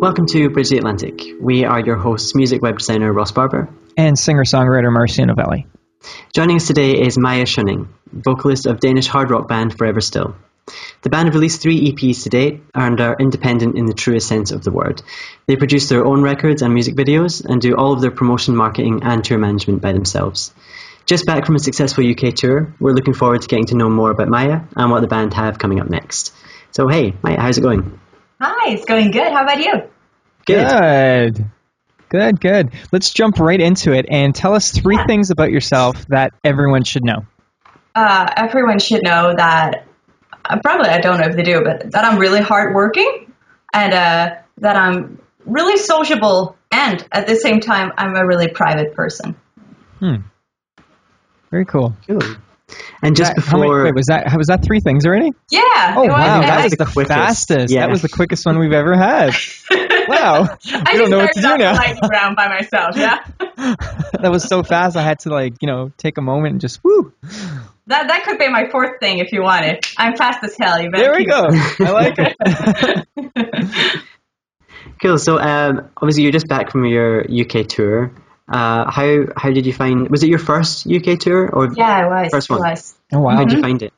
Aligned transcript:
Welcome 0.00 0.26
to 0.26 0.48
Bridge 0.50 0.68
the 0.68 0.78
Atlantic. 0.78 1.22
We 1.40 1.64
are 1.64 1.80
your 1.80 1.96
hosts, 1.96 2.32
music 2.36 2.62
web 2.62 2.78
designer 2.78 3.12
Ross 3.12 3.32
Barber. 3.32 3.68
and 3.96 4.16
singer-songwriter 4.16 4.96
Marcio 4.96 5.26
Novelli. 5.26 5.66
Joining 6.32 6.54
us 6.54 6.68
today 6.68 7.00
is 7.00 7.18
Maja 7.18 7.44
Shining, 7.46 7.88
vocalist 8.12 8.66
of 8.66 8.78
Danish 8.78 9.08
hard 9.08 9.32
rock 9.32 9.48
band 9.48 9.76
Forever 9.76 10.00
Still. 10.00 10.36
The 11.02 11.10
band 11.10 11.26
have 11.26 11.34
released 11.34 11.60
three 11.60 11.90
EPs 11.90 12.22
to 12.22 12.28
date 12.28 12.62
and 12.76 13.00
are 13.00 13.16
independent 13.18 13.76
in 13.76 13.86
the 13.86 13.92
truest 13.92 14.28
sense 14.28 14.52
of 14.52 14.62
the 14.62 14.70
word. 14.70 15.02
They 15.48 15.56
produce 15.56 15.88
their 15.88 16.06
own 16.06 16.22
records 16.22 16.62
and 16.62 16.72
music 16.72 16.94
videos 16.94 17.44
and 17.44 17.60
do 17.60 17.74
all 17.74 17.92
of 17.92 18.00
their 18.00 18.12
promotion, 18.12 18.54
marketing, 18.54 19.00
and 19.02 19.24
tour 19.24 19.38
management 19.38 19.82
by 19.82 19.90
themselves. 19.94 20.54
Just 21.06 21.26
back 21.26 21.44
from 21.44 21.56
a 21.56 21.58
successful 21.58 22.08
UK 22.08 22.34
tour, 22.36 22.72
we're 22.78 22.92
looking 22.92 23.14
forward 23.14 23.42
to 23.42 23.48
getting 23.48 23.66
to 23.66 23.76
know 23.76 23.90
more 23.90 24.12
about 24.12 24.28
Maja 24.28 24.64
and 24.76 24.92
what 24.92 25.00
the 25.00 25.08
band 25.08 25.34
have 25.34 25.58
coming 25.58 25.80
up 25.80 25.90
next. 25.90 26.32
So, 26.70 26.86
hey, 26.86 27.14
Maya, 27.20 27.40
how's 27.40 27.58
it 27.58 27.62
going? 27.62 27.98
Hi, 28.40 28.70
it's 28.72 28.84
going 28.84 29.10
good. 29.10 29.32
How 29.32 29.42
about 29.42 29.58
you? 29.58 29.82
Good. 30.46 31.44
Good, 32.08 32.40
good. 32.40 32.70
Let's 32.92 33.12
jump 33.12 33.38
right 33.38 33.60
into 33.60 33.92
it 33.92 34.06
and 34.08 34.34
tell 34.34 34.54
us 34.54 34.70
three 34.70 34.96
Yeah. 34.96 35.06
things 35.06 35.30
about 35.30 35.50
yourself 35.50 36.06
that 36.06 36.32
everyone 36.44 36.84
should 36.84 37.04
know. 37.04 37.26
Uh, 37.94 38.26
everyone 38.36 38.78
should 38.78 39.02
know 39.02 39.34
that, 39.36 39.84
uh, 40.44 40.58
probably 40.62 40.88
I 40.88 41.00
don't 41.00 41.20
know 41.20 41.26
if 41.26 41.36
they 41.36 41.42
do, 41.42 41.62
but 41.62 41.90
that 41.92 42.04
I'm 42.04 42.18
really 42.18 42.40
hardworking 42.40 43.32
and 43.74 43.92
uh, 43.92 44.36
that 44.58 44.76
I'm 44.76 45.20
really 45.44 45.76
sociable 45.76 46.56
and 46.70 47.04
at 47.12 47.26
the 47.26 47.36
same 47.36 47.60
time, 47.60 47.92
I'm 47.98 48.14
a 48.14 48.24
really 48.26 48.48
private 48.48 48.94
person. 48.94 49.34
Hmm. 49.98 50.16
Very 51.50 51.64
cool. 51.64 51.96
Cool. 52.06 52.22
And 53.02 53.16
just 53.16 53.34
That- 53.34 53.44
how 53.44 53.58
many- 53.58 53.68
before. 53.70 53.84
wait, 53.84 53.94
was 53.94 54.06
that 54.06 54.34
was 54.36 54.48
that 54.48 54.62
three 54.64 54.80
things 54.80 55.06
already? 55.06 55.32
Yeah. 55.50 55.60
Oh 55.96 56.04
wow, 56.06 56.40
that 56.42 56.64
was 56.64 56.72
the 56.72 56.84
quickest. 56.84 57.12
fastest. 57.18 57.72
Yeah. 57.72 57.80
That 57.80 57.90
was 57.90 58.02
the 58.02 58.08
quickest 58.08 58.44
one 58.44 58.58
we've 58.58 58.72
ever 58.72 58.96
had. 58.96 59.34
Wow. 60.08 60.48
I 60.72 60.96
don't 60.96 61.10
know 61.10 61.18
what 61.18 61.34
to 61.34 61.40
do 61.42 61.46
off 61.48 61.58
now. 61.58 61.72
the 61.74 61.78
lightning 61.78 62.10
round 62.10 62.34
by 62.34 62.48
myself, 62.48 62.96
yeah? 62.96 63.18
that 63.38 64.30
was 64.30 64.42
so 64.48 64.62
fast. 64.62 64.96
I 64.96 65.02
had 65.02 65.18
to 65.20 65.28
like 65.28 65.56
you 65.60 65.66
know 65.68 65.92
take 65.98 66.16
a 66.16 66.22
moment 66.22 66.52
and 66.52 66.60
just 66.62 66.82
woo. 66.82 67.12
That, 67.88 68.08
that 68.08 68.24
could 68.24 68.38
be 68.38 68.48
my 68.48 68.70
fourth 68.70 69.00
thing 69.00 69.18
if 69.18 69.32
you 69.32 69.42
want 69.42 69.66
it. 69.66 69.86
I'm 69.98 70.16
fast 70.16 70.42
as 70.44 70.56
hell. 70.58 70.80
You 70.80 70.90
better 70.90 71.04
There 71.04 71.12
we 71.12 71.18
keep- 71.26 71.28
go. 71.28 71.50
I 71.84 71.90
like 71.90 72.14
it. 72.18 73.98
Cool. 75.02 75.18
So, 75.18 75.38
um, 75.38 75.90
obviously, 75.98 76.22
you're 76.22 76.32
just 76.32 76.48
back 76.48 76.70
from 76.72 76.84
your 76.86 77.20
UK 77.30 77.66
tour. 77.68 78.10
Uh, 78.48 78.90
how 78.90 79.24
how 79.36 79.50
did 79.50 79.66
you 79.66 79.72
find? 79.72 80.08
Was 80.08 80.22
it 80.22 80.28
your 80.28 80.38
first 80.38 80.86
UK 80.86 81.18
tour 81.18 81.48
or 81.48 81.72
Yeah, 81.74 82.06
it 82.06 82.08
was. 82.08 82.30
First 82.30 82.50
it 82.50 82.54
one. 82.54 82.62
was. 82.62 82.94
oh 83.12 83.20
wow. 83.20 83.36
how 83.36 83.44
did 83.44 83.52
you 83.52 83.60
find 83.60 83.82
it? 83.82 83.92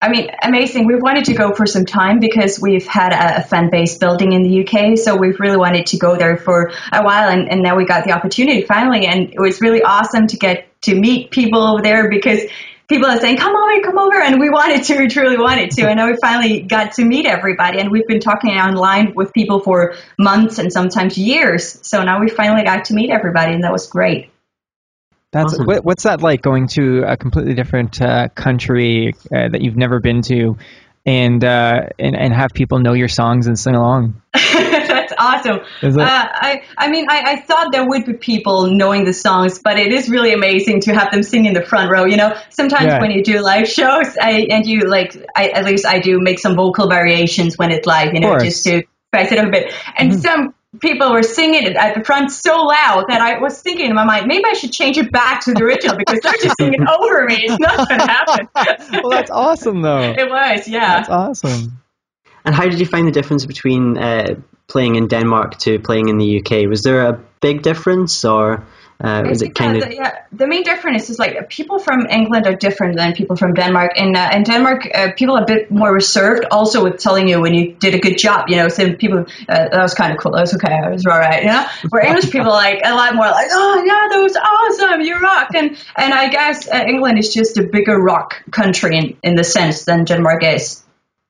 I 0.00 0.10
mean, 0.10 0.30
amazing. 0.42 0.86
We've 0.86 1.00
wanted 1.00 1.24
to 1.26 1.34
go 1.34 1.54
for 1.54 1.66
some 1.66 1.86
time 1.86 2.20
because 2.20 2.60
we've 2.60 2.86
had 2.86 3.12
a, 3.14 3.38
a 3.38 3.42
fan 3.42 3.70
base 3.70 3.96
building 3.96 4.32
in 4.32 4.42
the 4.42 4.60
UK. 4.62 4.98
So 4.98 5.16
we've 5.16 5.40
really 5.40 5.56
wanted 5.56 5.86
to 5.86 5.98
go 5.98 6.16
there 6.16 6.36
for 6.36 6.70
a 6.92 7.02
while. 7.02 7.30
And, 7.30 7.50
and 7.50 7.62
now 7.62 7.76
we 7.76 7.86
got 7.86 8.04
the 8.04 8.12
opportunity 8.12 8.62
finally. 8.62 9.06
And 9.06 9.32
it 9.32 9.40
was 9.40 9.62
really 9.62 9.82
awesome 9.82 10.26
to 10.28 10.36
get 10.36 10.68
to 10.82 10.94
meet 10.94 11.30
people 11.30 11.62
over 11.62 11.82
there 11.82 12.10
because 12.10 12.42
people 12.88 13.06
are 13.08 13.18
saying, 13.18 13.36
come 13.36 13.54
over, 13.54 13.80
come 13.82 13.98
over. 13.98 14.20
And 14.20 14.40
we 14.40 14.50
wanted 14.50 14.84
to, 14.84 14.98
we 14.98 15.08
truly 15.08 15.36
wanted 15.36 15.70
to. 15.72 15.88
And 15.88 15.96
now 15.96 16.08
we 16.08 16.16
finally 16.16 16.60
got 16.60 16.92
to 16.94 17.04
meet 17.04 17.26
everybody. 17.26 17.80
And 17.80 17.90
we've 17.90 18.06
been 18.06 18.20
talking 18.20 18.50
online 18.50 19.14
with 19.14 19.32
people 19.32 19.60
for 19.60 19.94
months 20.18 20.58
and 20.58 20.72
sometimes 20.72 21.18
years. 21.18 21.78
So 21.86 22.02
now 22.02 22.20
we 22.20 22.28
finally 22.28 22.64
got 22.64 22.86
to 22.86 22.94
meet 22.94 23.10
everybody. 23.10 23.54
And 23.54 23.64
that 23.64 23.72
was 23.72 23.88
great. 23.88 24.30
That's 25.32 25.54
Awesome. 25.54 25.66
what, 25.66 25.84
what's 25.84 26.04
that 26.04 26.22
like 26.22 26.40
going 26.40 26.68
to 26.68 27.02
a 27.06 27.16
completely 27.16 27.54
different 27.54 28.00
uh, 28.00 28.28
country 28.28 29.12
uh, 29.34 29.48
that 29.48 29.60
you've 29.60 29.76
never 29.76 30.00
been 30.00 30.22
to, 30.22 30.56
and 31.04 31.44
uh, 31.44 31.88
and 31.98 32.16
and 32.16 32.32
have 32.32 32.52
people 32.54 32.78
know 32.78 32.94
your 32.94 33.08
songs 33.08 33.46
and 33.46 33.58
sing 33.58 33.74
along? 33.74 34.22
That's 35.18 35.46
awesome. 35.46 35.60
Is 35.82 35.96
it- 35.96 36.00
Uh, 36.02 36.28
I, 36.32 36.62
I 36.78 36.88
mean, 36.88 37.06
I, 37.08 37.22
I 37.32 37.36
thought 37.40 37.72
there 37.72 37.86
would 37.88 38.04
be 38.06 38.14
people 38.14 38.66
knowing 38.70 39.04
the 39.04 39.12
songs, 39.12 39.58
but 39.58 39.78
it 39.78 39.92
is 39.92 40.08
really 40.08 40.32
amazing 40.32 40.80
to 40.82 40.94
have 40.94 41.10
them 41.10 41.22
sing 41.22 41.46
in 41.46 41.54
the 41.54 41.62
front 41.64 41.90
row. 41.90 42.04
You 42.04 42.16
know, 42.16 42.36
sometimes 42.50 42.86
Yeah. 42.86 43.00
when 43.00 43.10
you 43.10 43.22
do 43.22 43.40
live 43.40 43.68
shows, 43.68 44.16
I, 44.20 44.46
and 44.50 44.66
you 44.66 44.80
like, 44.82 45.16
I, 45.36 45.48
at 45.48 45.64
least 45.64 45.86
I 45.86 45.98
do 46.00 46.18
make 46.20 46.38
some 46.38 46.54
vocal 46.56 46.88
variations 46.88 47.56
when 47.56 47.70
it's 47.70 47.86
live, 47.86 48.14
you 48.14 48.20
know, 48.20 48.38
just 48.38 48.64
to 48.64 48.82
spice 49.12 49.32
it 49.32 49.38
up 49.38 49.48
a 49.48 49.50
bit. 49.50 49.72
And 49.96 50.20
some 50.20 50.54
people 50.80 51.10
were 51.10 51.22
singing 51.22 51.62
it 51.64 51.74
at 51.76 51.94
the 51.94 52.04
front 52.04 52.30
so 52.30 52.54
loud 52.64 53.04
that 53.08 53.20
I 53.22 53.38
was 53.38 53.62
thinking 53.62 53.86
in 53.86 53.94
my 53.94 54.04
mind, 54.04 54.26
maybe 54.26 54.44
I 54.46 54.52
should 54.52 54.72
change 54.72 54.98
it 54.98 55.10
back 55.10 55.40
to 55.44 55.54
the 55.54 55.62
original 55.64 55.96
because 55.96 56.20
they're 56.20 56.32
just 56.42 56.54
singing 56.58 56.84
over 56.86 57.24
me. 57.24 57.36
It's 57.44 57.58
not 57.58 57.88
going 57.88 58.00
to 58.00 58.06
happen. 58.06 58.48
well, 59.02 59.10
that's 59.10 59.30
awesome 59.30 59.80
though. 59.80 60.00
It 60.02 60.28
was, 60.28 60.68
yeah. 60.68 60.96
That's 60.98 61.08
awesome. 61.08 61.78
And 62.44 62.54
how 62.54 62.64
did 62.64 62.78
you 62.78 62.84
find 62.86 63.08
the 63.08 63.12
difference 63.12 63.46
between 63.46 63.96
uh, 63.96 64.34
playing 64.68 64.96
in 64.96 65.08
Denmark 65.08 65.58
to 65.58 65.78
playing 65.78 66.08
in 66.08 66.18
the 66.18 66.40
UK? 66.40 66.68
Was 66.68 66.82
there 66.82 67.06
a 67.06 67.20
big 67.40 67.62
difference, 67.62 68.24
or 68.24 68.66
uh, 68.98 69.22
was 69.28 69.42
it 69.42 69.54
kind 69.54 69.76
of? 69.76 69.92
yeah, 69.92 70.24
the 70.32 70.46
main 70.46 70.62
difference 70.62 71.10
is 71.10 71.18
like 71.18 71.50
people 71.50 71.78
from 71.78 72.06
England 72.06 72.46
are 72.46 72.54
different 72.54 72.96
than 72.96 73.12
people 73.12 73.36
from 73.36 73.52
Denmark. 73.52 73.92
In 73.96 74.16
uh, 74.16 74.30
in 74.32 74.42
Denmark, 74.42 74.88
uh, 74.92 75.12
people 75.16 75.36
are 75.36 75.42
a 75.42 75.46
bit 75.46 75.70
more 75.70 75.92
reserved, 75.92 76.46
also 76.50 76.82
with 76.82 76.98
telling 76.98 77.28
you 77.28 77.40
when 77.40 77.52
you 77.52 77.74
did 77.74 77.94
a 77.94 77.98
good 77.98 78.16
job. 78.16 78.48
You 78.48 78.56
know, 78.56 78.68
so 78.68 78.94
people 78.94 79.26
uh, 79.48 79.68
that 79.68 79.82
was 79.82 79.94
kind 79.94 80.12
of 80.12 80.18
cool. 80.18 80.32
That 80.32 80.40
was 80.40 80.54
okay. 80.54 80.72
I 80.72 80.88
was 80.88 81.04
all 81.04 81.18
right. 81.18 81.42
You 81.42 81.48
know, 81.48 81.66
where 81.90 82.06
English 82.06 82.30
people 82.30 82.48
are 82.48 82.62
like 82.68 82.80
a 82.84 82.94
lot 82.94 83.14
more 83.14 83.26
like, 83.26 83.48
oh 83.50 83.84
yeah, 83.84 84.08
that 84.10 84.22
was 84.22 84.36
awesome. 84.36 85.02
You 85.02 85.20
rock. 85.20 85.48
And 85.54 85.76
and 85.96 86.14
I 86.14 86.28
guess 86.28 86.66
uh, 86.66 86.84
England 86.88 87.18
is 87.18 87.34
just 87.34 87.58
a 87.58 87.64
bigger 87.64 87.98
rock 88.00 88.42
country 88.50 88.96
in, 88.96 89.16
in 89.22 89.34
the 89.36 89.44
sense 89.44 89.84
than 89.84 90.04
Denmark 90.04 90.42
is. 90.42 90.85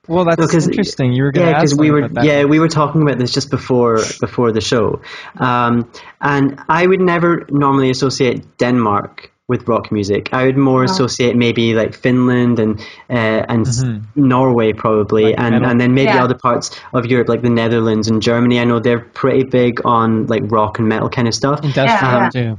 Well, 0.08 0.24
that's 0.24 0.40
No, 0.40 0.46
'cause- 0.46 0.68
interesting. 0.68 1.12
You 1.12 1.24
were 1.24 1.32
going 1.32 1.48
Yeah, 1.48 1.54
because 1.54 1.74
we 1.76 1.90
were 1.90 1.98
about 1.98 2.14
that. 2.14 2.24
yeah 2.24 2.44
we 2.44 2.58
were 2.58 2.68
talking 2.68 3.02
about 3.02 3.18
this 3.18 3.32
just 3.32 3.50
before 3.50 3.96
before 4.20 4.52
the 4.52 4.60
show, 4.60 5.00
um, 5.38 5.86
and 6.20 6.58
I 6.68 6.86
would 6.86 7.00
never 7.00 7.46
normally 7.50 7.90
associate 7.90 8.38
Denmark 8.58 9.30
with 9.48 9.68
rock 9.68 9.92
music. 9.92 10.28
I 10.32 10.44
would 10.46 10.56
more 10.56 10.82
associate 10.84 11.36
maybe 11.36 11.74
like 11.74 11.94
Finland 11.94 12.58
and 12.58 12.80
uh, 13.10 13.42
and 13.52 13.66
s 13.66 13.84
Norway 14.16 14.72
probably, 14.72 15.22
Mm-hmm. 15.24 15.30
Like 15.40 15.44
and 15.44 15.52
metal. 15.54 15.70
and 15.70 15.80
then 15.80 15.94
maybe 15.94 16.10
Yeah. 16.14 16.24
other 16.24 16.34
parts 16.34 16.70
of 16.92 17.06
Europe 17.06 17.28
like 17.28 17.42
the 17.42 17.50
Netherlands 17.62 18.08
and 18.10 18.20
Germany. 18.22 18.58
I 18.60 18.64
know 18.64 18.80
they're 18.80 19.06
pretty 19.22 19.44
big 19.44 19.80
on 19.84 20.26
like 20.26 20.42
rock 20.58 20.78
and 20.80 20.88
metal 20.88 21.08
kind 21.08 21.28
of 21.28 21.34
stuff. 21.34 21.58
In 21.64 21.70
Dutch 21.70 21.86
Yeah, 21.88 22.02
yeah, 22.02 22.22
yeah. 22.22 22.30
too. 22.30 22.56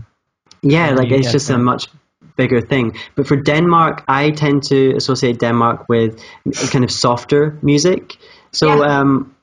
Yeah, 0.61 0.87
like 0.99 1.11
it's 1.11 1.31
just 1.31 1.49
a 1.49 1.57
much 1.57 1.87
bigger 2.37 2.61
thing. 2.61 2.93
But 3.15 3.27
for 3.27 3.35
Denmark, 3.35 4.03
I 4.07 4.31
tend 4.31 4.63
to 4.69 4.95
associate 4.95 5.39
Denmark 5.39 5.89
with 5.89 6.21
kind 6.71 6.85
of 6.85 6.91
softer 6.91 7.57
music. 7.61 8.17
So, 8.51 8.67
Yeah. 8.67 8.99
um, 8.99 9.35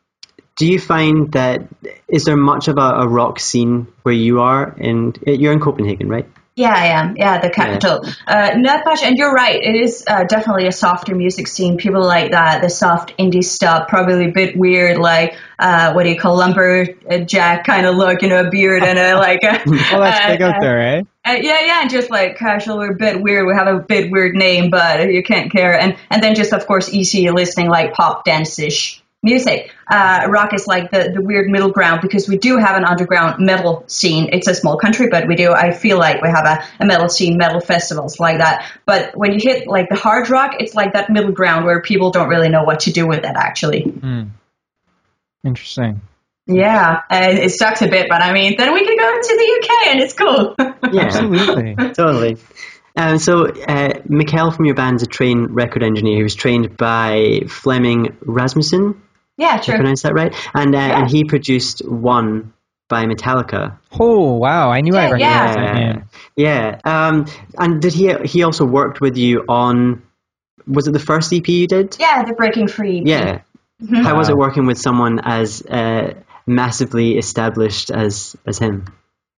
do 0.56 0.66
you 0.66 0.78
find 0.78 1.32
that 1.32 1.68
is 2.08 2.24
there 2.24 2.36
much 2.36 2.68
of 2.68 2.78
a, 2.78 2.88
a 3.04 3.08
rock 3.08 3.40
scene 3.40 3.86
where 4.04 4.14
you 4.14 4.40
are? 4.40 4.74
And 4.80 5.18
you're 5.26 5.52
in 5.52 5.60
Copenhagen, 5.60 6.08
right? 6.08 6.28
Yeah, 6.56 6.72
I 6.72 6.86
am. 6.86 7.16
Yeah, 7.16 7.40
the 7.40 7.50
capital. 7.50 8.04
Uh, 8.28 8.50
Nutbush, 8.50 9.02
and 9.02 9.16
you're 9.16 9.32
right. 9.32 9.60
It 9.60 9.74
is 9.74 10.04
uh, 10.06 10.22
definitely 10.22 10.68
a 10.68 10.72
softer 10.72 11.12
music 11.12 11.48
scene. 11.48 11.78
People 11.78 12.02
like 12.02 12.30
that, 12.30 12.62
the 12.62 12.70
soft 12.70 13.12
indie 13.18 13.42
stuff, 13.42 13.88
probably 13.88 14.26
a 14.26 14.30
bit 14.30 14.56
weird, 14.56 14.98
like 14.98 15.36
uh, 15.58 15.92
what 15.94 16.04
do 16.04 16.10
you 16.10 16.18
call 16.18 16.36
lumberjack 16.36 17.64
kind 17.64 17.86
of 17.86 17.96
look, 17.96 18.22
you 18.22 18.28
know, 18.28 18.46
a 18.46 18.50
beard 18.50 18.84
and 18.84 19.00
a 19.00 19.16
like. 19.16 19.42
A, 19.42 19.62
Well, 19.66 20.02
that's 20.02 20.24
uh, 20.24 20.28
big 20.28 20.42
out 20.42 20.56
uh, 20.58 20.60
there, 20.60 20.80
eh? 20.80 21.02
uh, 21.24 21.32
yeah, 21.32 21.66
yeah, 21.66 21.80
and 21.80 21.90
just 21.90 22.08
like 22.08 22.36
casual, 22.36 22.78
we're 22.78 22.92
a 22.92 22.96
bit 22.96 23.20
weird. 23.20 23.48
We 23.48 23.54
have 23.54 23.66
a 23.66 23.80
bit 23.80 24.12
weird 24.12 24.36
name, 24.36 24.70
but 24.70 25.10
you 25.12 25.24
can't 25.24 25.50
care. 25.50 25.76
And 25.76 25.96
and 26.08 26.22
then 26.22 26.36
just 26.36 26.52
of 26.52 26.68
course 26.68 26.88
easy 26.88 27.28
listening, 27.30 27.68
like 27.68 27.94
pop 27.94 28.24
dance 28.24 28.60
ish 28.60 29.02
music. 29.24 29.74
Uh, 29.90 30.26
rock 30.28 30.54
is 30.54 30.66
like 30.66 30.90
the 30.90 31.10
the 31.12 31.20
weird 31.20 31.50
middle 31.50 31.70
ground 31.70 32.00
because 32.02 32.28
we 32.28 32.38
do 32.38 32.58
have 32.58 32.76
an 32.76 32.84
underground 32.84 33.44
metal 33.44 33.84
scene. 33.88 34.28
It's 34.32 34.46
a 34.46 34.54
small 34.54 34.76
country, 34.76 35.08
but 35.08 35.26
we 35.26 35.34
do. 35.34 35.52
I 35.52 35.72
feel 35.72 35.98
like 35.98 36.22
we 36.22 36.28
have 36.28 36.46
a, 36.46 36.64
a 36.78 36.86
metal 36.86 37.08
scene, 37.08 37.36
metal 37.36 37.60
festivals 37.60 38.20
like 38.20 38.38
that. 38.38 38.70
But 38.86 39.16
when 39.16 39.32
you 39.32 39.40
hit 39.42 39.66
like 39.66 39.88
the 39.88 39.96
hard 39.96 40.30
rock, 40.30 40.56
it's 40.60 40.74
like 40.74 40.92
that 40.92 41.10
middle 41.10 41.32
ground 41.32 41.64
where 41.64 41.80
people 41.82 42.10
don't 42.12 42.28
really 42.28 42.48
know 42.48 42.62
what 42.62 42.80
to 42.80 42.92
do 42.92 43.06
with 43.06 43.24
it. 43.24 43.24
Actually, 43.34 43.82
Interesting. 45.44 46.00
Yeah, 46.46 47.00
and 47.08 47.38
it 47.38 47.52
sucks 47.52 47.80
a 47.80 47.88
bit, 47.88 48.06
but 48.08 48.22
I 48.22 48.32
mean, 48.32 48.56
then 48.58 48.74
we 48.74 48.84
can 48.84 48.96
go 48.96 49.20
to 49.20 49.36
the 49.36 49.60
UK 49.62 49.86
and 49.88 50.00
it's 50.00 50.12
cool. 50.12 50.54
Yeah, 50.92 51.04
Absolutely. 51.06 51.74
totally. 51.94 52.36
Um, 52.96 53.18
so, 53.18 53.46
uh, 53.46 53.94
Mikkel 54.08 54.54
from 54.54 54.66
your 54.66 54.74
band's 54.74 55.02
a 55.02 55.06
trained 55.06 55.54
record 55.54 55.82
engineer. 55.82 56.18
He 56.18 56.22
was 56.22 56.34
trained 56.34 56.76
by 56.76 57.40
Flemming 57.48 58.16
Rasmussen. 58.20 59.02
Yeah, 59.36 59.54
I 59.54 59.58
true. 59.58 59.76
pronounce 59.76 60.02
that 60.02 60.14
right? 60.14 60.34
And 60.54 60.74
uh, 60.74 60.78
Yeah. 60.78 60.98
and 61.00 61.10
he 61.10 61.24
produced 61.24 61.86
one 61.88 62.52
by 62.88 63.04
Metallica. 63.06 63.78
Oh 63.98 64.34
wow, 64.34 64.70
I 64.70 64.80
knew 64.80 64.94
I 64.96 65.04
Yeah, 65.06 65.10
recognized 65.10 65.58
yeah. 65.58 65.64
that 65.64 65.74
name. 65.74 66.04
Yeah. 66.36 66.78
Um, 66.84 67.26
and 67.58 67.80
did 67.82 67.92
he? 67.94 68.12
He 68.24 68.42
also 68.42 68.64
worked 68.64 69.00
with 69.00 69.16
you 69.16 69.44
on. 69.48 70.02
Was 70.66 70.86
it 70.88 70.92
the 70.92 70.98
first 71.00 71.32
EP 71.32 71.46
you 71.48 71.66
did? 71.66 71.96
Yeah, 72.00 72.22
the 72.24 72.32
Breaking 72.34 72.68
Free. 72.68 73.02
Yeah. 73.04 73.42
Mm-hmm. 73.82 73.96
How 73.96 74.16
was 74.16 74.28
it 74.28 74.36
working 74.36 74.66
with 74.66 74.78
someone 74.78 75.18
as 75.22 75.60
uh, 75.62 76.14
massively 76.46 77.18
established 77.18 77.90
as 77.90 78.36
as 78.46 78.58
him? 78.58 78.86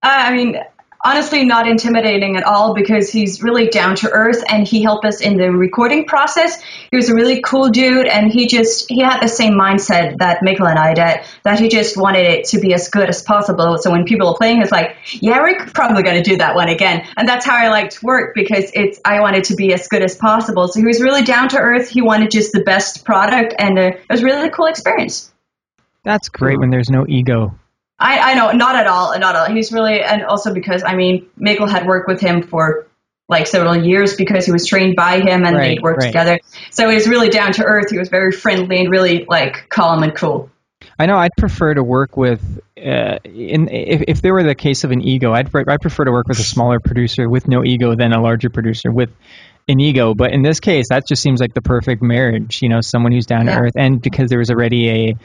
Uh, 0.03 0.09
I 0.13 0.35
mean, 0.37 0.57
honestly, 1.05 1.45
not 1.45 1.69
intimidating 1.69 2.37
at 2.37 2.45
all 2.45 2.75
because 2.75 3.11
he's 3.11 3.43
really 3.43 3.69
down 3.69 3.97
to 3.97 4.11
earth 4.11 4.43
and 4.49 4.67
he 4.67 4.83
helped 4.83 5.05
us 5.05 5.21
in 5.21 5.37
the 5.37 5.51
recording 5.51 6.05
process. 6.05 6.61
He 6.91 6.97
was 6.97 7.09
a 7.09 7.15
really 7.15 7.43
cool 7.43 7.71
dude 7.71 8.07
and 8.07 8.33
he 8.33 8.47
just 8.47 8.87
he 8.89 9.01
had 9.01 9.21
the 9.21 9.29
same 9.29 9.55
mindset 9.55 10.19
that 10.19 10.41
Mikkel 10.43 10.69
and 10.69 10.79
I 10.79 10.95
did. 10.95 11.25
That 11.45 11.61
he 11.61 11.69
just 11.69 11.97
wanted 11.97 12.27
it 12.27 12.45
to 12.47 12.61
be 12.61 12.75
as 12.75 12.89
good 12.89 13.09
as 13.09 13.23
possible. 13.23 13.79
So 13.79 13.91
when 13.91 14.05
people 14.05 14.29
are 14.29 14.37
playing, 14.37 14.63
it's 14.63 14.73
like, 14.73 14.97
yeah, 15.21 15.41
we're 15.41 15.67
probably 15.67 16.03
going 16.03 16.23
to 16.23 16.29
do 16.29 16.39
that 16.39 16.55
one 16.55 16.69
again. 16.69 17.07
And 17.17 17.29
that's 17.29 17.45
how 17.45 17.57
I 17.57 17.69
liked 17.69 18.01
to 18.01 18.07
work 18.07 18.35
because 18.35 18.71
it's 18.75 19.01
I 19.05 19.21
wanted 19.21 19.45
to 19.45 19.57
be 19.57 19.73
as 19.73 19.89
good 19.89 20.03
as 20.03 20.17
possible. 20.17 20.69
So 20.69 20.81
he 20.81 20.87
was 20.87 21.01
really 21.01 21.23
down 21.23 21.49
to 21.51 21.59
earth. 21.59 21.89
He 21.89 22.03
wanted 22.03 22.31
just 22.31 22.53
the 22.53 22.63
best 22.63 23.05
product 23.05 23.55
and 23.59 23.79
uh, 23.79 23.83
it 23.83 24.07
was 24.11 24.23
really 24.23 24.49
a 24.49 24.51
cool 24.51 24.67
experience. 24.67 25.33
That's 26.03 26.29
great 26.29 26.59
when 26.59 26.71
there's 26.71 26.89
no 26.89 27.05
ego. 27.09 27.59
I, 27.99 28.33
I 28.33 28.35
know, 28.35 28.53
not 28.53 28.77
at 28.77 28.87
all, 28.87 29.19
not 29.19 29.35
at 29.37 29.49
all. 29.49 29.55
He's 29.55 29.73
really, 29.73 30.03
and 30.03 30.25
also 30.25 30.53
because 30.53 30.83
I 30.85 30.95
mean, 30.95 31.27
Michael 31.37 31.67
had 31.67 31.87
worked 31.87 32.09
with 32.09 32.21
him 32.21 32.43
for 32.43 32.87
like 33.29 33.47
several 33.47 33.75
years 33.77 34.15
because 34.15 34.47
he 34.47 34.53
was 34.53 34.67
trained 34.67 34.95
by 34.97 35.19
him 35.21 35.45
and 35.45 35.57
Right, 35.57 35.77
they'd 35.77 35.83
worked 35.83 36.01
right. 36.03 36.07
together. 36.09 36.39
So 36.71 36.89
he 36.89 36.95
was 36.95 37.09
really 37.09 37.29
down 37.29 37.53
to 37.55 37.65
earth. 37.65 37.91
He 37.91 37.99
was 37.99 38.09
very 38.09 38.31
friendly 38.33 38.81
and 38.81 38.91
really 38.91 39.25
like 39.29 39.69
calm 39.69 40.03
and 40.03 40.15
cool. 40.15 40.51
I 40.99 41.07
know 41.07 41.17
I'd 41.17 41.33
prefer 41.37 41.75
to 41.75 41.83
work 41.83 42.17
with, 42.17 42.61
uh, 42.79 43.19
in 43.25 43.69
if, 43.69 44.03
if 44.09 44.23
there 44.23 44.33
were 44.33 44.45
the 44.45 44.55
case 44.55 44.85
of 44.85 44.93
an 44.93 45.01
ego, 45.01 45.33
I'd 45.33 45.51
I'd 45.55 45.81
prefer 45.81 46.05
to 46.05 46.13
work 46.13 46.29
with 46.29 46.39
a 46.39 46.43
smaller 46.45 46.79
producer 46.81 47.29
with 47.29 47.49
no 47.49 47.65
ego 47.65 47.97
than 47.97 48.13
a 48.13 48.21
larger 48.21 48.51
producer 48.51 48.93
with 48.93 49.11
an 49.69 49.81
ego. 49.81 50.15
But 50.15 50.33
in 50.33 50.43
this 50.43 50.61
case, 50.61 50.91
that 50.91 51.07
just 51.09 51.23
seems 51.23 51.41
like 51.41 51.55
the 51.55 51.63
perfect 51.63 52.03
marriage. 52.03 52.61
You 52.63 52.69
know, 52.69 52.81
someone 52.83 53.13
who's 53.13 53.27
down 53.27 53.47
Yeah. 53.47 53.57
to 53.57 53.61
earth, 53.63 53.73
and 53.77 54.01
because 54.01 54.29
there 54.31 54.39
was 54.39 54.51
already 54.51 54.89
a 55.11 55.17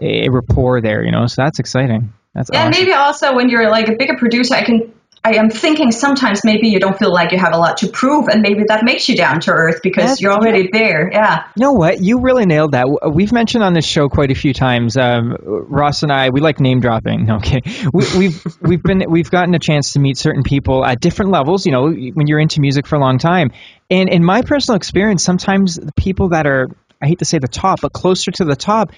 a 0.00 0.28
rapport 0.28 0.80
there. 0.80 1.04
You 1.04 1.12
know, 1.12 1.26
so 1.26 1.42
that's 1.42 1.58
exciting. 1.58 2.12
That's 2.34 2.50
Yeah, 2.52 2.66
awesome. 2.68 2.70
maybe 2.70 2.92
also 2.92 3.34
when 3.34 3.48
you're 3.48 3.70
like 3.70 3.88
a 3.88 3.96
bigger 3.96 4.16
producer, 4.16 4.54
I 4.54 4.64
can. 4.64 4.92
I 5.26 5.36
am 5.36 5.48
thinking 5.48 5.90
sometimes 5.90 6.44
maybe 6.44 6.68
you 6.68 6.78
don't 6.78 6.98
feel 6.98 7.10
like 7.10 7.32
you 7.32 7.38
have 7.38 7.54
a 7.54 7.56
lot 7.56 7.78
to 7.78 7.88
prove, 7.88 8.28
and 8.28 8.42
maybe 8.42 8.64
that 8.68 8.84
makes 8.84 9.08
you 9.08 9.16
down 9.16 9.40
to 9.40 9.52
earth 9.52 9.80
because 9.82 10.20
Yeah, 10.20 10.28
you're 10.28 10.32
already 10.38 10.68
there. 10.70 11.08
Yeah. 11.10 11.44
You 11.56 11.62
know 11.62 11.72
what? 11.72 12.02
You 12.02 12.20
really 12.20 12.44
nailed 12.44 12.72
that. 12.72 12.84
We've 13.10 13.32
mentioned 13.32 13.64
on 13.64 13.72
this 13.72 13.86
show 13.86 14.10
quite 14.10 14.30
a 14.30 14.34
few 14.34 14.52
times. 14.52 14.98
Um, 14.98 15.34
Ross 15.40 16.02
and 16.02 16.12
I, 16.12 16.28
we 16.28 16.42
like 16.42 16.60
name 16.60 16.80
dropping. 16.80 17.30
Okay. 17.30 17.62
We, 17.90 18.04
we've 18.18 18.46
we've 18.60 18.82
been 18.82 19.04
we've 19.08 19.30
gotten 19.30 19.54
a 19.54 19.58
chance 19.58 19.94
to 19.94 19.98
meet 19.98 20.18
certain 20.18 20.42
people 20.42 20.84
at 20.84 21.00
different 21.00 21.30
levels. 21.30 21.64
You 21.64 21.72
know, 21.72 21.88
when 21.90 22.26
you're 22.26 22.40
into 22.40 22.60
music 22.60 22.86
for 22.86 22.96
a 22.96 23.00
long 23.00 23.16
time, 23.16 23.52
and 23.90 24.10
in 24.10 24.22
my 24.22 24.42
personal 24.42 24.76
experience, 24.76 25.24
sometimes 25.24 25.76
the 25.76 25.92
people 25.94 26.30
that 26.30 26.46
are 26.46 26.68
I 27.02 27.06
hate 27.06 27.18
to 27.18 27.24
say 27.24 27.38
the 27.38 27.48
top, 27.48 27.80
but 27.82 27.92
closer 27.92 28.30
to 28.32 28.44
the 28.44 28.56
top, 28.56 28.92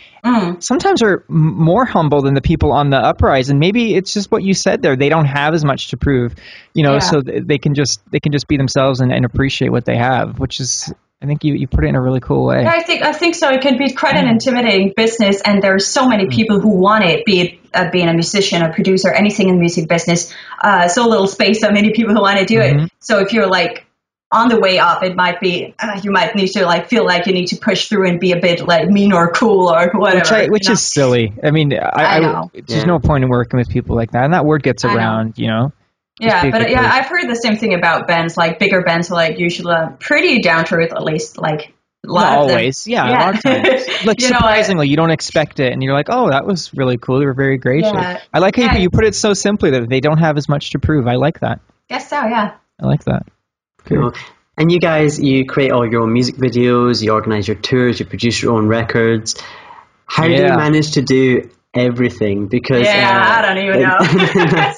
sometimes 0.60 1.02
are 1.02 1.24
more 1.28 1.84
humble 1.84 2.22
than 2.22 2.34
the 2.34 2.40
people 2.40 2.72
on 2.72 2.90
the 2.90 2.98
uprise. 2.98 3.50
And 3.50 3.58
maybe 3.58 3.94
it's 3.94 4.12
just 4.12 4.30
what 4.30 4.42
you 4.42 4.54
said 4.54 4.82
there. 4.82 4.96
They 4.96 5.08
don't 5.08 5.26
have 5.26 5.54
as 5.54 5.64
much 5.64 5.88
to 5.88 5.96
prove, 5.96 6.34
you 6.74 6.82
know, 6.82 6.94
Yeah. 6.94 6.98
so 7.00 7.20
th- 7.20 7.44
they 7.46 7.58
can 7.58 7.74
just 7.74 8.00
they 8.10 8.20
can 8.20 8.32
just 8.32 8.46
be 8.48 8.56
themselves 8.56 9.00
and, 9.00 9.12
and 9.12 9.24
appreciate 9.24 9.70
what 9.70 9.84
they 9.84 9.96
have, 9.96 10.38
which 10.38 10.60
is 10.60 10.92
I 11.22 11.24
think 11.24 11.44
you, 11.44 11.54
you 11.54 11.66
put 11.66 11.82
it 11.84 11.88
in 11.88 11.94
a 11.96 12.00
really 12.02 12.20
cool 12.20 12.44
way. 12.46 12.62
Yeah, 12.62 12.72
I 12.74 12.82
think 12.82 13.02
I 13.02 13.12
think 13.12 13.34
so. 13.34 13.48
It 13.50 13.62
can 13.62 13.78
be 13.78 13.92
quite 13.94 14.16
an 14.16 14.28
intimidating 14.28 14.92
business, 14.94 15.40
and 15.40 15.62
there's 15.62 15.86
so 15.86 16.04
Mm. 16.04 16.10
many 16.10 16.26
people 16.28 16.60
who 16.60 16.68
want 16.78 17.04
it, 17.04 17.24
be 17.24 17.40
it 17.40 17.58
uh, 17.72 17.90
being 17.90 18.08
a 18.08 18.12
musician, 18.14 18.60
a 18.62 18.72
producer, 18.72 19.10
anything 19.10 19.48
in 19.48 19.54
the 19.54 19.60
music 19.60 19.88
business. 19.88 20.32
Uh, 20.62 20.88
so 20.88 21.08
little 21.08 21.26
space, 21.26 21.60
so 21.60 21.70
many 21.70 21.92
people 21.92 22.14
who 22.14 22.20
want 22.20 22.38
to 22.38 22.44
do 22.44 22.58
Mm-hmm. 22.58 22.84
it. 22.84 22.92
So 23.00 23.20
if 23.20 23.32
you're 23.32 23.48
like 23.48 23.85
on 24.32 24.48
the 24.48 24.58
way 24.58 24.78
up, 24.78 25.02
it 25.04 25.14
might 25.14 25.40
be 25.40 25.74
uh, 25.78 26.00
you 26.02 26.10
might 26.10 26.34
need 26.34 26.48
to 26.48 26.64
like 26.64 26.88
feel 26.88 27.04
like 27.04 27.26
you 27.26 27.32
need 27.32 27.46
to 27.46 27.56
push 27.56 27.88
through 27.88 28.08
and 28.08 28.18
be 28.18 28.32
a 28.32 28.40
bit 28.40 28.66
like 28.66 28.88
mean 28.88 29.12
or 29.12 29.30
cool 29.30 29.68
or 29.68 29.88
whatever. 29.94 30.18
which, 30.18 30.32
I, 30.32 30.46
which 30.48 30.68
is 30.70 30.82
silly. 30.82 31.32
I 31.44 31.50
mean, 31.52 31.72
I, 31.72 32.16
I 32.16 32.18
know. 32.20 32.50
there's 32.52 32.80
Yeah. 32.82 32.84
no 32.84 32.98
point 32.98 33.22
in 33.24 33.30
working 33.30 33.58
with 33.58 33.68
people 33.68 33.94
like 33.96 34.10
that, 34.12 34.24
and 34.24 34.32
that 34.34 34.44
word 34.44 34.62
gets 34.62 34.84
I 34.84 34.88
know. 34.88 34.96
around, 34.96 35.38
you 35.38 35.46
know. 35.48 35.72
Yeah, 36.18 36.50
but 36.50 36.70
yeah, 36.70 36.78
person. 36.78 36.92
I've 36.92 37.06
heard 37.06 37.28
the 37.28 37.36
same 37.36 37.56
thing 37.56 37.74
about 37.74 38.08
bands. 38.08 38.36
Like 38.38 38.58
bigger 38.58 38.80
bands, 38.82 39.10
are 39.10 39.14
like 39.14 39.38
usually 39.38 39.74
uh, 39.74 39.90
pretty 40.00 40.40
down 40.40 40.64
to 40.64 40.74
earth, 40.76 40.92
at 40.92 41.02
least. 41.04 41.36
Like 41.38 41.74
a 42.06 42.10
lot 42.10 42.30
Not 42.30 42.38
always, 42.38 42.86
yeah, 42.86 43.06
Yeah. 43.06 43.18
a 43.18 43.20
lot 43.20 43.34
of 43.36 43.42
times. 43.42 43.86
Like 44.06 44.20
You 44.22 44.30
know, 44.30 44.36
I- 44.36 44.38
surprisingly, 44.38 44.88
you 44.88 44.96
don't 44.96 45.10
expect 45.10 45.60
it, 45.60 45.72
and 45.72 45.82
you're 45.82 45.92
like, 45.92 46.06
"Oh, 46.08 46.30
that 46.30 46.46
was 46.46 46.72
really 46.74 46.96
cool. 46.96 47.18
They 47.20 47.26
were 47.26 47.34
very 47.34 47.58
gracious." 47.58 47.92
Yeah. 47.92 48.20
I 48.32 48.38
like 48.38 48.56
how 48.56 48.62
Yeah. 48.62 48.74
you, 48.76 48.82
you 48.84 48.90
put 48.90 49.04
it 49.04 49.14
so 49.14 49.34
simply 49.34 49.70
that 49.72 49.88
they 49.90 50.00
don't 50.00 50.18
have 50.18 50.36
as 50.38 50.48
much 50.48 50.70
to 50.70 50.78
prove. 50.78 51.06
I 51.06 51.14
like 51.16 51.40
that. 51.40 51.60
Guess 51.90 52.08
so. 52.08 52.16
Yeah. 52.16 52.54
I 52.82 52.86
like 52.86 53.04
that. 53.04 53.26
Cool. 53.86 54.12
And 54.58 54.72
you 54.72 54.80
guys, 54.80 55.20
you 55.20 55.44
create 55.44 55.70
all 55.70 55.88
your 55.88 56.02
own 56.02 56.12
music 56.12 56.36
videos, 56.36 57.02
you 57.02 57.12
organize 57.12 57.46
your 57.46 57.56
tours, 57.56 58.00
you 58.00 58.06
produce 58.06 58.40
your 58.40 58.54
own 58.54 58.68
records. 58.68 59.34
How 60.06 60.26
do 60.26 60.32
you 60.32 60.48
manage 60.48 60.92
to 60.92 61.02
do 61.02 61.50
everything? 61.74 62.46
Because 62.46 62.86
Yeah, 62.86 63.10
uh, 63.10 63.38
I 63.38 63.42
don't 63.42 63.64
even 63.64 63.82
know. 63.82 63.98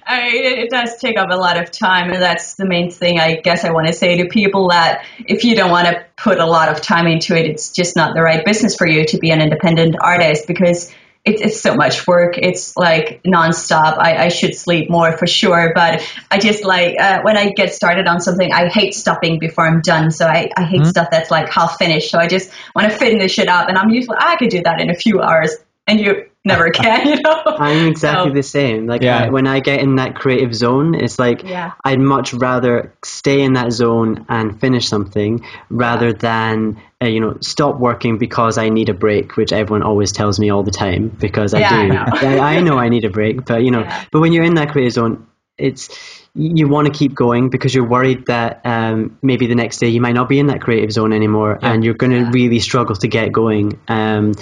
I 0.06 0.22
mean, 0.22 0.44
it, 0.44 0.58
it 0.64 0.70
does 0.70 0.96
take 0.96 1.16
up 1.16 1.30
a 1.30 1.36
lot 1.36 1.56
of 1.56 1.70
time, 1.70 2.10
and 2.10 2.20
that's 2.20 2.54
the 2.54 2.66
main 2.66 2.90
thing 2.90 3.20
I 3.20 3.36
guess 3.36 3.64
I 3.64 3.70
want 3.70 3.86
to 3.86 3.92
say 3.92 4.16
to 4.16 4.28
people 4.28 4.68
that 4.70 5.04
if 5.18 5.44
you 5.44 5.54
don't 5.54 5.70
want 5.70 5.86
to 5.86 6.04
put 6.16 6.38
a 6.38 6.46
lot 6.46 6.68
of 6.68 6.80
time 6.80 7.06
into 7.06 7.36
it, 7.36 7.46
it's 7.46 7.70
just 7.70 7.96
not 7.96 8.14
the 8.14 8.22
right 8.22 8.44
business 8.44 8.74
for 8.74 8.88
you 8.88 9.04
to 9.06 9.18
be 9.18 9.30
an 9.30 9.40
independent 9.40 9.96
artist 10.00 10.46
because 10.46 10.92
it, 11.24 11.40
it's 11.40 11.60
so 11.60 11.74
much 11.74 12.06
work. 12.06 12.38
It's 12.38 12.76
like 12.76 13.22
nonstop. 13.24 13.98
I, 13.98 14.24
I 14.24 14.28
should 14.28 14.54
sleep 14.54 14.88
more 14.88 15.16
for 15.16 15.26
sure, 15.26 15.72
but 15.74 16.02
I 16.30 16.38
just 16.38 16.64
like 16.64 16.98
uh, 16.98 17.20
when 17.22 17.36
I 17.36 17.50
get 17.50 17.74
started 17.74 18.06
on 18.06 18.20
something, 18.20 18.52
I 18.52 18.68
hate 18.68 18.94
stopping 18.94 19.38
before 19.38 19.66
I'm 19.66 19.82
done. 19.82 20.10
So 20.10 20.26
I, 20.26 20.50
I 20.56 20.64
hate 20.64 20.86
stuff 20.86 21.08
that's 21.10 21.30
like 21.30 21.50
half 21.52 21.76
finished. 21.76 22.10
So 22.10 22.18
I 22.18 22.26
just 22.26 22.50
want 22.74 22.90
to 22.90 22.96
finish 22.96 23.38
it 23.38 23.48
up, 23.48 23.68
and 23.68 23.76
I'm 23.76 23.90
usually 23.90 24.16
I 24.18 24.36
could 24.36 24.50
do 24.50 24.62
that 24.62 24.80
in 24.80 24.90
a 24.90 24.94
few 24.94 25.20
hours, 25.20 25.54
and 25.86 26.00
you 26.00 26.29
never 26.44 26.70
can, 26.70 27.06
you 27.06 27.16
know. 27.22 27.42
I'm 27.46 27.88
exactly 27.88 28.30
So- 28.30 28.34
the 28.34 28.42
same. 28.42 28.86
Like 28.86 29.02
Yeah. 29.02 29.24
I, 29.24 29.28
when 29.28 29.46
I 29.46 29.60
get 29.60 29.80
in 29.80 29.96
that 29.96 30.14
creative 30.14 30.54
zone, 30.54 30.94
it's 30.94 31.18
like 31.18 31.42
Yeah. 31.44 31.72
I'd 31.84 32.00
much 32.00 32.32
rather 32.32 32.94
stay 33.04 33.42
in 33.42 33.52
that 33.54 33.72
zone 33.72 34.24
and 34.28 34.58
finish 34.60 34.88
something 34.88 35.44
rather 35.68 36.12
than 36.12 36.80
uh, 37.02 37.06
you 37.06 37.20
know 37.20 37.36
stop 37.40 37.78
working 37.78 38.18
because 38.18 38.56
I 38.58 38.68
need 38.70 38.88
a 38.88 38.94
break, 38.94 39.36
which 39.36 39.52
everyone 39.52 39.82
always 39.82 40.12
tells 40.12 40.38
me 40.40 40.50
all 40.50 40.62
the 40.62 40.70
time 40.70 41.08
because 41.08 41.52
I 41.54 41.60
Yeah, 41.60 41.70
I 41.74 41.82
do. 41.82 41.88
know. 41.92 42.04
I, 42.42 42.56
I 42.56 42.60
know 42.60 42.78
I 42.78 42.88
need 42.88 43.04
a 43.04 43.10
break, 43.10 43.44
but 43.44 43.62
you 43.62 43.70
know, 43.70 43.80
Yeah. 43.80 44.04
but 44.10 44.20
when 44.20 44.32
you're 44.32 44.44
in 44.44 44.54
that 44.54 44.70
creative 44.72 44.92
zone, 44.94 45.26
it's 45.58 45.88
you 46.34 46.68
want 46.68 46.86
to 46.86 46.92
keep 46.92 47.12
going 47.12 47.50
because 47.50 47.74
you're 47.74 47.86
worried 47.88 48.26
that 48.26 48.60
um, 48.64 49.18
maybe 49.20 49.46
the 49.46 49.54
next 49.54 49.78
day 49.78 49.88
you 49.88 50.00
might 50.00 50.14
not 50.14 50.28
be 50.28 50.38
in 50.38 50.46
that 50.46 50.60
creative 50.62 50.92
zone 50.92 51.12
anymore, 51.12 51.58
and 51.60 51.84
you're 51.84 51.94
going 51.94 52.12
to 52.12 52.30
really 52.30 52.60
struggle 52.60 52.94
to 52.96 53.08
get 53.08 53.30
going. 53.32 53.78
Um, 53.88 54.32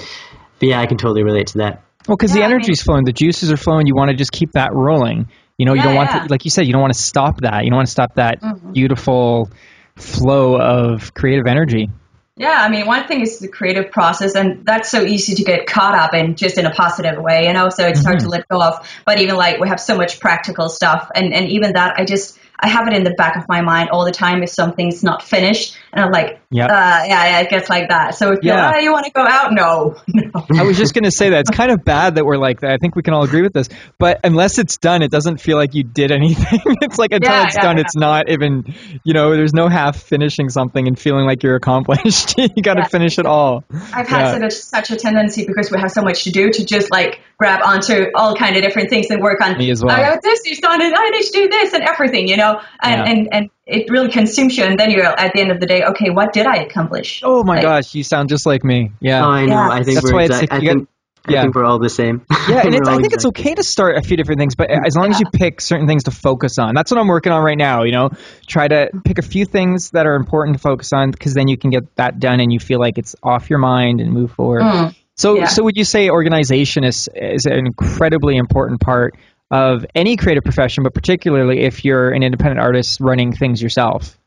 but 0.61 0.69
yeah, 0.69 0.81
I 0.81 0.87
can 0.87 0.99
totally 0.99 1.23
relate 1.25 1.49
to 1.49 1.59
that. 1.59 1.83
Well, 2.09 2.17
because 2.17 2.35
Yeah, 2.35 2.49
the 2.49 2.55
I 2.55 2.59
mean- 2.59 2.75
flowing, 2.77 3.05
the 3.05 3.13
juices 3.13 3.53
are 3.53 3.57
flowing. 3.57 3.87
You 3.87 3.95
want 3.95 4.11
to 4.11 4.17
just 4.17 4.33
keep 4.33 4.53
that 4.53 4.73
rolling. 4.73 5.29
You 5.59 5.67
know, 5.67 5.75
you 5.75 5.83
don't 5.83 5.95
want 5.95 6.11
yeah. 6.11 6.21
to, 6.25 6.31
like 6.31 6.45
you 6.45 6.51
said, 6.51 6.67
you 6.67 6.73
don't 6.73 6.81
want 6.81 6.95
to 6.95 6.99
stop 6.99 7.41
that. 7.43 7.65
You 7.65 7.71
don't 7.71 7.77
want 7.77 7.89
to 7.89 7.93
stop 7.93 8.15
that 8.15 8.41
Mm-hmm. 8.41 8.73
beautiful 8.73 9.51
flow 9.97 10.57
of 10.61 11.13
creative 11.15 11.47
energy. 11.47 11.91
Yeah, 12.37 12.57
I 12.57 12.69
mean, 12.69 12.87
one 12.87 13.09
thing 13.09 13.21
is 13.23 13.41
the 13.41 13.49
creative 13.49 13.91
process, 13.91 14.37
and 14.37 14.65
that's 14.65 14.89
so 14.89 15.03
easy 15.03 15.35
to 15.35 15.43
get 15.43 15.67
caught 15.67 15.95
up 15.97 16.15
in 16.15 16.37
just 16.37 16.57
in 16.57 16.67
a 16.67 16.71
positive 16.71 17.21
way, 17.21 17.49
And 17.49 17.59
also, 17.59 17.85
it's 17.85 18.05
hard 18.05 18.19
Mm-hmm. 18.19 18.27
to 18.27 18.31
let 18.31 18.49
go 18.49 18.63
of. 18.63 18.89
But 19.05 19.19
even 19.21 19.35
like 19.35 19.59
we 19.59 19.69
have 19.69 19.81
so 19.81 19.97
much 19.97 20.21
practical 20.21 20.69
stuff, 20.69 21.11
and, 21.17 21.35
and 21.35 21.49
even 21.51 21.73
that, 21.73 21.95
I 21.99 22.05
just, 22.05 22.39
I 22.61 22.69
have 22.69 22.87
it 22.87 22.95
in 22.95 23.03
the 23.03 23.11
back 23.11 23.37
of 23.37 23.49
my 23.49 23.61
mind 23.63 23.91
all 23.91 24.05
the 24.05 24.13
time 24.13 24.45
if 24.45 24.51
something's 24.51 25.03
not 25.03 25.25
finished, 25.25 25.77
and 25.93 26.05
I'm 26.05 26.11
like, 26.13 26.41
Yep. 26.51 26.71
uh, 26.71 26.73
yeah, 26.73 27.05
yeah, 27.07 27.41
it 27.41 27.51
gets 27.51 27.69
like 27.69 27.91
that. 27.91 28.15
So 28.15 28.33
if 28.33 28.39
you're, 28.43 28.55
Yeah. 28.55 28.73
oh, 28.75 28.79
you 28.79 28.91
want 28.93 29.05
to 29.05 29.11
go 29.13 29.21
out? 29.23 29.53
No, 29.53 29.97
no. 30.09 30.31
I 30.59 30.63
was 30.63 30.79
just 30.79 30.95
going 30.95 31.05
to 31.05 31.11
say 31.11 31.31
that 31.31 31.41
it's 31.41 31.51
kind 31.51 31.71
of 31.71 31.85
bad 31.85 32.15
that 32.15 32.25
we're 32.25 32.39
like 32.39 32.61
that. 32.61 32.71
I 32.73 32.77
think 32.79 32.97
we 32.97 33.03
can 33.03 33.13
all 33.13 33.23
agree 33.23 33.43
with 33.43 33.53
this. 33.53 33.69
But 33.99 34.21
unless 34.25 34.59
it's 34.59 34.79
done, 34.79 35.03
it 35.03 35.11
doesn't 35.11 35.39
feel 35.43 35.57
like 35.59 35.75
you 35.75 35.85
did 35.85 36.11
anything. 36.19 36.61
it's 36.81 36.99
like 36.99 37.13
until 37.13 37.33
Yeah, 37.33 37.47
it's 37.47 37.57
yeah, 37.57 37.63
done, 37.63 37.79
it's 37.79 37.97
not 37.97 38.31
even, 38.31 38.65
you 39.05 39.13
know, 39.13 39.31
there's 39.37 39.53
no 39.53 39.69
half 39.69 40.01
finishing 40.01 40.49
something 40.49 40.89
and 40.89 40.99
feeling 40.99 41.27
like 41.27 41.43
you're 41.43 41.57
accomplished. 41.57 42.35
you 42.39 42.63
got 42.63 42.75
to 42.75 42.85
finish 42.87 43.19
it 43.19 43.27
all. 43.27 43.65
I've 43.93 44.09
had 44.09 44.33
such, 44.33 44.43
a, 44.43 44.51
such 44.51 44.91
a 44.91 44.97
tendency 44.97 45.47
because 45.47 45.71
we 45.71 45.79
have 45.81 45.91
so 45.93 46.03
much 46.03 46.25
to 46.25 46.31
do 46.31 46.51
to 46.51 46.65
just 46.65 46.91
like 46.91 47.21
grab 47.39 47.61
onto 47.65 48.07
all 48.15 48.35
kind 48.35 48.57
of 48.57 48.63
different 48.63 48.91
things 48.91 49.11
and 49.11 49.23
work 49.23 49.41
on. 49.43 49.59
Me 49.59 49.71
as 49.71 49.85
well. 49.85 49.95
I 49.95 50.01
got 50.03 50.23
this 50.23 50.41
is 50.47 50.59
done, 50.61 50.81
and 50.83 50.95
I 50.95 51.11
need 51.11 51.23
to 51.25 51.33
do 51.33 51.49
this 51.49 51.73
and 51.75 51.83
everything, 51.85 52.27
you 52.29 52.37
know, 52.37 52.61
and 52.83 53.09
and 53.09 53.29
and 53.33 53.51
it 53.69 53.91
really 53.91 54.09
consumes 54.11 54.57
you. 54.57 54.65
And 54.65 54.79
then 54.79 54.91
you're 54.91 55.05
at 55.05 55.33
the 55.35 55.41
end 55.41 55.51
of 55.51 55.61
the 55.61 55.67
day, 55.67 55.85
okay, 55.85 56.11
what 56.11 56.33
did 56.33 56.47
I 56.47 56.57
accomplish? 56.57 57.21
Oh 57.23 57.45
my 57.45 57.57
Like, 57.57 57.63
gosh, 57.63 57.95
you 57.95 58.03
sound 58.03 58.29
just 58.31 58.47
like 58.47 58.65
me. 58.65 58.93
Yeah. 59.01 59.25
Oh, 59.25 59.29
I 59.29 59.45
know. 59.45 59.55
Yeah. 59.55 59.69
I 59.71 59.83
think 59.85 59.97
That's 59.97 60.11
we're 60.11 60.15
why 60.17 60.25
it's 60.25 60.31
exact- 60.35 60.53
like 60.53 60.61
I 60.61 60.65
you 60.65 60.71
think 60.71 60.89
Yeah. 61.29 61.41
I 61.41 61.43
think 61.43 61.55
we're 61.55 61.65
all 61.65 61.79
the 61.79 61.91
same. 61.91 62.25
Yeah, 62.49 62.63
and 62.65 62.75
it's, 62.75 62.89
I 62.89 62.93
all 62.95 63.01
think 63.01 63.13
it's 63.13 63.27
okay 63.27 63.55
to 63.55 63.63
start 63.63 63.99
a 63.99 64.01
few 64.01 64.17
different 64.17 64.39
things, 64.41 64.55
but 64.55 64.71
as 64.71 64.97
long 64.97 65.11
as 65.11 65.21
you 65.21 65.27
pick 65.31 65.61
certain 65.61 65.87
things 65.87 66.05
to 66.05 66.11
focus 66.11 66.59
on. 66.59 66.75
That's 66.75 66.91
what 66.91 66.99
I'm 66.99 67.09
working 67.09 67.31
on 67.31 67.45
right 67.45 67.59
now. 67.59 67.83
You 67.83 67.93
know, 67.93 68.11
try 68.47 68.67
to 68.67 68.89
pick 69.05 69.19
a 69.19 69.23
few 69.23 69.45
things 69.45 69.91
that 69.91 70.07
are 70.07 70.15
important 70.15 70.57
to 70.57 70.61
focus 70.63 70.95
on 70.95 71.11
because 71.11 71.35
then 71.35 71.47
you 71.47 71.59
can 71.59 71.69
get 71.69 71.95
that 71.97 72.19
done 72.19 72.41
and 72.41 72.51
you 72.51 72.59
feel 72.59 72.81
like 72.81 72.97
it's 72.97 73.15
off 73.23 73.51
your 73.51 73.59
mind 73.59 74.01
and 74.01 74.11
move 74.13 74.33
forward. 74.33 74.63
Mm. 74.63 74.97
so, 75.15 75.37
yeah. 75.37 75.45
so 75.45 75.63
would 75.65 75.77
you 75.77 75.85
say 75.85 76.09
organization 76.09 76.85
is 76.85 77.07
is 77.15 77.45
an 77.45 77.53
incredibly 77.67 78.39
important 78.39 78.81
part 78.81 79.15
of 79.51 79.87
any 79.95 80.17
creative 80.17 80.45
profession, 80.45 80.83
but 80.85 80.95
particularly 80.95 81.61
if 81.61 81.85
you're 81.85 82.11
an 82.11 82.23
independent 82.23 82.61
artist 82.61 83.01
running 83.01 83.33
things 83.33 83.63
yourself? 83.63 84.18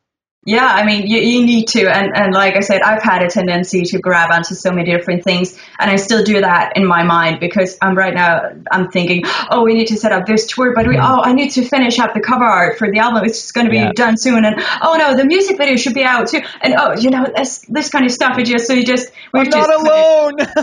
Yeah, 0.43 0.65
I 0.65 0.83
mean, 0.85 1.05
you, 1.05 1.19
you 1.19 1.45
need 1.45 1.67
to. 1.69 1.85
And, 1.87 2.17
and 2.17 2.33
like 2.33 2.55
I 2.55 2.61
said, 2.61 2.81
I've 2.81 3.03
had 3.03 3.21
a 3.21 3.29
tendency 3.29 3.83
to 3.83 3.99
grab 3.99 4.31
onto 4.31 4.55
so 4.55 4.71
many 4.71 4.89
different 4.91 5.23
things. 5.23 5.55
And 5.77 5.91
I 5.91 5.97
still 5.97 6.23
do 6.23 6.41
that 6.41 6.73
in 6.75 6.87
my 6.87 7.03
mind 7.03 7.39
because 7.39 7.77
I'm 7.79 7.95
right 7.95 8.13
now, 8.13 8.49
I'm 8.71 8.89
thinking, 8.89 9.21
oh, 9.51 9.63
we 9.63 9.75
need 9.75 9.87
to 9.89 9.97
set 9.97 10.11
up 10.11 10.25
this 10.25 10.47
tour, 10.47 10.73
but 10.73 10.87
we, 10.87 10.95
mm-hmm. 10.95 11.05
oh, 11.05 11.21
I 11.23 11.33
need 11.33 11.51
to 11.51 11.63
finish 11.63 11.99
up 11.99 12.15
the 12.15 12.21
cover 12.21 12.43
art 12.43 12.79
for 12.79 12.91
the 12.91 12.97
album. 12.97 13.23
It's 13.23 13.39
just 13.39 13.53
going 13.53 13.67
to 13.67 13.71
be 13.71 13.77
Yeah. 13.77 13.91
done 13.93 14.17
soon. 14.17 14.43
And 14.43 14.55
oh, 14.81 14.95
no, 14.97 15.15
the 15.15 15.25
music 15.25 15.57
video 15.57 15.75
should 15.75 15.93
be 15.93 16.03
out 16.03 16.29
too. 16.29 16.41
And 16.61 16.73
oh, 16.75 16.95
you 16.97 17.11
know, 17.11 17.23
this, 17.35 17.63
this 17.69 17.89
kind 17.91 18.05
of 18.05 18.11
stuff. 18.11 18.35
It 18.39 18.45
just, 18.45 18.65
so 18.65 18.73
you 18.73 18.83
just, 18.83 19.11
we're 19.31 19.41
I'm 19.41 19.51
just 19.51 19.69
not 19.69 19.79
alone. 19.79 20.37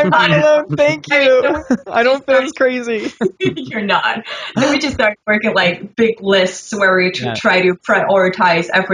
I'm 0.00 0.08
not 0.08 0.30
alone. 0.70 0.76
Thank 0.76 1.12
I 1.12 1.20
you. 1.22 1.42
mean, 1.42 1.64
I 1.86 2.02
don't 2.02 2.24
feel 2.24 2.50
crazy. 2.56 3.12
You're 3.40 3.82
not. 3.82 4.24
So 4.58 4.70
we 4.70 4.78
just 4.78 4.94
started 4.94 5.18
working 5.26 5.52
like 5.54 5.96
big 5.96 6.22
lists 6.22 6.74
where 6.74 6.96
we 6.96 7.12
Yeah. 7.14 7.34
try 7.34 7.60
to 7.60 7.74
prioritize 7.74 8.68
everything. 8.72 8.85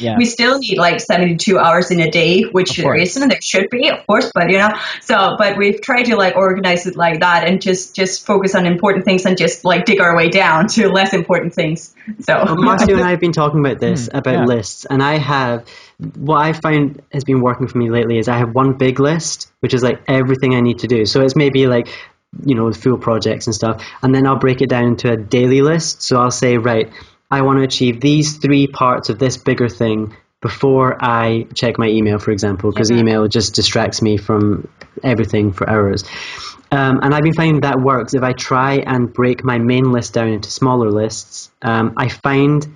Yeah. 0.00 0.16
We 0.16 0.24
still 0.24 0.58
need 0.58 0.78
like 0.78 1.00
72 1.00 1.58
hours 1.58 1.90
in 1.90 2.00
a 2.00 2.10
day, 2.10 2.42
which 2.42 2.70
Of 2.70 2.76
there 2.76 2.84
course. 2.84 3.16
isn't. 3.16 3.28
There 3.28 3.40
should 3.40 3.70
be, 3.70 3.88
of 3.88 4.06
course, 4.06 4.30
but 4.34 4.50
you 4.50 4.58
know. 4.58 4.70
So, 5.02 5.36
but 5.38 5.56
we've 5.56 5.80
tried 5.80 6.04
to 6.04 6.16
like 6.16 6.36
organize 6.36 6.86
it 6.86 6.96
like 6.96 7.20
that 7.20 7.46
and 7.46 7.60
just 7.60 7.94
just 7.94 8.26
focus 8.26 8.54
on 8.54 8.66
important 8.66 9.04
things 9.04 9.26
and 9.26 9.36
just 9.36 9.64
like 9.64 9.84
dig 9.84 10.00
our 10.00 10.16
way 10.16 10.28
down 10.28 10.68
to 10.68 10.88
less 10.88 11.12
important 11.12 11.54
things. 11.54 11.94
So. 12.20 12.34
Well, 12.34 12.56
Marcio 12.56 12.94
and 12.94 13.02
I 13.02 13.10
have 13.10 13.20
been 13.20 13.32
talking 13.32 13.60
about 13.60 13.78
this 13.80 14.08
mm-hmm. 14.08 14.18
about 14.18 14.34
yeah. 14.34 14.44
lists, 14.44 14.86
and 14.86 15.02
I 15.02 15.18
have 15.18 15.66
what 16.16 16.38
I 16.38 16.52
find 16.52 17.02
has 17.12 17.24
been 17.24 17.40
working 17.40 17.68
for 17.68 17.78
me 17.78 17.90
lately 17.90 18.18
is 18.18 18.28
I 18.28 18.38
have 18.38 18.54
one 18.54 18.74
big 18.74 19.00
list, 19.00 19.52
which 19.60 19.74
is 19.74 19.82
like 19.82 20.02
everything 20.08 20.54
I 20.54 20.60
need 20.60 20.80
to 20.80 20.86
do. 20.86 21.04
So 21.04 21.22
it's 21.22 21.36
maybe 21.36 21.66
like 21.66 21.88
you 22.44 22.54
know 22.54 22.72
full 22.72 22.98
projects 22.98 23.46
and 23.46 23.54
stuff, 23.54 23.84
and 24.02 24.14
then 24.14 24.26
I'll 24.26 24.38
break 24.38 24.62
it 24.62 24.68
down 24.68 24.84
into 24.84 25.12
a 25.12 25.16
daily 25.16 25.62
list. 25.62 26.02
So 26.02 26.18
I'll 26.18 26.30
say, 26.30 26.56
right, 26.56 26.90
I 27.30 27.42
want 27.42 27.58
to 27.58 27.62
achieve 27.64 28.00
these 28.00 28.38
three 28.38 28.66
parts 28.66 29.08
of 29.08 29.18
this 29.18 29.36
bigger 29.36 29.68
thing 29.68 30.16
before 30.40 30.96
I 31.00 31.46
check 31.54 31.78
my 31.78 31.86
email, 31.86 32.18
for 32.18 32.30
example, 32.30 32.72
because 32.72 32.90
email 32.90 33.28
just 33.28 33.54
distracts 33.54 34.00
me 34.02 34.16
from 34.16 34.68
everything 35.02 35.52
for 35.52 35.68
hours. 35.68 36.04
Um, 36.72 37.00
and 37.02 37.14
I've 37.14 37.22
been 37.22 37.34
finding 37.34 37.60
that 37.60 37.80
works. 37.80 38.14
If 38.14 38.22
I 38.22 38.32
try 38.32 38.76
and 38.76 39.12
break 39.12 39.44
my 39.44 39.58
main 39.58 39.92
list 39.92 40.14
down 40.14 40.28
into 40.28 40.50
smaller 40.50 40.90
lists, 40.90 41.50
um, 41.62 41.94
I 41.96 42.08
find 42.08 42.66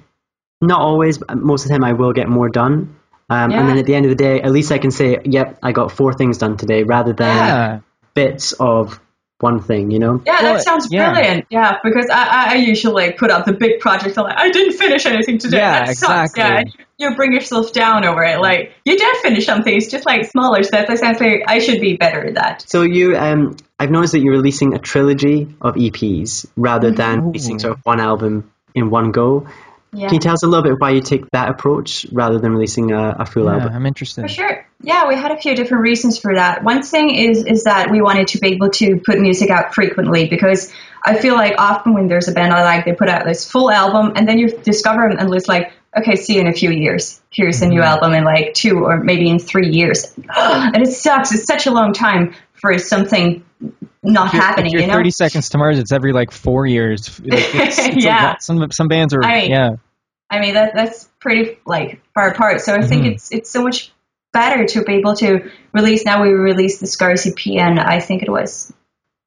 not 0.61 0.81
always, 0.81 1.19
but 1.19 1.37
most 1.37 1.65
of 1.65 1.69
the 1.69 1.75
time 1.75 1.85
I 1.85 1.93
will 1.93 2.13
get 2.13 2.29
more 2.29 2.49
done. 2.49 2.97
Um, 3.31 3.51
Yeah. 3.51 3.61
And 3.61 3.69
then 3.69 3.79
at 3.79 3.87
the 3.87 3.95
end 3.95 4.05
of 4.05 4.11
the 4.11 4.17
day, 4.17 4.43
at 4.43 4.51
least 4.51 4.71
I 4.73 4.79
can 4.79 4.91
say, 4.91 5.19
yep, 5.25 5.59
I 5.63 5.73
got 5.73 5.91
four 5.93 6.13
things 6.13 6.39
done 6.39 6.57
today 6.57 6.83
rather 6.83 7.13
than 7.13 7.37
Yeah. 7.37 7.79
bits 8.15 8.53
of 8.53 9.01
one 9.41 9.61
thing, 9.61 9.91
you 9.91 9.99
know? 9.99 10.23
Yeah, 10.25 10.43
Well, 10.43 10.55
that 10.55 10.63
sounds 10.63 10.89
yeah. 10.91 11.13
brilliant. 11.13 11.47
Yeah, 11.51 11.79
because 11.83 12.09
I, 12.11 12.25
I, 12.25 12.53
I 12.53 12.55
usually 12.57 13.13
put 13.13 13.31
up 13.31 13.45
the 13.47 13.53
big 13.53 13.81
projects. 13.81 14.17
I'm 14.17 14.25
like, 14.25 14.39
I 14.39 14.51
didn't 14.51 14.75
finish 14.75 15.07
anything 15.07 15.39
today. 15.39 15.59
Yeah, 15.59 15.87
that 15.87 15.97
sucks. 15.97 16.33
exactly. 16.33 16.73
Yeah, 16.99 17.09
you 17.11 17.17
bring 17.17 17.33
yourself 17.33 17.73
down 17.73 18.05
over 18.05 18.23
it. 18.23 18.41
Like 18.41 18.73
you 18.85 18.97
did 18.97 19.17
finish 19.19 19.47
something. 19.47 19.75
It's 19.75 19.89
just 19.89 20.07
like 20.07 20.31
smaller 20.31 20.63
steps. 20.63 20.89
I 20.91 20.95
sound 20.95 21.21
like 21.21 21.43
I 21.47 21.59
should 21.59 21.81
be 21.81 21.97
better 21.97 22.25
at 22.25 22.35
that. 22.35 22.65
So 22.69 22.83
you, 22.83 23.17
um, 23.17 23.57
I've 23.79 23.91
noticed 23.91 24.13
that 24.13 24.21
you're 24.21 24.35
releasing 24.35 24.75
a 24.75 24.79
trilogy 24.79 25.49
of 25.61 25.75
EPs 25.75 26.47
rather 26.57 26.91
than 26.93 27.19
Ooh. 27.19 27.27
releasing 27.27 27.59
sort 27.59 27.77
of 27.77 27.81
one 27.85 28.01
album 28.01 28.53
in 28.75 28.91
one 28.91 29.11
go. 29.11 29.49
Yeah. 29.95 30.09
Can 30.09 30.15
you 30.15 30.21
tell 30.21 30.35
us 30.35 30.43
a 30.43 30.47
little 30.47 30.63
bit 30.63 30.81
why 30.81 30.91
you 30.91 31.01
take 31.01 31.31
that 31.31 31.49
approach 31.49 32.07
rather 32.13 32.39
than 32.39 32.53
releasing 32.53 32.93
a, 32.93 33.17
a 33.21 33.27
full 33.27 33.45
Yeah, 33.45 33.55
album? 33.55 33.73
I'm 33.75 33.87
interested. 33.87 34.23
For 34.23 34.29
sure. 34.29 34.67
Yeah, 34.83 35.09
we 35.09 35.15
had 35.15 35.31
a 35.31 35.37
few 35.37 35.55
different 35.55 35.83
reasons 35.83 36.19
for 36.19 36.35
that. 36.35 36.63
One 36.63 36.83
thing 36.83 37.15
is 37.15 37.45
is 37.45 37.65
that 37.65 37.91
we 37.91 38.03
wanted 38.03 38.29
to 38.29 38.39
be 38.39 38.49
able 38.49 38.71
to 38.71 39.01
put 39.05 39.19
music 39.19 39.51
out 39.51 39.75
frequently 39.75 40.29
because 40.29 40.73
I 41.05 41.17
feel 41.17 41.35
like 41.35 41.55
often 41.59 41.95
when 41.95 42.09
there's 42.09 42.29
a 42.29 42.33
band 42.33 42.53
I 42.53 42.65
like, 42.65 42.85
they 42.85 42.93
put 42.93 43.09
out 43.09 43.25
this 43.25 43.51
full 43.51 43.71
album 43.71 44.13
and 44.17 44.29
then 44.29 44.39
you 44.39 44.49
discover 44.49 45.09
them 45.09 45.19
and 45.19 45.35
it's 45.35 45.49
like, 45.49 45.73
okay, 45.97 46.17
see 46.17 46.35
you 46.35 46.41
in 46.41 46.49
a 46.49 46.53
few 46.53 46.71
years. 46.71 47.21
Here's 47.31 47.63
a 47.63 47.67
new 47.67 47.81
mm-hmm. 47.81 47.89
album 47.89 48.13
in 48.15 48.25
like 48.25 48.55
two 48.55 48.85
or 48.85 48.99
maybe 48.99 49.29
in 49.29 49.39
three 49.39 49.69
years. 49.69 50.13
and 50.37 50.77
it 50.77 50.93
sucks. 50.93 51.33
It's 51.33 51.45
such 51.45 51.67
a 51.67 51.71
long 51.71 51.93
time 51.93 52.35
for 52.55 52.77
something 52.79 53.45
not 54.05 54.29
happening, 54.31 54.67
if 54.67 54.73
you're 54.73 54.83
you 54.83 54.87
know? 54.89 54.95
30 54.95 55.11
seconds 55.11 55.49
to 55.51 55.59
Mars, 55.59 55.79
it's 55.79 55.93
every 55.93 56.13
like 56.13 56.31
four 56.31 56.67
years. 56.67 57.09
It's- 57.25 57.79
it's 57.79 58.05
Yeah. 58.05 58.23
lot. 58.25 58.43
Some 58.43 58.71
some 58.71 58.89
bands 58.89 59.15
are 59.15 59.23
I 59.25 59.41
mean, 59.43 59.51
yeah. 59.51 59.71
I 60.31 60.41
mean 60.41 60.55
that 60.55 60.75
that's 60.75 61.09
pretty 61.21 61.59
like 61.67 62.01
far 62.15 62.29
apart. 62.31 62.61
So 62.61 62.75
I 62.75 62.83
think 62.83 63.05
Mhm. 63.05 63.13
it's 63.15 63.33
it's 63.33 63.51
so 63.51 63.63
much 63.63 63.93
better 64.33 64.65
to 64.67 64.83
be 64.83 64.95
able 64.95 65.15
to 65.17 65.51
release. 65.73 66.05
Now 66.05 66.23
we 66.23 66.29
released 66.31 66.81
the 66.81 66.87
Scars 66.87 67.27
EP, 67.27 67.57
and 67.59 67.79
I 67.81 68.01
think 68.01 68.23
it 68.23 68.31
was 68.31 68.73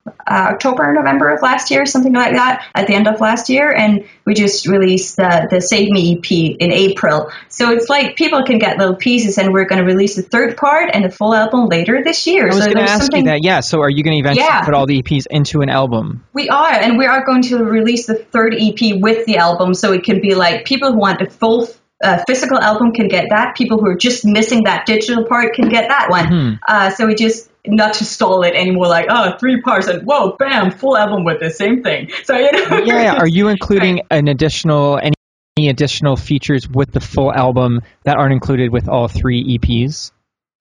uh, 0.07 0.51
October 0.53 0.89
or 0.89 0.93
November 0.93 1.29
of 1.29 1.41
last 1.41 1.71
year, 1.71 1.85
something 1.85 2.13
like 2.13 2.33
that, 2.33 2.65
at 2.75 2.87
the 2.87 2.93
end 2.93 3.07
of 3.07 3.19
last 3.21 3.49
year, 3.49 3.71
and 3.71 4.05
we 4.25 4.33
just 4.33 4.67
released 4.67 5.15
the 5.15 5.47
the 5.49 5.59
Save 5.59 5.89
Me 5.89 6.17
EP 6.17 6.31
in 6.59 6.71
April. 6.71 7.31
So 7.49 7.71
it's 7.71 7.89
like 7.89 8.15
people 8.15 8.43
can 8.43 8.59
get 8.59 8.77
little 8.77 8.95
pieces, 8.95 9.37
and 9.37 9.53
we're 9.53 9.65
going 9.65 9.79
to 9.79 9.85
release 9.85 10.15
the 10.15 10.21
third 10.21 10.57
part 10.57 10.89
and 10.93 11.05
the 11.05 11.09
full 11.09 11.33
album 11.33 11.67
later 11.67 12.01
this 12.03 12.27
year. 12.27 12.43
I 12.43 12.55
was 12.55 12.63
so 12.63 12.65
going 12.71 12.85
to 12.85 12.91
ask 12.91 13.01
something 13.03 13.25
you 13.25 13.31
that. 13.31 13.43
Yeah. 13.43 13.59
So 13.61 13.81
are 13.81 13.89
you 13.89 14.03
going 14.03 14.15
to 14.15 14.19
eventually 14.19 14.45
Yeah. 14.47 14.63
put 14.65 14.73
all 14.73 14.85
the 14.85 15.01
EPs 15.01 15.25
into 15.29 15.61
an 15.61 15.69
album? 15.69 16.23
We 16.33 16.49
are, 16.49 16.71
and 16.71 16.97
we 16.97 17.05
are 17.05 17.25
going 17.25 17.41
to 17.43 17.57
release 17.63 18.05
the 18.05 18.15
third 18.15 18.55
EP 18.57 18.99
with 19.01 19.25
the 19.25 19.37
album, 19.37 19.73
so 19.73 19.93
it 19.93 20.03
can 20.03 20.21
be 20.21 20.35
like 20.35 20.65
people 20.65 20.91
who 20.91 20.97
want 20.97 21.21
a 21.21 21.29
full 21.29 21.67
uh, 22.03 22.19
physical 22.27 22.59
album 22.59 22.91
can 22.93 23.07
get 23.07 23.25
that. 23.29 23.55
People 23.55 23.77
who 23.79 23.87
are 23.87 23.95
just 23.97 24.25
missing 24.25 24.63
that 24.65 24.85
digital 24.85 25.25
part 25.25 25.53
can 25.55 25.69
get 25.69 25.87
that 25.89 26.09
one. 26.09 26.27
Hmm. 26.27 26.53
Uh, 26.67 26.89
so 26.91 27.07
we 27.07 27.15
just 27.15 27.49
not 27.65 27.95
to 27.95 28.05
stall 28.05 28.43
it 28.43 28.53
anymore. 28.53 28.87
Like, 28.87 29.07
oh, 29.09 29.37
three 29.39 29.61
parts, 29.61 29.87
and 29.87 30.03
whoa, 30.05 30.35
bam, 30.37 30.71
full 30.71 30.95
album 30.95 31.23
with 31.25 31.39
the 31.39 31.49
same 31.49 31.83
thing. 31.83 32.09
So 32.23 32.37
you 32.37 32.51
know, 32.51 32.77
Yeah. 32.85 33.01
yeah. 33.01 33.13
Are 33.15 33.27
you 33.27 33.47
including 33.55 34.01
an 34.11 34.27
additional 34.27 34.97
any, 34.97 35.13
any 35.57 35.69
additional 35.69 36.15
features 36.15 36.67
with 36.69 36.91
the 36.91 36.99
full 37.01 37.33
album 37.33 37.81
that 38.03 38.15
aren't 38.17 38.33
included 38.33 38.71
with 38.71 38.87
all 38.87 39.07
three 39.07 39.57
EPs? 39.57 40.11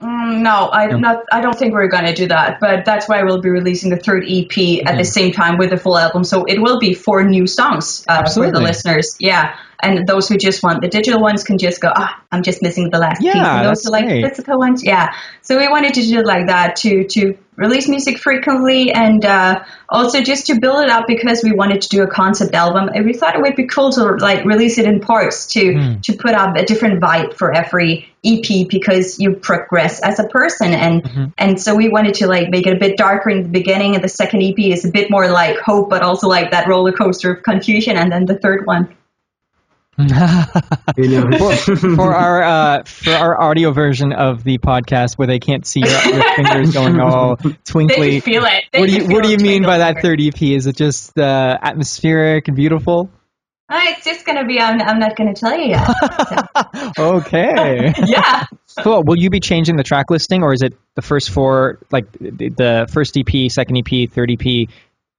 Mm, 0.03 0.43
no, 0.43 0.69
I 0.71 0.87
No. 0.89 0.99
not. 0.99 1.25
I 1.33 1.41
don't 1.41 1.57
think 1.59 1.73
we're 1.73 1.89
going 1.89 2.05
to 2.07 2.13
do 2.15 2.27
that. 2.29 2.59
But 2.61 2.85
that's 2.85 3.09
why 3.09 3.23
we'll 3.23 3.41
be 3.41 3.49
releasing 3.51 3.91
the 3.91 3.97
third 3.97 4.25
EP 4.25 4.49
Mm-hmm. 4.51 4.89
at 4.89 4.99
the 4.99 5.05
same 5.05 5.33
time 5.33 5.57
with 5.59 5.71
the 5.71 5.77
full 5.79 5.97
album. 5.97 6.25
So 6.25 6.45
it 6.45 6.61
will 6.61 6.79
be 6.79 6.93
four 6.93 7.25
new 7.25 7.47
songs 7.47 8.05
uh, 8.09 8.29
for 8.29 8.51
the 8.51 8.61
listeners. 8.61 9.17
Yeah, 9.21 9.57
and 9.83 10.07
those 10.07 10.29
who 10.29 10.37
just 10.37 10.63
want 10.63 10.81
the 10.83 10.89
digital 10.89 11.21
ones 11.21 11.45
can 11.45 11.59
just 11.59 11.81
go. 11.81 11.91
Ah, 11.95 12.23
I'm 12.33 12.43
just 12.43 12.63
missing 12.63 12.91
the 12.91 12.99
last 12.99 13.23
Yeah, 13.23 13.33
piece. 13.33 13.43
And 13.47 13.67
those 13.67 13.85
who 13.85 13.91
like 13.91 14.05
great. 14.07 14.25
physical 14.27 14.59
ones, 14.59 14.83
yeah. 14.85 15.15
So 15.43 15.59
we 15.59 15.69
wanted 15.69 15.95
to 15.95 16.03
do 16.03 16.19
it 16.21 16.27
like 16.27 16.47
that 16.49 16.77
to 16.77 17.05
to 17.05 17.37
release 17.57 17.89
music 17.89 18.19
frequently 18.19 18.93
and 18.93 19.25
uh, 19.25 19.65
also 19.89 20.21
just 20.21 20.47
to 20.49 20.61
build 20.61 20.85
it 20.85 20.91
up 20.91 21.07
because 21.07 21.43
we 21.43 21.53
wanted 21.53 21.81
to 21.81 21.89
do 21.89 22.03
a 22.03 22.07
concept 22.07 22.55
album. 22.55 22.91
And 22.95 23.07
we 23.07 23.15
thought 23.15 23.35
it 23.35 23.41
would 23.41 23.57
be 23.57 23.67
cool 23.67 23.91
to 23.93 24.05
like 24.17 24.45
release 24.45 24.77
it 24.79 24.85
in 24.87 25.01
parts 25.01 25.47
to 25.55 25.73
Hmm. 25.73 26.01
to 26.03 26.13
put 26.15 26.35
up 26.35 26.57
a 26.57 26.65
different 26.65 27.01
vibe 27.01 27.35
for 27.35 27.53
every 27.55 28.09
EP 28.25 28.67
because 28.69 29.19
you 29.21 29.35
progress 29.37 30.01
as 30.03 30.19
a 30.19 30.25
person 30.25 30.73
and 30.73 31.03
Mm-hmm. 31.05 31.25
and 31.39 31.61
so 31.61 31.75
we 31.77 31.89
wanted 31.89 32.15
to 32.15 32.27
like 32.27 32.49
make 32.51 32.67
it 32.67 32.73
a 32.77 32.79
bit 32.79 32.97
darker 32.97 33.31
in 33.31 33.43
the 33.45 33.49
beginning 33.49 33.95
and 33.95 34.03
the 34.03 34.09
second 34.09 34.43
EP 34.43 34.59
is 34.59 34.85
a 34.85 34.91
bit 34.91 35.11
more 35.11 35.29
like 35.29 35.59
hope 35.59 35.89
but 35.91 36.03
also 36.03 36.27
like 36.29 36.51
that 36.51 36.67
roller 36.69 36.93
coaster 36.93 37.35
of 37.35 37.43
confusion 37.43 37.97
and 37.97 38.11
then 38.11 38.25
the 38.27 38.37
third 38.39 38.67
one 38.67 38.89
Who 39.97 41.09
knows? 41.09 41.63
for 41.97 42.15
our 42.15 42.43
uh, 42.43 42.85
for 42.85 43.13
our 43.13 43.41
audio 43.41 43.73
version 43.73 44.13
of 44.13 44.45
the 44.45 44.59
podcast 44.59 45.15
where 45.17 45.27
they 45.27 45.39
can't 45.39 45.67
see 45.67 45.81
your, 45.81 46.15
your 46.15 46.23
fingers 46.35 46.73
going 46.73 47.01
all 47.01 47.37
twinkly. 47.65 48.13
can 48.13 48.21
feel 48.21 48.45
it 48.45 48.65
They 48.73 48.81
What 48.81 48.89
do 48.89 48.95
you 48.95 49.07
What 49.07 49.25
do 49.25 49.31
you 49.31 49.39
mean 49.39 49.63
by 49.63 49.79
that 49.79 50.03
third 50.03 50.21
EP? 50.21 50.41
Is 50.43 50.67
it 50.67 50.77
just 50.77 51.19
uh, 51.19 51.59
atmospheric 51.61 52.49
and 52.49 52.57
beautiful? 52.57 53.11
Uh, 53.69 53.81
it's 53.85 54.05
just 54.05 54.25
gonna 54.25 54.47
be 54.47 54.61
I'm, 54.61 54.81
I'm 54.81 54.99
not 54.99 55.17
gonna 55.17 55.35
tell 55.35 55.59
you 55.59 55.71
yet 55.71 55.89
Okay. 56.99 57.93
yeah 58.07 58.45
cool. 58.83 59.03
Will 59.03 59.17
you 59.17 59.31
be 59.31 59.41
changing 59.41 59.77
the 59.77 59.83
track 59.83 60.11
listing, 60.11 60.43
or 60.43 60.53
is 60.53 60.63
it 60.63 60.75
the 60.95 61.03
first 61.03 61.31
four, 61.31 61.79
like 61.91 62.11
the 62.13 62.49
the 62.51 62.89
first 62.93 63.17
EP, 63.17 63.51
second 63.51 63.77
EP, 63.77 64.11
third 64.11 64.31
EP, 64.31 64.69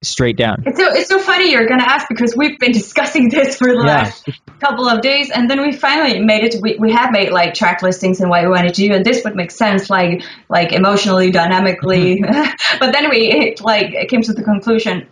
straight 0.02 0.36
down? 0.36 0.62
It's 0.66 0.78
so 0.78 0.92
it's 0.92 1.08
so 1.08 1.18
funny 1.18 1.50
you're 1.52 1.66
gonna 1.66 1.82
ask 1.84 2.06
because 2.08 2.36
we've 2.36 2.58
been 2.58 2.72
discussing 2.72 3.28
this 3.30 3.56
for 3.56 3.68
the 3.68 3.82
Yeah. 3.84 4.02
last 4.02 4.28
couple 4.60 4.88
of 4.88 5.00
days, 5.00 5.30
and 5.30 5.48
then 5.50 5.60
we 5.60 5.72
finally 5.72 6.20
made 6.20 6.44
it. 6.44 6.60
We, 6.60 6.76
we 6.78 6.92
have 6.92 7.12
made 7.12 7.30
like 7.30 7.54
track 7.54 7.82
listings 7.82 8.20
and 8.20 8.30
what 8.30 8.42
we 8.42 8.48
wanted 8.48 8.74
to 8.74 8.88
do, 8.88 8.94
and 8.94 9.04
this 9.04 9.24
would 9.24 9.36
make 9.36 9.50
sense, 9.50 9.90
like 9.90 10.22
like 10.48 10.72
emotionally, 10.72 11.30
dynamically. 11.30 12.20
Mm-hmm. 12.20 12.78
but 12.80 12.92
then 12.92 13.10
we 13.10 13.18
it, 13.30 13.60
like 13.60 13.92
it 13.92 14.08
came 14.08 14.22
to 14.22 14.32
the 14.32 14.42
conclusion, 14.42 15.08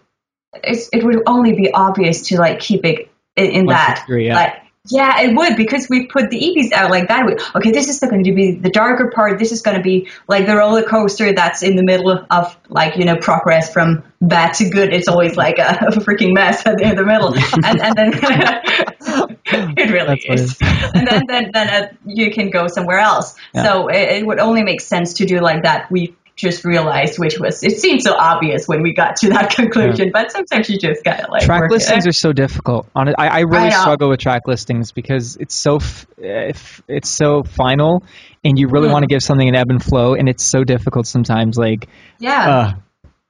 it's, 0.63 0.89
it 0.93 1.05
would 1.05 1.23
only 1.27 1.53
be 1.53 1.73
obvious 1.73 2.29
to 2.29 2.39
like 2.39 2.61
keep 2.61 2.85
it 2.85 3.11
in, 3.37 3.51
in 3.51 3.67
that 3.67 4.05
three, 4.07 4.27
yeah. 4.27 4.35
like 4.35 4.55
Yeah, 4.89 5.21
it 5.21 5.37
would 5.37 5.57
because 5.57 5.89
we 5.89 6.07
put 6.07 6.31
the 6.31 6.39
EPs 6.39 6.73
out 6.73 6.91
like 6.91 7.09
that. 7.09 7.27
We, 7.27 7.37
okay, 7.57 7.71
this 7.71 7.89
is 7.89 7.99
going 7.99 8.25
to 8.25 8.33
be 8.33 8.53
the 8.53 8.71
darker 8.71 9.11
part. 9.15 9.39
This 9.39 9.53
is 9.53 9.63
going 9.63 9.77
to 9.77 9.83
be 9.83 10.09
like 10.29 10.47
the 10.47 10.57
roller 10.57 10.83
coaster 10.83 11.33
that's 11.33 11.63
in 11.63 11.77
the 11.77 11.83
middle 11.83 12.11
of, 12.11 12.27
of 12.31 12.57
like 12.69 12.97
you 12.97 13.05
know 13.05 13.17
progress 13.17 13.73
from 13.73 14.05
bad 14.21 14.55
to 14.55 14.69
good. 14.69 14.93
It's 14.93 15.09
always 15.09 15.37
like 15.37 15.59
a, 15.59 15.63
a 15.89 15.91
freaking 15.93 16.35
mess 16.35 16.65
in 16.67 16.97
the 16.97 17.05
middle, 17.05 17.35
and, 17.65 17.81
and 17.81 17.97
then 17.97 18.13
it 19.77 19.91
really 19.91 20.19
is. 20.21 20.57
and 20.61 21.07
then 21.07 21.23
then, 21.27 21.51
then 21.53 21.69
uh, 21.69 21.89
you 22.05 22.31
can 22.31 22.51
go 22.51 22.69
somewhere 22.69 22.99
else. 22.99 23.35
Yeah. 23.55 23.65
So 23.65 23.89
it, 23.89 24.19
it 24.19 24.27
would 24.27 24.39
only 24.39 24.63
make 24.63 24.81
sense 24.81 25.15
to 25.15 25.27
do 25.27 25.41
like 25.41 25.63
that. 25.63 25.91
We 25.91 26.15
just 26.37 26.65
realized, 26.65 27.19
which 27.19 27.41
was 27.41 27.63
it 27.63 27.79
seemed 27.79 28.03
so 28.03 28.15
obvious 28.15 28.67
when 28.69 28.83
we 28.83 28.93
got 28.95 29.17
to 29.17 29.31
that 29.31 29.51
conclusion, 29.57 30.11
but 30.13 30.31
sometimes 30.31 30.69
you 30.69 30.79
just 30.79 31.03
gotta 31.03 31.31
like 31.31 31.43
track 31.43 31.63
work 31.63 31.71
it. 31.71 31.75
listings 31.75 32.07
are 32.07 32.13
so 32.13 32.33
difficult. 32.33 32.87
On 32.95 33.09
it, 33.09 33.15
I, 33.19 33.29
I 33.29 33.41
really 33.41 33.69
I 33.69 33.81
struggle 33.81 34.11
with 34.11 34.21
track 34.21 34.43
listings 34.47 34.93
because 34.93 35.37
it's 35.37 35.55
so 35.55 35.77
f- 35.77 36.07
if 36.19 36.83
it's 36.87 37.09
so 37.09 37.43
final, 37.43 38.05
and 38.45 38.59
you 38.59 38.69
really 38.69 38.89
Mm. 38.89 38.93
want 38.93 39.03
to 39.05 39.09
give 39.09 39.23
something 39.23 39.49
an 39.49 39.55
ebb 39.57 39.71
and 39.71 39.83
flow, 39.83 40.15
and 40.15 40.29
it's 40.29 40.45
so 40.45 40.63
difficult 40.63 41.07
sometimes. 41.07 41.57
Like, 41.57 41.89
yeah. 42.19 42.49
uh, 42.49 42.73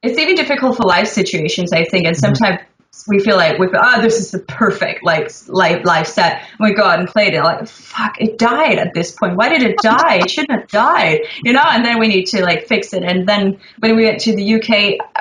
it's 0.03 0.19
even 0.19 0.35
difficult 0.37 0.77
for 0.77 0.83
life 0.85 1.09
situations 1.09 1.73
i 1.73 1.83
think 1.85 2.07
and 2.07 2.17
sometimes 2.17 2.61
we 3.07 3.19
feel 3.21 3.37
like 3.37 3.59
we 3.59 3.69
oh 3.75 4.01
this 4.01 4.19
is 4.21 4.31
the 4.31 4.39
perfect 4.39 5.05
like 5.05 5.31
live 5.49 5.85
live 5.85 6.07
set 6.07 6.43
and 6.59 6.69
we 6.69 6.73
go 6.75 6.85
out 6.85 6.99
and 6.99 7.09
play 7.09 7.27
it 7.29 7.43
like 7.43 7.67
fuck 7.69 8.21
it 8.21 8.39
died 8.39 8.79
at 8.79 8.95
this 8.95 9.13
point 9.13 9.37
why 9.37 9.49
did 9.49 9.63
it 9.63 9.77
die 9.79 10.17
it 10.17 10.31
shouldn't 10.31 10.61
have 10.61 10.69
died 10.69 11.21
you 11.43 11.53
know 11.53 11.65
and 11.65 11.85
then 11.85 11.99
we 11.99 12.09
need 12.09 12.25
to 12.27 12.43
like 12.43 12.67
fix 12.67 12.93
it 12.93 13.03
and 13.03 13.29
then 13.29 13.59
when 13.79 13.97
we 13.97 14.05
went 14.05 14.21
to 14.21 14.35
the 14.35 14.55
uk 14.55 14.71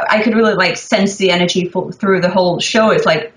i 0.10 0.22
could 0.24 0.36
really 0.36 0.54
like 0.56 0.78
sense 0.78 1.18
the 1.18 1.32
energy 1.32 1.68
for, 1.70 1.92
through 1.92 2.22
the 2.22 2.30
whole 2.30 2.60
show 2.60 2.92
it's 2.92 3.06
like 3.06 3.32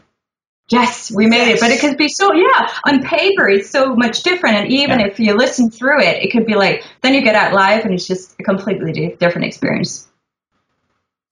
Yes, 0.71 1.11
we 1.11 1.27
made 1.27 1.51
it, 1.51 1.61
but 1.61 1.71
it 1.71 1.81
could 1.81 1.97
be 1.97 2.09
so 2.09 2.31
yeah. 2.35 2.69
On 2.87 3.03
paper, 3.03 3.49
it's 3.49 3.71
so 3.71 3.95
much 3.95 4.23
different, 4.23 4.57
and 4.57 4.69
even 4.71 5.01
Yeah. 5.01 5.07
if 5.07 5.19
you 5.19 5.35
listen 5.35 5.71
through 5.71 6.03
it, 6.03 6.23
it 6.23 6.31
could 6.31 6.45
be 6.45 6.57
like 6.57 6.85
then 7.01 7.15
you 7.15 7.23
get 7.23 7.35
out 7.35 7.55
live, 7.55 7.87
and 7.87 7.95
it's 7.95 8.07
just 8.07 8.39
a 8.39 8.43
completely 8.43 9.17
different 9.19 9.47
experience. 9.47 10.07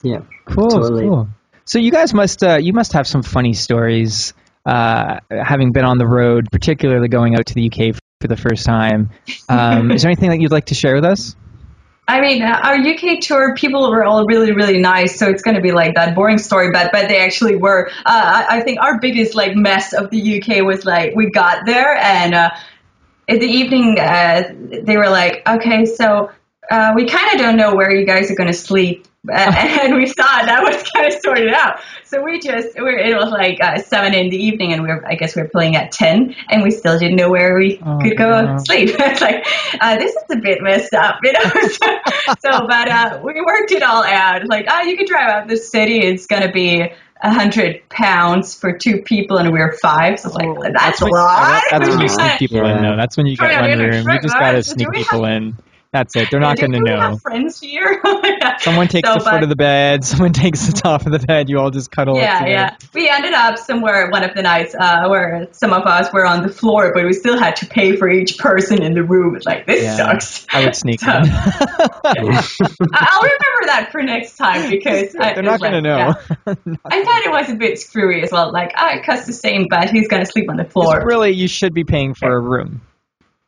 Yeah. 0.01 0.21
cool, 0.45 0.69
Totally. 0.71 1.03
cool. 1.07 1.27
So 1.67 1.79
you 1.79 1.91
guys 1.91 2.13
must 2.13 2.43
uh, 2.43 2.57
you 2.61 2.71
must 2.71 2.93
have 2.93 3.05
some 3.05 3.23
funny 3.23 3.53
stories, 3.53 4.33
uh, 4.65 5.19
having 5.29 5.73
been 5.73 5.83
on 5.83 5.97
the 5.97 6.07
road, 6.07 6.47
particularly 6.51 7.09
going 7.09 7.35
out 7.35 7.47
to 7.47 7.53
the 7.53 7.67
UK 7.69 7.95
for 8.21 8.27
the 8.27 8.37
first 8.37 8.65
time. 8.65 9.09
Um, 9.49 9.91
is 9.91 10.01
there 10.01 10.09
anything 10.09 10.29
that 10.29 10.39
you'd 10.39 10.51
like 10.51 10.65
to 10.67 10.75
share 10.75 10.95
with 10.95 11.05
us? 11.05 11.35
I 12.07 12.21
mean, 12.21 12.41
uh, 12.41 12.61
our 12.63 12.75
UK 12.75 13.19
tour 13.19 13.53
people 13.53 13.91
were 13.91 14.05
all 14.05 14.25
really, 14.25 14.53
really 14.53 14.79
nice, 14.79 15.19
so 15.19 15.27
it's 15.29 15.41
going 15.41 15.55
to 15.55 15.61
be 15.61 15.73
like 15.73 15.95
that 15.95 16.15
boring 16.15 16.37
story, 16.37 16.69
but 16.71 16.93
but 16.93 17.09
they 17.09 17.19
actually 17.19 17.57
were. 17.57 17.89
Uh, 17.89 18.45
I, 18.49 18.59
I 18.59 18.61
think 18.61 18.79
our 18.81 18.97
biggest 18.99 19.35
like 19.35 19.55
mess 19.55 19.91
of 19.91 20.09
the 20.09 20.41
UK 20.41 20.65
was 20.65 20.85
like 20.85 21.15
we 21.15 21.29
got 21.29 21.65
there 21.65 21.97
and 21.97 22.33
uh, 22.33 22.49
in 23.27 23.39
the 23.39 23.45
evening 23.45 23.99
uh, 23.99 24.53
they 24.83 24.95
were 24.95 25.09
like, 25.09 25.45
okay, 25.45 25.85
so 25.85 26.31
uh, 26.71 26.93
we 26.95 27.07
kind 27.07 27.33
of 27.33 27.39
don't 27.39 27.57
know 27.57 27.75
where 27.75 27.93
you 27.93 28.05
guys 28.05 28.31
are 28.31 28.35
going 28.35 28.47
to 28.47 28.57
sleep. 28.57 29.05
and 29.33 29.95
we 29.95 30.05
saw 30.05 30.23
that 30.23 30.61
was 30.63 30.81
kind 30.91 31.07
of 31.13 31.19
sorted 31.21 31.53
out. 31.53 31.79
So 32.03 32.23
we 32.23 32.39
just, 32.39 32.69
we 32.79 32.89
it 33.01 33.15
was 33.15 33.29
like 33.31 33.57
uh, 33.61 33.77
seven 33.79 34.13
in 34.13 34.29
the 34.29 34.37
evening, 34.37 34.73
and 34.73 34.83
we 34.83 34.89
were, 34.89 35.05
I 35.07 35.15
guess 35.15 35.35
we 35.35 35.41
were 35.41 35.49
playing 35.49 35.75
at 35.75 35.91
ten, 35.91 36.35
and 36.49 36.63
we 36.63 36.71
still 36.71 36.97
didn't 36.97 37.17
know 37.17 37.29
where 37.29 37.55
we 37.57 37.81
Oh, 37.85 37.99
could 38.01 38.17
go 38.17 38.45
no. 38.45 38.57
sleep. 38.65 38.89
it's 38.99 39.21
like 39.21 39.45
uh, 39.81 39.97
this 39.97 40.11
is 40.11 40.23
a 40.31 40.37
bit 40.37 40.59
messed 40.61 40.93
up, 40.93 41.19
you 41.23 41.33
know. 41.33 41.39
so, 41.61 41.99
so, 42.39 42.67
but 42.67 42.89
uh, 42.89 43.19
we 43.23 43.41
worked 43.41 43.71
it 43.71 43.83
all 43.83 44.03
out. 44.03 44.41
It's 44.41 44.49
like, 44.49 44.65
oh, 44.69 44.81
you 44.81 44.97
could 44.97 45.07
drive 45.07 45.29
out 45.29 45.43
of 45.43 45.49
the 45.49 45.57
city. 45.57 45.99
It's 45.99 46.27
gonna 46.27 46.51
be 46.51 46.81
a 47.21 47.33
hundred 47.33 47.81
pounds 47.89 48.53
for 48.55 48.77
two 48.77 49.01
people, 49.03 49.37
and 49.37 49.51
we 49.51 49.59
were 49.59 49.75
five. 49.81 50.19
So 50.19 50.29
it's 50.29 50.35
like 50.35 50.73
that's, 50.73 51.01
a 51.01 51.05
when, 51.05 51.13
lot. 51.13 51.63
That's 51.71 51.89
when 51.89 51.99
you 51.99 52.07
Yeah. 52.07 52.37
sneak 52.37 52.39
people 52.39 52.65
in, 52.65 52.81
Yeah. 52.83 52.91
though. 52.91 52.97
That's 52.97 53.17
when 53.17 53.25
you 53.25 53.35
Oh, 53.39 53.47
get 53.47 53.59
one 53.59 53.79
room. 53.79 54.09
You 54.09 54.21
just 54.21 54.37
gotta 54.37 54.63
sneak 54.63 54.91
people 54.91 55.25
in. 55.25 55.57
That's 55.97 56.15
it. 56.15 56.29
They're 56.29 56.39
not 56.39 56.57
going 56.59 56.73
to 56.73 56.79
know. 56.79 56.99
have 56.99 57.21
friends 57.23 57.59
here. 57.59 57.99
Someone 58.59 58.87
takes 58.87 59.09
So, 59.09 59.15
the 59.15 59.19
foot 59.21 59.41
of 59.41 59.49
the 59.49 59.55
bed. 59.55 60.05
Someone 60.05 60.31
takes 60.31 60.67
the 60.67 60.73
top 60.73 61.07
of 61.07 61.11
the 61.11 61.17
bed. 61.17 61.49
You 61.49 61.57
all 61.57 61.71
just 61.71 61.89
cuddle. 61.89 62.17
Yeah, 62.17 62.45
yeah. 62.45 62.75
We 62.93 63.09
ended 63.09 63.33
up 63.33 63.57
somewhere 63.57 64.07
one 64.11 64.23
of 64.23 64.35
the 64.35 64.43
nights 64.43 64.75
uh, 64.79 65.07
where 65.07 65.47
some 65.53 65.73
of 65.73 65.83
us 65.87 66.13
were 66.13 66.23
on 66.27 66.43
the 66.43 66.49
floor, 66.53 66.91
but 66.93 67.03
we 67.03 67.13
still 67.13 67.35
had 67.39 67.55
to 67.57 67.65
pay 67.65 67.95
for 67.95 68.07
each 68.07 68.37
person 68.37 68.83
in 68.83 68.93
the 68.93 69.03
room. 69.03 69.35
It's 69.35 69.47
like 69.47 69.65
this 69.65 69.81
Yeah. 69.81 69.95
sucks. 69.95 70.45
I 70.53 70.65
would 70.65 70.75
sneak 70.75 70.99
So- 70.99 71.09
in. 71.09 71.23
I- 71.27 72.43
I'll 72.93 73.21
remember 73.23 73.65
that 73.65 73.89
for 73.91 74.03
next 74.03 74.37
time 74.37 74.69
because 74.69 75.15
I, 75.15 75.33
They're 75.33 75.41
not 75.43 75.59
going 75.59 75.71
to 75.73 75.81
know. 75.81 75.97
yeah. 75.97 76.13
I 76.85 77.03
thought 77.03 77.25
it 77.25 77.31
was 77.31 77.49
a 77.49 77.55
bit 77.55 77.79
screwy 77.79 78.21
as 78.21 78.31
well. 78.31 78.51
Like, 78.51 78.71
I 78.77 78.97
it 78.97 79.05
costs 79.05 79.25
the 79.25 79.33
same, 79.33 79.65
but 79.69 79.89
who's 79.89 80.07
going 80.07 80.23
to 80.23 80.31
sleep 80.31 80.49
on 80.49 80.57
the 80.57 80.65
floor? 80.65 81.03
Really, 81.05 81.31
you 81.31 81.47
should 81.47 81.73
be 81.73 81.83
paying 81.83 82.13
for 82.13 82.31
a 82.31 82.39
room. 82.39 82.81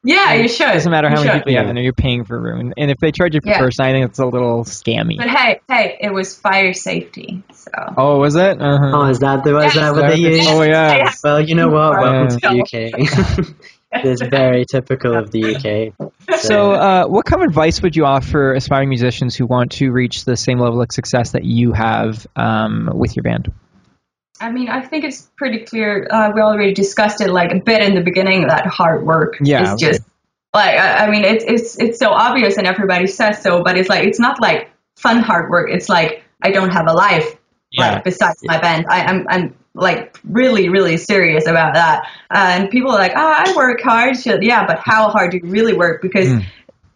Yeah, 0.03 0.33
you 0.33 0.47
should. 0.47 0.69
It 0.69 0.73
doesn't 0.73 0.91
matter 0.91 1.09
how 1.09 1.15
You 1.19 1.25
many 1.25 1.29
should. 1.31 1.39
people 1.39 1.51
you 1.51 1.57
have 1.59 1.67
in 1.69 1.75
there. 1.75 1.83
You're 1.83 1.93
paying 1.93 2.23
for 2.25 2.37
a 2.37 2.39
room, 2.41 2.73
and 2.77 2.89
if 2.91 2.97
they 2.99 3.11
charge 3.11 3.35
you 3.35 3.41
per 3.41 3.49
Yeah. 3.51 3.59
person, 3.59 3.85
I 3.85 3.91
think 3.91 4.09
it's 4.09 4.19
a 4.19 4.25
little 4.25 4.63
scammy. 4.63 5.17
But 5.17 5.27
hey, 5.29 5.59
hey, 5.69 5.97
it 6.01 6.13
was 6.13 6.35
fire 6.37 6.73
safety. 6.73 7.43
So 7.53 7.71
Oh, 7.97 8.19
was 8.19 8.35
it? 8.35 8.61
Uh-huh. 8.61 8.91
Oh, 8.93 9.05
is 9.05 9.19
that 9.19 9.43
the 9.43 9.53
was 9.53 9.63
Yes. 9.63 9.75
that 9.75 9.93
what 9.95 10.07
they 10.09 10.17
use? 10.17 10.45
Oh 10.47 10.61
yeah. 10.61 11.11
Well, 11.23 11.41
you 11.41 11.55
know 11.55 11.67
what? 11.69 11.93
Yeah. 11.93 12.01
Welcome 12.01 12.39
to 12.39 12.47
the 12.47 12.59
UK. 12.61 13.55
it's 14.03 14.21
very 14.21 14.65
typical 14.65 15.15
of 15.17 15.31
the 15.31 15.55
UK. 15.55 15.93
So, 16.39 16.71
uh, 16.73 17.05
what 17.07 17.25
kind 17.25 17.41
of 17.43 17.49
advice 17.49 17.81
would 17.81 17.95
you 17.95 18.05
offer 18.05 18.53
aspiring 18.53 18.87
musicians 18.89 19.35
who 19.35 19.45
want 19.47 19.71
to 19.73 19.91
reach 19.91 20.25
the 20.25 20.37
same 20.37 20.59
level 20.59 20.81
of 20.81 20.91
success 20.91 21.31
that 21.31 21.43
you 21.43 21.73
have 21.73 22.25
um, 22.35 22.89
with 22.93 23.15
your 23.15 23.23
band? 23.23 23.51
I 24.41 24.51
mean, 24.51 24.69
I 24.69 24.81
think 24.81 25.03
it's 25.03 25.29
pretty 25.37 25.65
clear. 25.65 26.07
Uh, 26.09 26.31
we 26.33 26.41
already 26.41 26.73
discussed 26.73 27.21
it 27.21 27.29
like 27.29 27.51
a 27.51 27.59
bit 27.59 27.81
in 27.81 27.95
the 27.95 28.01
beginning 28.01 28.47
that 28.47 28.65
hard 28.67 29.05
work 29.05 29.37
Yeah, 29.41 29.73
is 29.73 29.79
just 29.79 30.01
like 30.53 30.77
I, 30.79 31.05
I 31.05 31.09
mean, 31.11 31.23
it's 31.23 31.43
it's 31.47 31.77
it's 31.79 31.99
so 31.99 32.09
obvious 32.11 32.57
and 32.57 32.65
everybody 32.65 33.07
says 33.07 33.41
so, 33.41 33.63
but 33.63 33.77
it's 33.77 33.89
like 33.89 34.05
it's 34.05 34.19
not 34.19 34.39
like 34.41 34.71
fun 34.97 35.19
hard 35.19 35.49
work. 35.49 35.69
It's 35.71 35.89
like 35.89 36.23
I 36.41 36.51
don't 36.51 36.71
have 36.71 36.87
a 36.87 36.93
life 36.93 37.35
Yeah. 37.71 37.93
like 37.95 38.03
besides 38.03 38.39
my 38.43 38.59
band. 38.59 38.85
I, 38.89 39.03
I'm 39.03 39.25
I'm 39.29 39.55
like 39.75 40.17
really 40.23 40.69
really 40.69 40.97
serious 40.97 41.45
about 41.47 41.73
that. 41.75 42.07
and 42.31 42.69
people 42.69 42.91
are 42.91 42.99
like, 42.99 43.13
oh, 43.15 43.33
I 43.45 43.53
work 43.55 43.81
hard. 43.81 44.17
Shit, 44.17 44.41
Yeah, 44.43 44.65
but 44.65 44.79
how 44.83 45.09
hard 45.09 45.31
do 45.31 45.37
you 45.37 45.47
really 45.51 45.73
work? 45.73 46.01
Because 46.01 46.27
Mm. 46.27 46.43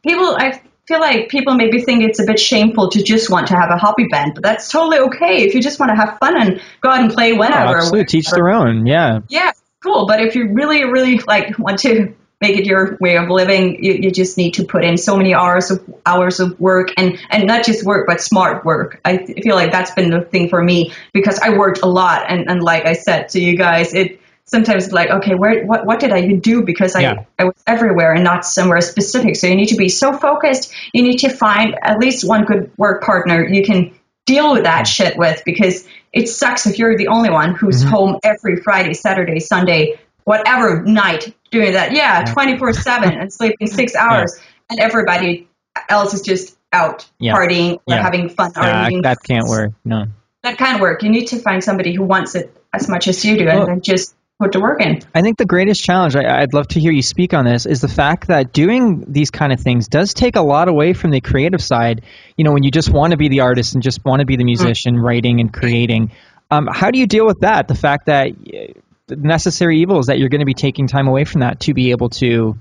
people 0.05 0.35
I 0.37 0.61
feel 0.87 0.99
like 0.99 1.29
people 1.29 1.55
maybe 1.55 1.81
think 1.81 2.03
it's 2.03 2.19
a 2.19 2.25
bit 2.25 2.39
shameful 2.39 2.89
to 2.89 3.01
just 3.03 3.29
want 3.29 3.47
to 3.47 3.55
have 3.55 3.69
a 3.69 3.77
hobby 3.77 4.07
band, 4.09 4.33
but 4.35 4.43
that's 4.43 4.69
totally 4.69 4.99
okay 4.99 5.43
if 5.43 5.53
you 5.55 5.61
just 5.61 5.79
want 5.79 5.89
to 5.91 5.95
have 5.95 6.17
fun 6.19 6.41
and 6.41 6.61
go 6.81 6.89
out 6.89 7.01
and 7.01 7.11
play 7.11 7.33
Oh, 7.33 7.37
whenever. 7.37 7.77
absolutely. 7.77 8.05
Teach 8.05 8.29
their 8.31 8.49
own. 8.49 8.85
Yeah. 8.85 9.19
Yeah, 9.29 9.51
cool. 9.81 10.05
But 10.07 10.21
if 10.21 10.35
you 10.35 10.51
really, 10.53 10.83
really 10.83 11.19
like 11.19 11.57
want 11.57 11.79
to 11.79 12.13
make 12.41 12.57
it 12.57 12.65
your 12.65 12.97
way 12.99 13.15
of 13.15 13.29
living, 13.29 13.81
you, 13.81 13.93
you 13.93 14.11
just 14.11 14.35
need 14.37 14.55
to 14.55 14.65
put 14.65 14.83
in 14.83 14.97
so 14.97 15.15
many 15.15 15.33
hours 15.33 15.71
of 15.71 15.81
hours 16.05 16.41
of 16.41 16.59
work 16.59 16.89
and 16.97 17.17
and 17.29 17.47
not 17.47 17.63
just 17.63 17.85
work, 17.85 18.05
but 18.05 18.19
smart 18.19 18.65
work. 18.65 18.99
I 19.05 19.25
feel 19.25 19.55
like 19.55 19.71
that's 19.71 19.91
been 19.91 20.09
the 20.09 20.19
thing 20.21 20.49
for 20.49 20.61
me 20.61 20.91
because 21.13 21.39
I 21.39 21.57
worked 21.57 21.79
a 21.83 21.87
lot, 21.87 22.25
and 22.27 22.49
and 22.49 22.61
like 22.61 22.85
I 22.85 22.93
said 22.93 23.29
to 23.29 23.39
you 23.39 23.55
guys, 23.57 23.93
it 23.93 24.19
sometimes 24.53 24.91
like 24.91 25.09
okay, 25.09 25.33
where 25.33 25.65
what 25.65 25.85
what 25.85 25.99
did 25.99 26.11
I 26.11 26.19
even 26.19 26.39
do 26.39 26.61
because 26.61 26.95
I 26.95 27.01
Yeah. 27.01 27.23
I 27.39 27.45
was 27.45 27.55
everywhere 27.65 28.13
and 28.13 28.23
not 28.23 28.45
somewhere 28.45 28.81
specific. 28.81 29.35
So 29.35 29.47
you 29.47 29.55
need 29.55 29.69
to 29.69 29.75
be 29.75 29.89
so 29.89 30.13
focused. 30.13 30.71
You 30.93 31.01
need 31.01 31.17
to 31.25 31.29
find 31.29 31.75
at 31.81 31.97
least 31.97 32.27
one 32.27 32.45
good 32.45 32.71
work 32.77 33.03
partner 33.03 33.43
you 33.43 33.63
can 33.63 33.91
deal 34.25 34.53
with 34.53 34.63
that 34.63 34.83
shit 34.87 35.17
with 35.17 35.41
because 35.43 35.85
it 36.13 36.29
sucks 36.29 36.67
if 36.67 36.77
you're 36.77 36.95
the 36.97 37.07
only 37.07 37.31
one 37.31 37.55
who's 37.55 37.81
mm-hmm. 37.81 37.89
home 37.89 38.19
every 38.23 38.57
Friday, 38.57 38.93
Saturday, 38.93 39.39
Sunday, 39.39 39.99
whatever 40.23 40.83
night 40.83 41.35
doing 41.51 41.73
that. 41.73 41.93
Yeah, 41.93 42.23
24 42.31 42.73
7 42.73 43.11
and 43.11 43.33
sleeping 43.33 43.67
six 43.67 43.95
hours, 44.03 44.39
and 44.69 44.79
everybody 44.79 45.47
else 45.89 46.13
is 46.13 46.21
just 46.21 46.57
out 46.71 47.09
Yeah. 47.19 47.33
partying 47.33 47.75
or 47.87 47.95
Yeah. 47.95 48.03
having 48.03 48.29
fun. 48.29 48.51
Yeah, 48.55 48.89
that 49.01 49.23
can't 49.23 49.47
work. 49.47 49.73
No. 49.83 50.05
That 50.43 50.57
can't 50.57 50.79
work. 50.79 51.03
You 51.03 51.09
need 51.09 51.27
to 51.27 51.39
find 51.39 51.63
somebody 51.63 51.93
who 51.93 52.03
wants 52.03 52.35
it 52.35 52.55
as 52.71 52.87
much 52.87 53.07
as 53.07 53.23
you 53.25 53.37
do 53.37 53.47
and 53.47 53.67
then 53.67 53.81
just 53.81 54.15
put 54.39 54.53
to 54.53 54.59
work 54.59 54.81
in. 54.81 54.99
I 55.13 55.21
think 55.21 55.37
the 55.37 55.45
greatest 55.45 55.83
challenge, 55.83 56.15
I, 56.15 56.41
I'd 56.41 56.53
love 56.53 56.67
to 56.69 56.79
hear 56.79 56.91
you 56.91 57.01
speak 57.01 57.33
on 57.33 57.45
this, 57.45 57.65
is 57.65 57.81
the 57.81 57.87
fact 57.87 58.27
that 58.27 58.53
doing 58.53 59.05
these 59.07 59.31
kind 59.31 59.53
of 59.53 59.59
things 59.59 59.87
does 59.87 60.13
take 60.13 60.35
a 60.35 60.41
lot 60.41 60.67
away 60.67 60.93
from 60.93 61.11
the 61.11 61.21
creative 61.21 61.61
side. 61.61 62.03
You 62.37 62.43
know, 62.43 62.51
when 62.51 62.63
you 62.63 62.71
just 62.71 62.89
want 62.89 63.11
to 63.11 63.17
be 63.17 63.29
the 63.29 63.41
artist 63.41 63.73
and 63.73 63.83
just 63.83 64.03
want 64.03 64.19
to 64.19 64.25
be 64.25 64.35
the 64.35 64.43
musician, 64.43 64.97
writing 64.97 65.39
and 65.39 65.53
creating. 65.53 66.11
Um, 66.51 66.67
how 66.71 66.91
do 66.91 66.99
you 66.99 67.07
deal 67.07 67.25
with 67.25 67.39
that? 67.41 67.67
The 67.67 67.75
fact 67.75 68.07
that 68.07 68.27
uh, 68.27 68.79
the 69.07 69.15
necessary 69.15 69.79
evil 69.79 69.99
is 69.99 70.07
that 70.07 70.19
you're 70.19 70.29
going 70.29 70.39
to 70.39 70.45
be 70.45 70.53
taking 70.53 70.87
time 70.87 71.07
away 71.07 71.25
from 71.25 71.41
that 71.41 71.61
to 71.61 71.73
be 71.73 71.91
able 71.91 72.09
to 72.09 72.57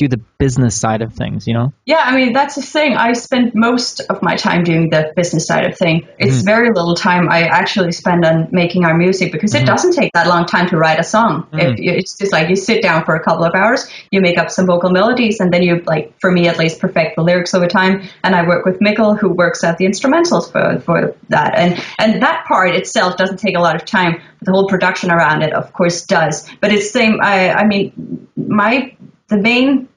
do 0.00 0.08
the 0.08 0.20
business 0.38 0.74
side 0.80 1.02
of 1.02 1.12
things, 1.12 1.46
you 1.46 1.52
know? 1.52 1.72
Yeah, 1.84 2.02
I 2.02 2.16
mean 2.16 2.32
that's 2.32 2.54
the 2.54 2.62
thing. 2.62 2.96
I 2.96 3.12
spend 3.12 3.52
most 3.54 4.00
of 4.08 4.22
my 4.22 4.34
time 4.36 4.64
doing 4.64 4.88
the 4.88 5.12
business 5.14 5.46
side 5.46 5.66
of 5.68 5.76
thing. 5.76 6.08
It's 6.18 6.36
Mm-hmm. 6.38 6.46
very 6.54 6.68
little 6.78 6.94
time 6.94 7.28
I 7.28 7.40
actually 7.42 7.92
spend 7.92 8.24
on 8.24 8.48
making 8.50 8.84
our 8.86 8.96
music 8.96 9.30
because 9.30 9.52
Mm-hmm. 9.52 9.64
it 9.64 9.66
doesn't 9.66 9.92
take 10.00 10.12
that 10.14 10.26
long 10.26 10.46
time 10.46 10.66
to 10.70 10.76
write 10.78 10.98
a 10.98 11.04
song. 11.04 11.46
Mm. 11.52 11.58
If 11.64 11.78
you, 11.84 11.92
it's 11.92 12.16
just 12.16 12.32
like 12.32 12.48
you 12.48 12.56
sit 12.56 12.82
down 12.82 13.04
for 13.04 13.14
a 13.14 13.22
couple 13.22 13.44
of 13.44 13.54
hours, 13.54 13.86
you 14.10 14.20
make 14.22 14.38
up 14.38 14.50
some 14.50 14.66
vocal 14.66 14.90
melodies, 14.90 15.38
and 15.40 15.52
then 15.52 15.62
you 15.62 15.82
like, 15.86 16.18
for 16.20 16.30
me 16.32 16.48
at 16.48 16.58
least, 16.58 16.80
perfect 16.80 17.16
the 17.16 17.22
lyrics 17.22 17.52
over 17.54 17.66
time. 17.66 18.08
And 18.24 18.34
I 18.34 18.46
work 18.48 18.64
with 18.64 18.80
Mikkel, 18.80 19.18
who 19.20 19.28
works 19.28 19.62
out 19.64 19.76
the 19.76 19.84
instrumentals 19.84 20.50
for 20.50 20.80
for 20.80 21.14
that. 21.28 21.58
And 21.58 21.84
and 21.98 22.22
that 22.22 22.46
part 22.46 22.74
itself 22.74 23.16
doesn't 23.18 23.38
take 23.38 23.56
a 23.56 23.60
lot 23.60 23.76
of 23.76 23.84
time. 23.84 24.12
The 24.42 24.52
whole 24.52 24.66
production 24.66 25.10
around 25.10 25.42
it, 25.42 25.52
of 25.52 25.72
course, 25.74 26.06
does. 26.06 26.48
But 26.62 26.72
it's 26.72 26.90
same. 26.90 27.20
I 27.20 27.52
I 27.52 27.64
mean, 27.66 27.92
my 28.36 28.96
the 29.28 29.36
main 29.36 29.88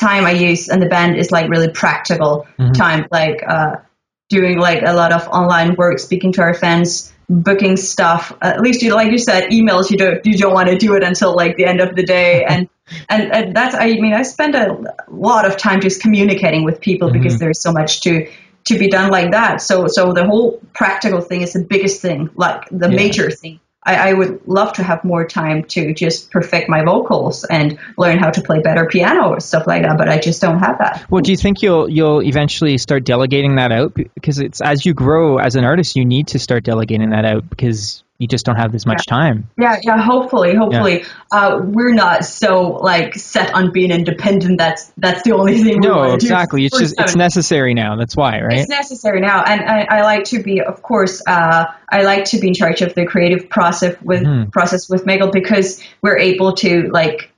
time 0.00 0.24
I 0.24 0.32
use 0.32 0.68
in 0.68 0.80
the 0.80 0.88
band 0.88 1.16
is 1.16 1.30
like 1.30 1.50
really 1.50 1.68
practical 1.70 2.46
time, 2.74 3.06
like 3.10 3.42
uh, 3.46 3.76
doing 4.28 4.58
like 4.58 4.82
a 4.82 4.92
lot 4.94 5.12
of 5.12 5.28
online 5.28 5.74
work, 5.76 5.98
speaking 5.98 6.32
to 6.32 6.42
our 6.42 6.54
fans, 6.54 7.12
booking 7.28 7.76
stuff. 7.76 8.32
At 8.40 8.60
least 8.60 8.82
you, 8.82 8.94
like 8.94 9.12
you 9.12 9.18
said, 9.18 9.50
emails. 9.50 9.90
You 9.90 9.98
don't 9.98 10.24
you 10.24 10.36
don't 10.36 10.54
want 10.54 10.68
to 10.68 10.76
do 10.76 10.94
it 10.94 11.02
until 11.02 11.36
like 11.36 11.56
the 11.56 11.66
end 11.66 11.80
of 11.80 11.94
the 11.94 12.02
day, 12.04 12.44
and 12.48 12.68
and, 13.08 13.32
and 13.32 13.56
that's 13.56 13.74
I 13.74 13.86
mean 13.86 14.14
I 14.14 14.22
spend 14.22 14.54
a 14.54 14.94
lot 15.08 15.46
of 15.46 15.56
time 15.56 15.80
just 15.80 16.00
communicating 16.00 16.64
with 16.64 16.80
people 16.80 17.12
because 17.12 17.38
there's 17.38 17.60
so 17.60 17.72
much 17.72 18.00
to 18.02 18.26
to 18.64 18.78
be 18.78 18.88
done 18.88 19.10
like 19.10 19.32
that. 19.32 19.60
So 19.60 19.86
so 19.88 20.12
the 20.12 20.24
whole 20.26 20.60
practical 20.74 21.20
thing 21.20 21.42
is 21.42 21.52
the 21.52 21.64
biggest 21.64 22.00
thing, 22.02 22.30
like 22.34 22.68
the 22.70 22.88
Yeah. 22.88 22.96
major 22.96 23.30
thing. 23.30 23.60
I, 23.82 24.10
I 24.10 24.12
would 24.12 24.46
love 24.46 24.74
to 24.74 24.82
have 24.82 25.04
more 25.04 25.26
time 25.26 25.64
to 25.64 25.94
just 25.94 26.30
perfect 26.30 26.68
my 26.68 26.84
vocals 26.84 27.44
and 27.44 27.78
learn 27.96 28.18
how 28.18 28.30
to 28.30 28.42
play 28.42 28.60
better 28.60 28.86
piano 28.86 29.30
or 29.30 29.40
stuff 29.40 29.66
like 29.66 29.82
that, 29.82 29.96
but 29.96 30.08
I 30.08 30.18
just 30.18 30.42
don't 30.42 30.58
have 30.58 30.78
that. 30.78 31.06
Well, 31.10 31.22
do 31.22 31.30
you 31.30 31.36
think 31.36 31.62
you'll 31.62 31.88
you'll 31.88 32.22
eventually 32.22 32.76
start 32.76 33.04
delegating 33.04 33.56
that 33.56 33.72
out 33.72 33.94
because 33.94 34.38
it's 34.38 34.60
as 34.60 34.84
you 34.84 34.92
grow 34.92 35.38
as 35.38 35.56
an 35.56 35.64
artist, 35.64 35.96
you 35.96 36.04
need 36.04 36.28
to 36.28 36.38
start 36.38 36.64
delegating 36.64 37.10
that 37.10 37.24
out 37.24 37.48
because 37.48 38.04
you 38.20 38.28
just 38.28 38.44
don't 38.44 38.56
have 38.56 38.70
this 38.70 38.84
much 38.84 39.06
time. 39.06 39.48
Yeah, 39.58 39.80
yeah. 39.82 39.96
Hopefully, 39.96 40.54
hopefully, 40.54 41.04
uh, 41.32 41.58
we're 41.64 41.94
not 41.94 42.26
so 42.26 42.72
like 42.72 43.14
set 43.14 43.54
on 43.54 43.72
being 43.72 43.90
independent. 43.90 44.58
That's 44.58 44.92
that's 44.98 45.22
the 45.22 45.32
only 45.32 45.62
thing. 45.62 45.80
No, 45.80 46.12
exactly. 46.12 46.66
It's 46.66 46.78
just 46.78 47.00
it's 47.00 47.16
necessary 47.16 47.72
now. 47.72 47.96
That's 47.96 48.14
why, 48.14 48.42
right? 48.42 48.60
It's 48.60 48.68
necessary 48.68 49.22
now, 49.22 49.42
and 49.42 49.62
I, 49.62 49.86
I 49.98 50.02
like 50.02 50.24
to 50.24 50.42
be, 50.42 50.60
of 50.60 50.82
course, 50.82 51.22
uh, 51.26 51.64
I 51.88 52.02
like 52.02 52.26
to 52.26 52.38
be 52.38 52.48
in 52.48 52.54
charge 52.54 52.82
of 52.82 52.94
the 52.94 53.06
creative 53.06 53.48
process 53.48 53.96
with 54.02 54.20
Mm-hmm. 54.20 54.50
process 54.50 54.88
with 54.90 55.06
Mikkel 55.06 55.32
because 55.32 55.82
we're 56.02 56.18
able 56.18 56.52
to 56.56 56.90
like, 56.92 57.32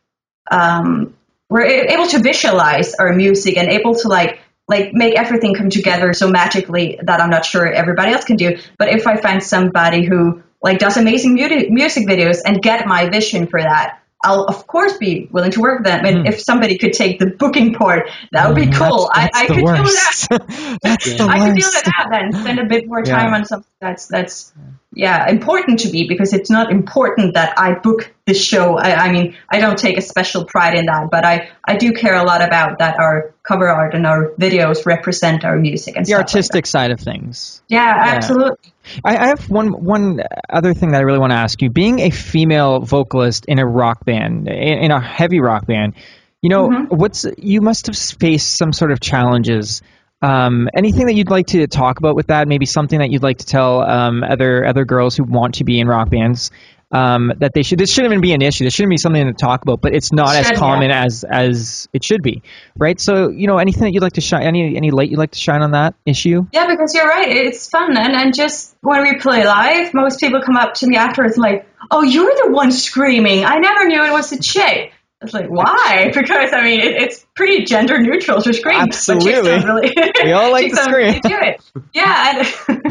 um, 0.50 1.14
we're 1.48 1.62
able 1.64 2.08
to 2.08 2.18
visualize 2.18 2.94
our 2.94 3.12
music 3.12 3.56
and 3.56 3.68
able 3.68 3.94
to 3.94 4.08
like 4.08 4.40
like 4.68 4.92
make 4.94 5.14
everything 5.16 5.54
come 5.54 5.70
together 5.70 6.12
so 6.12 6.28
magically 6.28 6.98
that 7.02 7.20
I'm 7.20 7.30
not 7.30 7.44
sure 7.44 7.70
everybody 7.70 8.12
else 8.12 8.24
can 8.24 8.36
do. 8.36 8.58
But 8.78 8.88
if 8.88 9.06
I 9.06 9.16
find 9.16 9.42
somebody 9.42 10.04
who 10.04 10.42
like 10.62 10.78
does 10.78 10.96
amazing 10.96 11.34
music 11.34 12.06
videos 12.06 12.38
and 12.44 12.62
get 12.62 12.86
my 12.86 13.08
vision 13.08 13.46
for 13.46 13.60
that. 13.60 13.98
I'll 14.24 14.44
of 14.44 14.68
course 14.68 14.96
be 14.98 15.28
willing 15.32 15.50
to 15.50 15.60
work 15.60 15.80
with 15.80 15.86
them, 15.86 16.04
and 16.04 16.28
if 16.28 16.40
somebody 16.40 16.78
could 16.78 16.92
take 16.92 17.18
the 17.18 17.26
booking 17.26 17.74
part, 17.74 18.08
that 18.30 18.46
would 18.46 18.54
be 18.54 18.70
cool. 18.70 19.10
Hmm. 19.12 19.20
That's, 19.20 19.36
I, 19.36 19.40
I 19.42 19.46
that's 19.48 19.48
could 19.48 19.56
do 19.56 19.64
that. 19.66 19.80
worst. 19.82 20.28
that's 20.82 21.04
the 21.18 21.24
I 21.24 21.38
deal 21.46 21.54
worst. 21.54 21.84
that 21.84 22.06
then. 22.08 22.32
Spend 22.40 22.58
a 22.60 22.66
bit 22.66 22.86
more 22.86 23.02
time 23.02 23.30
Yeah. 23.32 23.34
on 23.38 23.44
something 23.46 23.66
that's 23.80 24.06
that's 24.06 24.52
yeah 24.94 25.28
important 25.28 25.80
to 25.80 25.90
me 25.90 26.06
because 26.06 26.32
it's 26.32 26.50
not 26.50 26.70
important 26.70 27.34
that 27.34 27.58
I 27.58 27.74
book 27.74 28.12
the 28.26 28.34
show. 28.34 28.78
I, 28.78 28.94
I 29.06 29.10
mean, 29.12 29.34
I 29.50 29.58
don't 29.58 29.76
take 29.76 29.98
a 29.98 30.02
special 30.02 30.44
pride 30.44 30.76
in 30.76 30.86
that, 30.86 31.10
but 31.10 31.24
I 31.24 31.48
I 31.66 31.74
do 31.76 31.92
care 31.92 32.14
a 32.14 32.22
lot 32.22 32.42
about 32.42 32.78
that 32.78 33.00
our 33.00 33.34
cover 33.42 33.68
art 33.68 33.92
and 33.94 34.06
our 34.06 34.30
videos 34.38 34.86
represent 34.86 35.44
our 35.44 35.58
music 35.58 35.96
and 35.96 36.04
The 36.06 36.10
stuff 36.10 36.18
like 36.20 36.26
artistic 36.28 36.66
side 36.66 36.92
of 36.92 37.00
things. 37.00 37.60
yeah, 37.66 37.92
absolutely. 38.14 38.71
I, 39.04 39.16
I 39.16 39.26
have 39.28 39.48
one 39.50 39.68
one 39.68 40.22
other 40.48 40.74
thing 40.74 40.92
that 40.92 40.98
I 40.98 41.02
really 41.04 41.18
want 41.18 41.32
to 41.32 41.38
ask 41.38 41.60
you. 41.62 41.70
Being 41.70 42.00
a 42.00 42.10
female 42.10 42.80
vocalist 42.80 43.46
in 43.46 43.58
a 43.58 43.66
rock 43.66 44.04
band, 44.04 44.48
in, 44.48 44.78
in 44.84 44.90
a 44.90 45.00
heavy 45.00 45.40
rock 45.40 45.66
band, 45.66 45.94
you 46.40 46.48
know, 46.50 46.68
Mm-hmm. 46.68 46.96
what's 46.96 47.26
you 47.38 47.60
must 47.60 47.86
have 47.86 47.96
faced 47.96 48.56
some 48.56 48.72
sort 48.72 48.92
of 48.92 49.00
challenges. 49.00 49.82
Um, 50.20 50.68
anything 50.76 51.06
that 51.06 51.14
you'd 51.14 51.30
like 51.30 51.48
to 51.48 51.66
talk 51.66 51.98
about 51.98 52.14
with 52.14 52.28
that? 52.28 52.46
Maybe 52.46 52.64
something 52.66 53.00
that 53.00 53.10
you'd 53.10 53.24
like 53.24 53.38
to 53.38 53.46
tell 53.46 53.82
um, 53.82 54.22
other 54.22 54.64
other 54.64 54.84
girls 54.84 55.16
who 55.16 55.24
want 55.24 55.56
to 55.56 55.64
be 55.64 55.80
in 55.80 55.88
rock 55.88 56.10
bands 56.10 56.50
um, 56.92 57.32
that 57.38 57.52
they 57.54 57.62
should. 57.62 57.78
This 57.78 57.90
shouldn't 57.92 58.12
even 58.12 58.20
be 58.20 58.32
an 58.32 58.42
issue. 58.42 58.64
This 58.64 58.74
shouldn't 58.74 58.90
be 58.90 58.98
something 58.98 59.26
to 59.26 59.32
talk 59.32 59.62
about. 59.62 59.80
But 59.80 59.94
it's 59.94 60.12
not 60.12 60.36
as 60.36 60.46
Should, 60.46 60.54
yeah. 60.54 60.58
common 60.58 60.90
as 60.90 61.24
as 61.24 61.88
it 61.92 62.04
should 62.04 62.22
be, 62.22 62.42
right? 62.76 63.00
So 63.00 63.30
you 63.30 63.46
know, 63.46 63.58
anything 63.58 63.82
that 63.84 63.92
you'd 63.92 64.02
like 64.02 64.14
to 64.14 64.20
shine, 64.20 64.42
any 64.42 64.76
any 64.76 64.90
light 64.90 65.10
you'd 65.10 65.18
like 65.18 65.32
to 65.32 65.38
shine 65.38 65.62
on 65.62 65.72
that 65.72 65.94
issue? 66.04 66.46
Yeah, 66.52 66.66
because 66.66 66.94
you're 66.94 67.08
right. 67.08 67.28
It's 67.28 67.68
fun, 67.68 67.96
and 67.96 68.14
and 68.14 68.34
just 68.34 68.76
when 68.82 69.02
we 69.02 69.18
play 69.18 69.44
live, 69.44 69.94
most 69.94 70.20
people 70.20 70.42
come 70.42 70.56
up 70.56 70.74
to 70.74 70.86
me 70.86 70.96
afterwards 70.96 71.36
like, 71.38 71.66
"Oh, 71.90 72.02
you're 72.02 72.34
the 72.44 72.52
one 72.52 72.70
screaming. 72.70 73.44
I 73.44 73.58
never 73.58 73.86
knew 73.86 74.04
it 74.04 74.12
was 74.12 74.32
a 74.32 74.40
chick." 74.40 74.92
It's 75.22 75.32
like, 75.32 75.48
why? 75.48 76.10
Because 76.14 76.52
I 76.52 76.62
mean, 76.62 76.80
it, 76.80 76.92
it's 77.02 77.26
pretty 77.34 77.64
gender 77.64 77.98
neutral 77.98 78.40
to 78.42 78.52
scream. 78.52 78.80
Absolutely. 78.80 79.32
really, 79.32 79.92
We 80.24 80.32
all 80.32 80.50
like 80.50 80.70
to 80.70 80.76
scream. 80.76 81.20
do 81.20 81.38
it. 81.40 81.60
Yeah, 81.94 82.38
and, 82.38 82.46
and 82.68 82.82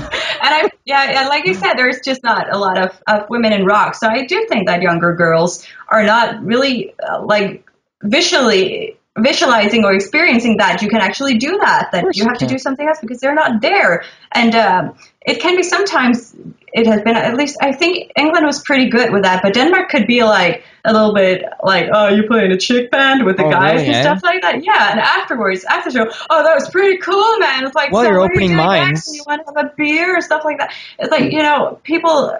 I 0.41 0.69
yeah, 0.85 1.11
yeah, 1.11 1.27
like 1.27 1.45
you 1.45 1.53
said, 1.53 1.73
there's 1.75 1.99
just 2.03 2.23
not 2.23 2.53
a 2.53 2.57
lot 2.57 2.81
of, 2.81 3.01
of 3.07 3.29
women 3.29 3.53
in 3.53 3.65
rock. 3.65 3.95
So 3.95 4.07
I 4.07 4.25
do 4.25 4.45
think 4.49 4.67
that 4.67 4.81
younger 4.81 5.15
girls 5.15 5.65
are 5.87 6.03
not 6.03 6.43
really 6.43 6.93
uh, 6.99 7.23
like 7.23 7.69
visually 8.03 8.97
visualizing 9.17 9.83
or 9.83 9.93
experiencing 9.93 10.57
that 10.57 10.81
you 10.81 10.87
can 10.87 11.01
actually 11.01 11.37
do 11.37 11.57
that 11.57 11.89
that 11.91 12.03
you 12.15 12.23
you 12.23 12.25
have 12.25 12.37
to 12.37 12.47
do 12.47 12.57
something 12.57 12.87
else 12.87 12.99
because 13.01 13.19
they're 13.19 13.35
not 13.35 13.61
there 13.61 14.05
and 14.31 14.55
um, 14.55 14.95
it 15.25 15.39
can 15.39 15.55
be 15.55 15.63
sometimes 15.63 16.35
it 16.73 16.87
has 16.87 17.01
been 17.01 17.15
at 17.15 17.35
least 17.35 17.57
i 17.61 17.71
think 17.71 18.11
england 18.15 18.45
was 18.45 18.61
pretty 18.61 18.89
good 18.89 19.11
with 19.11 19.23
that 19.23 19.41
but 19.43 19.53
denmark 19.53 19.89
could 19.89 20.07
be 20.07 20.23
like 20.23 20.63
a 20.85 20.93
little 20.93 21.13
bit 21.13 21.43
like 21.63 21.87
oh 21.93 22.07
you're 22.07 22.27
playing 22.27 22.51
a 22.51 22.57
chick 22.57 22.89
band 22.91 23.23
with 23.25 23.37
the 23.37 23.43
Oh, 23.45 23.51
guys 23.51 23.81
really, 23.81 23.87
and 23.87 23.95
eh? 23.95 24.01
stuff 24.01 24.23
like 24.23 24.41
that 24.41 24.63
yeah 24.63 24.91
and 24.91 24.99
afterwards 24.99 25.63
after 25.65 25.91
the 25.91 25.97
show 26.05 26.25
oh 26.29 26.43
that 26.43 26.55
was 26.55 26.69
pretty 26.69 26.97
cool 26.97 27.37
man 27.39 27.65
it's 27.65 27.75
like 27.75 27.91
Well, 27.91 28.03
so 28.03 28.09
you're 28.09 28.19
you 28.19 28.25
opening 28.25 28.47
doing 28.49 28.55
minds. 28.57 29.07
next? 29.07 29.15
You 29.15 29.23
want 29.27 29.45
to 29.45 29.53
have 29.53 29.65
a 29.65 29.73
beer 29.75 30.17
or 30.17 30.21
stuff 30.21 30.43
like 30.45 30.57
that 30.59 30.73
it's 30.97 31.11
like 31.11 31.31
you 31.31 31.43
know 31.43 31.79
people 31.83 32.35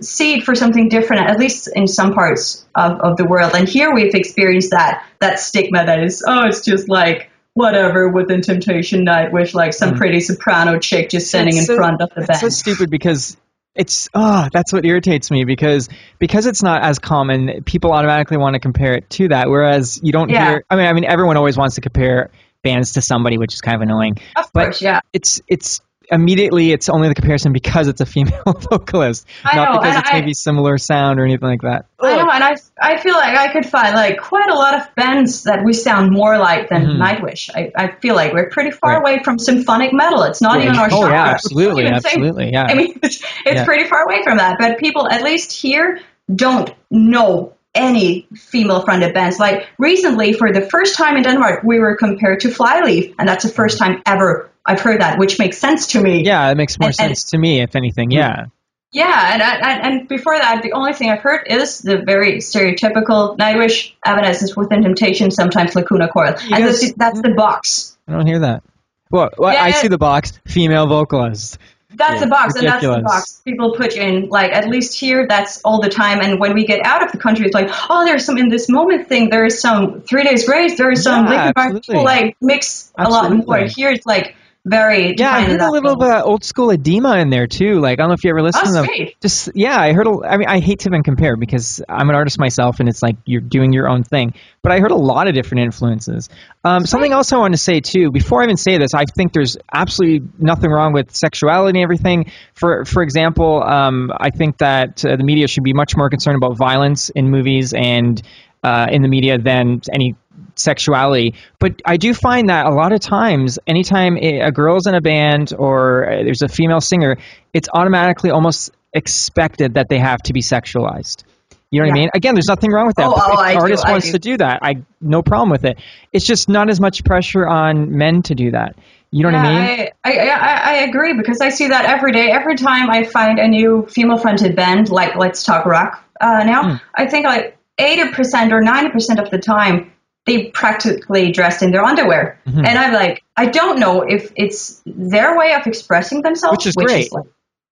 see 0.00 0.38
it 0.38 0.42
for 0.44 0.56
something 0.56 0.88
different, 0.88 1.22
at 1.30 1.38
least 1.38 1.68
in 1.72 1.86
some 1.86 2.14
parts 2.14 2.66
of, 2.74 3.00
of 3.00 3.16
the 3.16 3.24
world. 3.24 3.52
And 3.54 3.68
here 3.68 3.94
we've 3.94 4.12
experienced 4.12 4.70
that 4.70 5.06
that 5.20 5.38
stigma 5.38 5.86
that 5.86 6.02
is, 6.02 6.20
oh, 6.26 6.48
it's 6.48 6.62
just 6.64 6.88
like 6.88 7.30
whatever 7.54 8.08
Within 8.08 8.42
Temptation 8.42 9.06
Nightwish, 9.06 9.54
like 9.54 9.72
some 9.72 9.90
hmm. 9.90 9.96
pretty 9.96 10.20
soprano 10.20 10.78
chick 10.78 11.08
just 11.08 11.28
standing 11.28 11.56
in 11.56 11.64
so- 11.64 11.76
front 11.76 12.02
of 12.02 12.10
the 12.10 12.20
It's 12.20 12.28
band. 12.28 12.40
so 12.40 12.48
stupid 12.50 12.90
because 12.90 13.36
it's 13.74 14.08
oh 14.14 14.46
that's 14.52 14.72
what 14.72 14.84
irritates 14.84 15.32
me 15.32 15.44
because 15.44 15.88
because 16.20 16.46
it's 16.46 16.62
not 16.62 16.84
as 16.84 17.00
common 17.00 17.64
people 17.64 17.92
automatically 17.92 18.36
want 18.36 18.54
to 18.54 18.60
compare 18.60 18.94
it 18.94 19.10
to 19.10 19.26
that 19.28 19.48
whereas 19.50 19.98
you 20.00 20.12
don't 20.12 20.30
Yeah. 20.30 20.48
hear 20.48 20.64
I 20.70 20.76
mean 20.76 20.86
I 20.86 20.92
mean 20.92 21.04
everyone 21.04 21.36
always 21.36 21.56
wants 21.56 21.74
to 21.74 21.80
compare 21.80 22.30
bands 22.62 22.92
to 22.92 23.02
somebody 23.02 23.36
which 23.36 23.52
is 23.52 23.60
kind 23.60 23.74
of 23.74 23.82
annoying 23.82 24.18
of 24.36 24.48
but 24.52 24.64
course, 24.66 24.80
yeah. 24.80 25.00
it's 25.12 25.40
it's 25.48 25.80
immediately 26.10 26.72
it's 26.72 26.88
only 26.88 27.08
the 27.08 27.14
comparison 27.14 27.52
because 27.52 27.88
it's 27.88 28.00
a 28.00 28.06
female 28.06 28.42
vocalist 28.70 29.26
I 29.44 29.56
not 29.56 29.72
know, 29.72 29.80
because 29.80 29.96
it's 29.98 30.10
I- 30.10 30.20
maybe 30.20 30.34
similar 30.34 30.78
sound 30.78 31.18
or 31.20 31.24
anything 31.24 31.48
like 31.48 31.62
that 31.62 31.86
I 32.00 32.16
know, 32.16 32.28
and 32.30 32.44
I, 32.44 32.54
I 32.80 33.00
feel 33.00 33.14
like 33.14 33.34
I 33.36 33.50
could 33.52 33.64
find 33.64 33.94
like 33.94 34.20
quite 34.20 34.50
a 34.50 34.54
lot 34.54 34.74
of 34.78 34.94
bands 34.94 35.44
that 35.44 35.60
we 35.64 35.72
sound 35.72 36.12
more 36.12 36.36
like 36.38 36.68
than 36.68 36.82
Nightwish. 36.98 37.48
I, 37.54 37.72
I 37.74 37.94
feel 38.00 38.14
like 38.14 38.34
we're 38.34 38.50
pretty 38.50 38.70
far 38.72 38.96
Mm-hmm. 38.96 39.04
Right. 39.04 39.14
away 39.16 39.22
from 39.24 39.38
symphonic 39.38 39.90
metal. 39.94 40.22
It's 40.24 40.42
not 40.42 40.60
even 40.60 40.76
our 40.76 40.88
oh 40.92 41.00
genre. 41.00 41.14
yeah 41.14 41.34
It's 41.34 41.44
absolutely 41.46 41.82
even 41.84 41.94
the 41.94 42.00
same 42.00 42.10
absolutely 42.24 42.50
yeah 42.52 42.66
I 42.68 42.74
mean, 42.74 42.98
it's, 43.02 43.16
it's 43.46 43.60
Yeah. 43.60 43.64
pretty 43.64 43.84
far 43.84 44.02
away 44.04 44.22
from 44.22 44.36
that. 44.38 44.56
But 44.58 44.78
people, 44.78 45.08
at 45.10 45.22
least 45.22 45.52
here, 45.52 46.00
don't 46.34 46.70
know 46.90 47.54
any 47.74 48.26
female 48.36 48.82
fronted 48.82 49.14
bands. 49.14 49.38
Like 49.38 49.66
recently, 49.78 50.32
for 50.34 50.52
the 50.52 50.60
first 50.62 50.96
time 50.96 51.16
in 51.16 51.22
Denmark, 51.22 51.62
we 51.64 51.78
were 51.80 51.96
compared 51.96 52.40
to 52.40 52.48
Flyleaf, 52.50 53.14
and 53.18 53.26
that's 53.28 53.44
the 53.44 53.50
first 53.52 53.78
time 53.78 54.02
ever 54.06 54.50
I've 54.66 54.80
heard 54.80 55.00
that, 55.00 55.18
which 55.18 55.38
makes 55.38 55.58
sense 55.58 55.88
to 55.88 56.00
me. 56.00 56.24
yeah 56.24 56.50
it 56.50 56.56
makes 56.56 56.78
more 56.78 56.88
And- 56.88 56.96
and- 57.00 57.08
sense 57.18 57.30
to 57.30 57.38
me 57.38 57.60
if 57.62 57.76
anything 57.76 58.10
yeah 58.10 58.46
Yeah, 58.92 59.32
and, 59.32 59.42
and 59.42 59.82
and 59.86 60.08
before 60.08 60.36
that, 60.38 60.62
the 60.62 60.72
only 60.72 60.92
thing 60.92 61.10
I've 61.10 61.20
heard 61.20 61.46
is 61.48 61.80
the 61.80 61.96
very 62.06 62.38
stereotypical 62.38 63.36
Nightwish, 63.36 63.92
Evanescence, 64.06 64.56
Within 64.56 64.82
Temptation, 64.82 65.30
sometimes 65.32 65.74
Lacuna 65.74 66.08
Coil, 66.08 66.28
and 66.28 66.38
guys- 66.50 66.80
that's, 66.80 66.92
that's 66.94 67.20
the 67.20 67.34
box. 67.34 67.96
I 68.06 68.12
don't 68.12 68.26
hear 68.26 68.40
that 68.40 68.62
well, 69.10 69.30
well 69.38 69.52
Yeah, 69.52 69.64
I 69.64 69.72
see 69.72 69.88
the 69.88 69.98
box 69.98 70.32
female 70.46 70.86
vocalist 70.86 71.58
That's 71.96 72.20
the 72.20 72.26
box, 72.26 72.56
and 72.56 72.66
that's 72.66 72.82
the 72.82 73.02
box 73.02 73.40
people 73.44 73.74
put 73.76 73.92
in. 73.96 74.28
Like 74.28 74.52
at 74.52 74.68
least 74.68 74.98
here, 74.98 75.26
that's 75.28 75.60
all 75.64 75.80
the 75.80 75.88
time. 75.88 76.20
And 76.20 76.40
when 76.40 76.52
we 76.54 76.64
get 76.64 76.84
out 76.84 77.04
of 77.04 77.12
the 77.12 77.18
country, 77.18 77.46
it's 77.46 77.54
like, 77.54 77.70
oh, 77.88 78.04
there's 78.04 78.24
some 78.24 78.36
in 78.36 78.48
this 78.48 78.68
moment 78.68 79.08
thing. 79.08 79.30
There 79.30 79.44
is 79.44 79.60
some 79.60 80.00
Three 80.02 80.24
Days 80.24 80.44
Grace. 80.46 80.76
There 80.76 80.90
is 80.90 81.04
some 81.04 81.26
Yeah, 81.26 81.52
absolutely. 81.54 82.02
Like 82.04 82.36
mix 82.40 82.92
a 82.98 83.08
lot 83.08 83.30
more. 83.32 83.60
Here, 83.66 83.90
it's 83.92 84.06
like 84.06 84.34
very 84.64 85.14
Yeah, 85.18 85.32
I 85.32 85.42
heard 85.42 85.60
a 85.60 85.70
little 85.70 85.96
bit 85.96 86.10
of 86.10 86.24
old 86.24 86.42
school 86.42 86.70
edema 86.70 87.18
in 87.18 87.28
there 87.28 87.46
too. 87.46 87.80
Like 87.80 87.98
I 87.98 88.02
don't 88.02 88.08
know 88.08 88.14
if 88.14 88.24
you 88.24 88.30
ever 88.30 88.42
listened 88.42 88.68
Oh, 88.68 88.82
to 88.82 88.88
them. 88.88 89.08
Just 89.20 89.50
yeah, 89.54 89.78
I 89.78 89.92
heard. 89.92 90.06
A, 90.06 90.26
I 90.26 90.36
mean, 90.38 90.48
I 90.48 90.60
hate 90.60 90.80
to 90.80 90.88
even 90.88 91.02
compare 91.02 91.36
because 91.36 91.82
I'm 91.88 92.08
an 92.08 92.16
artist 92.16 92.38
myself, 92.38 92.80
and 92.80 92.88
it's 92.88 93.02
like 93.02 93.16
you're 93.26 93.42
doing 93.42 93.72
your 93.72 93.88
own 93.88 94.04
thing. 94.04 94.34
But 94.62 94.72
I 94.72 94.80
heard 94.80 94.90
a 94.90 94.96
lot 94.96 95.28
of 95.28 95.34
different 95.34 95.64
influences. 95.64 96.30
Um, 96.64 96.86
something 96.86 97.12
else 97.12 97.32
I 97.32 97.36
want 97.36 97.52
to 97.52 97.58
say 97.58 97.80
too, 97.80 98.10
before 98.10 98.40
I 98.40 98.44
even 98.44 98.56
say 98.56 98.78
this, 98.78 98.94
I 98.94 99.04
think 99.04 99.34
there's 99.34 99.58
absolutely 99.72 100.26
nothing 100.38 100.70
wrong 100.70 100.94
with 100.94 101.14
sexuality 101.14 101.78
and 101.78 101.84
everything. 101.84 102.30
For 102.54 102.86
for 102.86 103.02
example, 103.02 103.62
um, 103.62 104.10
I 104.18 104.30
think 104.30 104.58
that 104.58 105.04
uh, 105.04 105.16
the 105.16 105.24
media 105.24 105.46
should 105.48 105.64
be 105.64 105.74
much 105.74 105.96
more 105.96 106.08
concerned 106.08 106.36
about 106.36 106.56
violence 106.56 107.10
in 107.10 107.30
movies 107.30 107.74
and 107.74 108.22
uh, 108.62 108.86
in 108.90 109.02
the 109.02 109.08
media 109.08 109.36
than 109.36 109.82
any 109.92 110.14
sexuality. 110.56 111.34
But 111.58 111.82
I 111.84 111.96
do 111.96 112.14
find 112.14 112.48
that 112.48 112.66
a 112.66 112.74
lot 112.74 112.92
of 112.92 113.00
times, 113.00 113.58
anytime 113.66 114.16
a 114.16 114.50
girl's 114.52 114.86
in 114.86 114.94
a 114.94 115.00
band 115.00 115.52
or 115.56 116.10
uh, 116.10 116.22
there's 116.24 116.42
a 116.42 116.48
female 116.48 116.80
singer, 116.80 117.18
it's 117.52 117.68
automatically 117.72 118.30
almost 118.30 118.70
expected 118.92 119.74
that 119.74 119.88
they 119.88 119.98
have 119.98 120.18
to 120.22 120.32
be 120.32 120.40
sexualized. 120.40 121.24
You 121.70 121.80
know 121.80 121.88
what 121.88 121.92
I 121.92 122.00
mean? 122.00 122.10
Again, 122.14 122.34
there's 122.34 122.46
nothing 122.46 122.70
wrong 122.70 122.86
with 122.86 122.96
that. 122.96 123.08
Oh, 123.08 123.14
oh, 123.16 123.32
if 123.32 123.48
the 123.48 123.52
do, 123.54 123.60
artist 123.60 123.84
I 123.84 123.90
wants 123.90 124.06
do. 124.06 124.12
to 124.12 124.18
do 124.20 124.36
that, 124.36 124.60
I 124.62 124.84
no 125.00 125.22
problem 125.22 125.50
with 125.50 125.64
it. 125.64 125.78
It's 126.12 126.24
just 126.24 126.48
not 126.48 126.70
as 126.70 126.80
much 126.80 127.02
pressure 127.02 127.44
on 127.48 127.98
men 127.98 128.22
to 128.22 128.36
do 128.36 128.52
that. 128.52 128.76
You 129.10 129.22
know 129.22 129.30
what 129.30 129.46
I 129.46 129.76
mean? 129.76 129.88
I, 130.04 130.12
I, 130.12 130.60
I, 130.64 130.74
agree 130.88 131.14
because 131.16 131.40
I 131.40 131.48
see 131.48 131.68
that 131.68 131.84
every 131.84 132.10
day. 132.10 132.30
Every 132.32 132.56
time 132.56 132.90
I 132.90 133.04
find 133.04 133.38
a 133.38 133.46
new 133.46 133.86
female-fronted 133.88 134.56
band, 134.56 134.90
like 134.90 135.14
Let's 135.14 135.44
Talk 135.44 135.66
Rock, 135.66 136.04
uh, 136.20 136.42
now 136.44 136.62
Hmm. 136.62 136.76
I 136.96 137.06
think 137.06 137.26
like 137.26 137.56
eighty 137.78 138.08
percent 138.10 138.52
or 138.52 138.60
ninety 138.60 138.90
percent 138.90 139.18
of 139.18 139.30
the 139.30 139.38
time 139.38 139.92
they 140.26 140.46
practically 140.50 141.32
dressed 141.32 141.62
in 141.62 141.70
their 141.70 141.84
underwear, 141.84 142.38
Mm-hmm. 142.46 142.64
and 142.64 142.78
I'm 142.78 142.92
like, 142.92 143.22
I 143.36 143.46
don't 143.46 143.78
know 143.78 144.02
if 144.02 144.32
it's 144.36 144.82
their 144.86 145.36
way 145.36 145.52
of 145.54 145.66
expressing 145.66 146.22
themselves, 146.22 146.58
Which 146.58 146.66
is 146.66 146.74
great. 146.74 147.12
like 147.12 147.24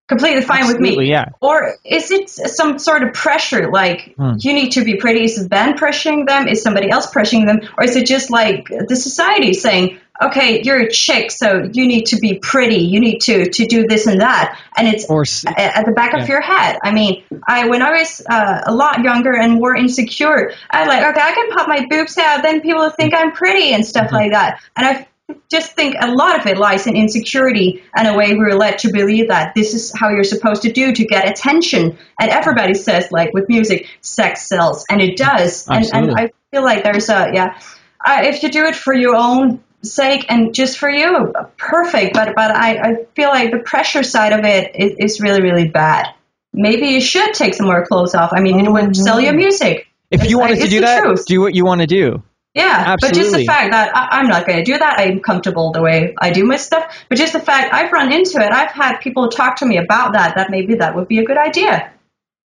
completely 0.08 0.42
fine 0.42 0.66
with 0.66 0.78
me. 0.78 1.08
yeah. 1.08 1.26
Or 1.40 1.74
is 1.84 2.10
it 2.10 2.28
some 2.28 2.78
sort 2.78 3.02
of 3.02 3.12
pressure? 3.14 3.70
Like 3.70 4.14
Hmm. 4.18 4.32
you 4.38 4.52
need 4.52 4.72
to 4.72 4.84
be 4.84 4.96
pretty. 4.96 5.24
Is 5.24 5.36
the 5.42 5.48
band 5.48 5.78
pressuring 5.78 6.26
them? 6.26 6.48
Is 6.48 6.62
somebody 6.62 6.90
else 6.90 7.06
pressuring 7.06 7.46
them? 7.46 7.60
Or 7.78 7.84
is 7.84 7.96
it 7.96 8.06
just 8.06 8.30
like 8.30 8.68
the 8.68 8.96
society 8.96 9.52
saying, 9.54 9.98
"Okay, 10.22 10.60
you're 10.62 10.80
a 10.80 10.90
chick, 10.90 11.30
so 11.30 11.68
you 11.72 11.86
need 11.86 12.06
to 12.06 12.16
be 12.16 12.34
pretty. 12.34 12.82
You 12.92 13.00
need 13.00 13.20
to 13.22 13.48
to 13.50 13.66
do 13.66 13.86
this 13.88 14.06
and 14.06 14.20
that." 14.20 14.58
And 14.76 14.86
it's 14.88 15.06
Or 15.08 15.22
at 15.46 15.84
the 15.86 15.92
back 15.92 16.12
yeah. 16.12 16.22
of 16.22 16.28
your 16.28 16.40
head. 16.42 16.78
I 16.82 16.92
mean, 16.92 17.22
I 17.46 17.66
when 17.68 17.80
I 17.82 17.92
was 17.92 18.20
uh, 18.28 18.60
a 18.66 18.74
lot 18.74 19.02
younger 19.02 19.32
and 19.34 19.54
more 19.54 19.74
insecure, 19.74 20.52
I 20.70 20.84
like 20.86 21.02
okay, 21.10 21.20
I 21.22 21.32
can 21.32 21.50
pop 21.50 21.68
my 21.68 21.86
boobs 21.88 22.18
out, 22.18 22.42
then 22.42 22.60
people 22.60 22.80
will 22.82 22.90
think 22.90 23.14
I'm 23.14 23.32
pretty 23.32 23.72
and 23.72 23.84
stuff 23.86 24.06
Mm-hmm. 24.08 24.14
like 24.16 24.32
that. 24.32 24.60
And 24.76 24.86
I 24.86 25.06
just 25.50 25.72
think 25.72 25.96
a 26.00 26.10
lot 26.12 26.38
of 26.40 26.46
it 26.46 26.58
lies 26.58 26.86
in 26.86 26.96
insecurity 26.96 27.82
and 27.94 28.08
a 28.08 28.14
way 28.14 28.34
we're 28.34 28.54
led 28.56 28.78
to 28.80 28.92
believe 28.92 29.28
that 29.28 29.54
this 29.54 29.74
is 29.74 29.92
how 29.96 30.10
you're 30.10 30.24
supposed 30.24 30.62
to 30.62 30.72
do 30.72 30.92
to 30.92 31.04
get 31.04 31.28
attention. 31.28 31.98
And 32.20 32.30
everybody 32.30 32.74
says, 32.74 33.10
like 33.10 33.32
with 33.32 33.48
music, 33.48 33.88
sex 34.00 34.48
sells, 34.48 34.84
and 34.90 35.00
it 35.00 35.16
does. 35.16 35.66
And, 35.68 35.84
and 35.92 36.10
I 36.16 36.30
feel 36.50 36.62
like 36.62 36.84
there's 36.84 37.08
a 37.08 37.30
yeah, 37.32 37.58
uh, 38.04 38.22
if 38.24 38.42
you 38.42 38.50
do 38.50 38.64
it 38.64 38.76
for 38.76 38.94
your 38.94 39.14
own 39.16 39.62
sake 39.82 40.26
and 40.28 40.54
just 40.54 40.78
for 40.78 40.88
you, 40.88 41.32
perfect. 41.56 42.14
But 42.14 42.34
but 42.36 42.50
I, 42.50 42.76
I 42.78 42.94
feel 43.16 43.28
like 43.28 43.50
the 43.50 43.58
pressure 43.58 44.02
side 44.02 44.32
of 44.32 44.44
it 44.44 44.72
is, 44.76 44.92
is 44.98 45.20
really 45.20 45.42
really 45.42 45.68
bad. 45.68 46.08
Maybe 46.52 46.88
you 46.88 47.00
should 47.00 47.32
take 47.34 47.54
some 47.54 47.66
more 47.66 47.86
clothes 47.86 48.14
off. 48.14 48.30
I 48.34 48.40
mean, 48.40 48.60
it 48.64 48.70
would 48.70 48.94
sell 48.94 49.20
your 49.20 49.32
music. 49.34 49.86
if 50.10 50.20
It's 50.22 50.30
you 50.30 50.36
like- 50.38 50.50
wanted 50.50 50.62
to 50.64 50.68
do 50.68 50.80
that, 50.82 51.02
truth. 51.02 51.24
do 51.26 51.40
what 51.40 51.54
you 51.54 51.64
want 51.64 51.80
to 51.80 51.86
do. 51.86 52.22
Yeah, 52.54 52.96
but 53.00 53.14
just 53.14 53.32
the 53.34 53.46
fact 53.46 53.70
that 53.72 53.96
I, 53.96 54.18
I'm 54.18 54.26
not 54.28 54.46
going 54.46 54.58
to 54.58 54.64
do 54.64 54.76
that, 54.76 54.98
I'm 55.00 55.20
comfortable 55.20 55.72
the 55.72 55.80
way 55.80 56.14
I 56.20 56.30
do 56.30 56.44
my 56.44 56.56
stuff. 56.56 56.94
But 57.08 57.16
just 57.16 57.32
the 57.32 57.40
fact 57.40 57.72
I've 57.72 57.90
run 57.90 58.12
into 58.12 58.38
it, 58.40 58.52
I've 58.52 58.72
had 58.72 58.98
people 58.98 59.28
talk 59.30 59.56
to 59.56 59.66
me 59.66 59.78
about 59.78 60.12
that. 60.12 60.34
That 60.36 60.50
maybe 60.50 60.74
that 60.76 60.94
would 60.94 61.08
be 61.08 61.18
a 61.20 61.24
good 61.24 61.38
idea. 61.38 61.92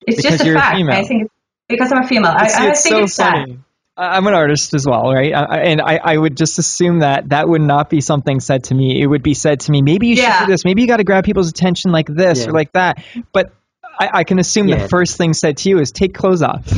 It's 0.05 0.17
Because 0.17 0.31
just 0.31 0.43
a 0.43 0.47
you're 0.47 0.57
a 0.57 0.59
fact. 0.59 0.75
female. 0.75 0.95
I 0.95 1.03
think 1.05 1.23
it's 1.23 1.33
because 1.69 1.91
I'm 1.93 2.03
a 2.03 2.07
female. 2.07 2.33
I, 2.35 2.47
See, 2.49 2.57
I 2.63 2.69
it's 2.71 2.83
think 2.83 2.93
so 2.95 3.03
it's 3.03 3.13
sad. 3.15 3.31
funny. 3.31 3.59
I- 3.95 4.17
I'm 4.17 4.27
an 4.27 4.33
artist 4.33 4.73
as 4.73 4.85
well, 4.85 5.09
right? 5.13 5.33
I- 5.33 5.43
I- 5.45 5.59
And 5.59 5.79
I, 5.79 5.99
I 6.03 6.17
would 6.17 6.35
just 6.35 6.59
assume 6.59 6.99
that 6.99 7.29
that 7.29 7.47
would 7.47 7.61
not 7.61 7.89
be 7.89 8.01
something 8.01 8.41
said 8.41 8.65
to 8.65 8.75
me. 8.75 9.01
It 9.01 9.07
would 9.07 9.23
be 9.23 9.35
said 9.35 9.61
to 9.61 9.71
me, 9.71 9.81
maybe 9.81 10.07
you 10.07 10.15
should 10.17 10.23
Yeah. 10.23 10.45
do 10.45 10.51
this. 10.51 10.65
Maybe 10.65 10.81
you 10.81 10.87
got 10.89 10.97
to 10.97 11.05
grab 11.05 11.23
people's 11.23 11.49
attention 11.49 11.91
like 11.93 12.07
this 12.07 12.41
Yeah. 12.43 12.49
or 12.49 12.51
like 12.51 12.73
that. 12.73 13.01
But 13.31 13.53
I, 13.97 14.09
I 14.15 14.23
can 14.25 14.39
assume 14.39 14.67
Yeah. 14.67 14.79
the 14.81 14.89
first 14.89 15.15
thing 15.15 15.33
said 15.33 15.55
to 15.57 15.69
you 15.69 15.79
is 15.79 15.93
take 15.93 16.13
clothes 16.13 16.41
off. 16.41 16.67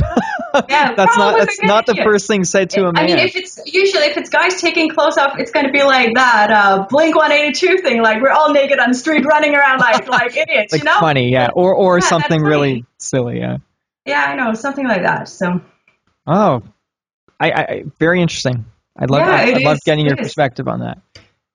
Yeah, 0.68 0.94
that's 0.94 1.16
not 1.16 1.38
that's 1.38 1.62
not 1.62 1.86
the 1.86 1.96
first 1.96 2.26
thing 2.26 2.44
said 2.44 2.70
to 2.70 2.86
a 2.86 2.92
man. 2.92 2.96
I 3.04 3.06
mean, 3.06 3.18
if 3.18 3.36
it's 3.36 3.60
usually 3.66 4.04
if 4.04 4.16
it's 4.16 4.30
guys 4.30 4.60
taking 4.60 4.88
clothes 4.90 5.16
off, 5.18 5.38
it's 5.38 5.50
going 5.50 5.66
to 5.66 5.72
be 5.72 5.82
like 5.82 6.14
that 6.14 6.50
uh, 6.50 6.86
Blink 6.88 7.14
182 7.16 7.78
thing, 7.78 8.02
like 8.02 8.20
we're 8.22 8.30
all 8.30 8.52
naked 8.52 8.78
on 8.78 8.90
the 8.90 8.96
street 8.96 9.24
running 9.24 9.54
around 9.54 9.78
like 9.80 10.08
like 10.20 10.36
idiots, 10.36 10.72
like 10.72 10.80
you 10.82 10.84
know? 10.84 10.98
funny, 11.00 11.30
yeah, 11.30 11.48
or 11.54 11.74
or 11.74 11.98
Yeah, 11.98 12.06
something 12.06 12.40
really 12.42 12.84
silly, 12.98 13.38
yeah. 13.38 13.58
Yeah, 14.04 14.24
I 14.24 14.34
know 14.36 14.54
something 14.54 14.86
like 14.86 15.02
that. 15.02 15.28
So 15.28 15.60
Oh, 16.26 16.62
I, 17.40 17.50
I 17.50 17.60
I- 17.62 17.84
very 17.98 18.20
interesting. 18.22 18.64
I'd 18.98 19.10
love 19.10 19.20
Yeah, 19.20 19.30
I, 19.32 19.42
I'd 19.54 19.62
love 19.62 19.78
getting 19.84 20.06
your 20.06 20.16
perspective 20.16 20.68
on 20.68 20.80
that. 20.80 20.98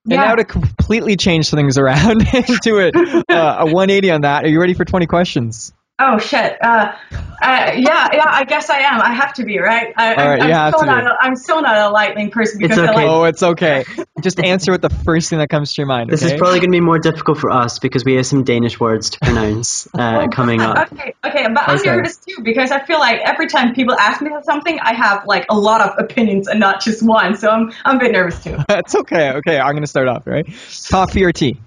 And 0.04 0.14
Yeah. 0.14 0.26
now 0.26 0.36
to 0.36 0.44
completely 0.44 1.16
change 1.16 1.50
things 1.50 1.78
around 1.78 2.22
into 2.34 2.78
it, 2.80 2.96
uh, 2.96 3.56
a 3.60 3.66
180 3.66 4.12
on 4.12 4.22
that. 4.22 4.46
Are 4.46 4.48
you 4.48 4.60
ready 4.60 4.74
for 4.74 4.84
20 4.86 5.06
questions? 5.08 5.74
Oh 6.04 6.18
shit! 6.18 6.58
Uh, 6.64 6.94
uh, 7.42 7.72
yeah, 7.76 8.08
yeah. 8.14 8.26
I 8.28 8.44
guess 8.48 8.70
I 8.70 8.80
am. 8.80 9.02
I 9.02 9.14
have 9.14 9.34
to 9.34 9.44
be 9.44 9.60
right. 9.60 9.94
I, 9.96 10.16
All 10.16 10.30
right, 10.30 10.42
I'm, 10.42 10.48
you 10.48 10.54
I'm 10.54 10.60
have 10.60 10.74
still 10.74 10.88
to 10.88 10.92
not. 10.92 11.04
A, 11.06 11.18
I'm 11.22 11.36
still 11.36 11.62
not 11.62 11.78
a 11.78 11.90
lightning 11.90 12.32
person 12.32 12.60
because 12.60 12.78
It's 12.78 12.88
I 12.88 12.92
okay. 12.92 13.02
like. 13.02 13.10
Oh, 13.10 13.24
it's 13.24 13.44
okay. 13.44 13.84
Just 14.22 14.40
answer 14.40 14.72
with 14.72 14.82
the 14.82 14.90
first 14.90 15.30
thing 15.30 15.40
that 15.40 15.50
comes 15.50 15.74
to 15.74 15.82
your 15.82 15.88
mind. 15.88 16.10
This 16.10 16.24
okay? 16.24 16.34
is 16.34 16.40
probably 16.40 16.60
going 16.60 16.72
to 16.72 16.76
be 16.76 16.82
more 16.82 17.00
difficult 17.00 17.40
for 17.40 17.50
us 17.52 17.80
because 17.80 18.04
we 18.06 18.14
have 18.16 18.26
some 18.26 18.44
Danish 18.44 18.80
words 18.80 19.12
to 19.12 19.20
pronounce 19.20 19.88
uh, 19.94 20.28
coming 20.28 20.62
up. 20.62 20.92
Okay, 20.92 21.14
okay, 21.26 21.46
but 21.54 21.68
I'm 21.68 21.80
Okay. 21.80 21.90
nervous 21.90 22.18
too 22.18 22.42
because 22.44 22.72
I 22.72 22.84
feel 22.86 23.00
like 23.00 23.20
every 23.22 23.48
time 23.48 23.74
people 23.74 23.96
ask 23.98 24.22
me 24.22 24.32
something, 24.44 24.80
I 24.80 24.94
have 24.94 25.26
like 25.26 25.46
a 25.50 25.58
lot 25.58 25.82
of 25.82 25.98
opinions 25.98 26.48
and 26.48 26.60
not 26.60 26.82
just 26.82 27.04
one. 27.04 27.36
So 27.36 27.50
I'm 27.50 27.72
I'm 27.86 27.98
a 27.98 28.00
bit 28.00 28.12
nervous 28.12 28.44
too. 28.44 28.58
That's 28.68 28.96
okay. 28.96 29.32
Okay, 29.34 29.60
I'm 29.60 29.74
gonna 29.74 29.88
start 29.88 30.08
off. 30.08 30.28
Right? 30.28 30.48
Coffee 30.90 31.24
or 31.24 31.32
tea? 31.32 31.60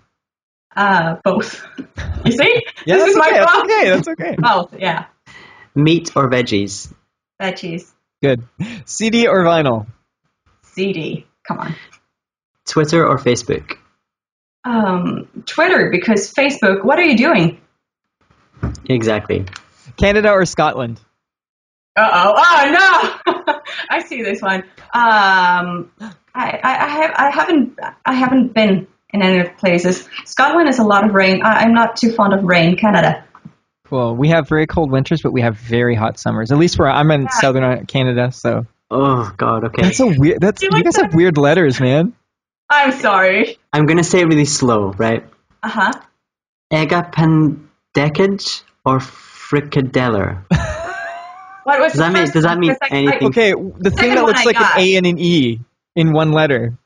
Uh, 0.76 1.16
both. 1.24 1.64
You 2.24 2.32
see? 2.32 2.62
Yeah, 2.86 2.96
this 2.96 3.04
that's 3.04 3.10
is 3.10 3.16
my 3.16 3.26
okay. 3.28 3.38
That's 3.38 3.50
problem. 3.52 3.70
okay. 3.70 3.90
That's 3.90 4.08
okay. 4.08 4.36
Both. 4.38 4.74
Yeah. 4.78 5.06
Meat 5.74 6.10
or 6.16 6.28
veggies? 6.28 6.92
Veggies. 7.40 7.90
Good. 8.22 8.42
CD 8.84 9.26
or 9.26 9.42
vinyl? 9.44 9.86
CD. 10.62 11.26
Come 11.48 11.60
on. 11.60 11.74
Twitter 12.66 13.06
or 13.06 13.18
Facebook? 13.18 13.78
Um, 14.64 15.28
Twitter 15.46 15.90
because 15.90 16.32
Facebook. 16.32 16.84
What 16.84 16.98
are 16.98 17.04
you 17.04 17.16
doing? 17.16 17.60
Exactly. 18.88 19.46
Canada 19.96 20.30
or 20.30 20.44
Scotland? 20.44 21.00
Uh 21.96 22.10
oh! 22.12 22.32
Oh 22.36 23.22
no! 23.26 23.54
I 23.90 24.02
see 24.02 24.22
this 24.22 24.42
one. 24.42 24.62
Um, 24.92 25.92
I, 26.34 26.58
I, 26.62 26.76
I 26.80 26.88
have 26.88 27.10
I 27.14 27.30
haven't 27.30 27.78
I 28.04 28.14
haven't 28.14 28.52
been 28.54 28.88
in 29.14 29.22
any 29.22 29.38
of 29.40 29.46
the 29.46 29.52
places. 29.54 30.06
Scotland 30.26 30.68
is 30.68 30.78
a 30.78 30.82
lot 30.84 31.04
of 31.06 31.14
rain. 31.14 31.42
I, 31.42 31.60
I'm 31.62 31.72
not 31.72 31.96
too 31.96 32.12
fond 32.12 32.34
of 32.34 32.44
rain. 32.44 32.76
Canada. 32.76 33.24
Cool. 33.86 34.16
we 34.16 34.28
have 34.30 34.48
very 34.48 34.66
cold 34.66 34.90
winters, 34.90 35.22
but 35.22 35.32
we 35.32 35.42
have 35.42 35.56
very 35.56 35.94
hot 35.94 36.18
summers. 36.18 36.50
At 36.50 36.58
least 36.58 36.78
where 36.78 36.88
I'm 36.90 37.10
in 37.10 37.28
southern 37.30 37.86
Canada, 37.86 38.32
so 38.32 38.66
Oh 38.90 39.32
God. 39.36 39.64
Okay. 39.64 39.82
that's 39.82 40.00
a 40.00 40.06
weird. 40.06 40.40
That's 40.40 40.62
You 40.62 40.68
you 40.70 40.76
like 40.76 40.84
guys 40.84 40.96
have 40.96 41.14
weird 41.14 41.38
letters, 41.38 41.80
man. 41.80 42.12
I'm 42.68 42.92
sorry. 42.92 43.58
I'm 43.72 43.86
going 43.86 43.98
to 43.98 44.04
say 44.04 44.20
it 44.20 44.24
really 44.26 44.44
slow, 44.46 44.92
right? 44.92 45.24
Uh 45.62 45.68
huh. 45.68 45.92
Egapendekage 46.72 48.62
or 48.84 48.98
frikadeller. 48.98 50.44
What 51.64 51.80
was 51.80 51.92
Does 51.92 52.00
that 52.00 52.12
mean- 52.12 52.30
does 52.30 52.42
that 52.44 52.58
mean 52.58 52.74
Because 52.74 52.88
I- 52.92 52.94
I- 52.94 52.98
anything? 52.98 53.28
Okay, 53.28 53.52
the 53.78 53.90
thing 53.90 54.14
that 54.14 54.24
looks 54.26 54.40
I 54.42 54.44
like 54.44 54.58
got. 54.58 54.74
an 54.76 54.82
A 54.82 54.96
and 54.96 55.06
an 55.06 55.18
E 55.18 55.60
in 55.96 56.12
one 56.12 56.32
letter. 56.32 56.76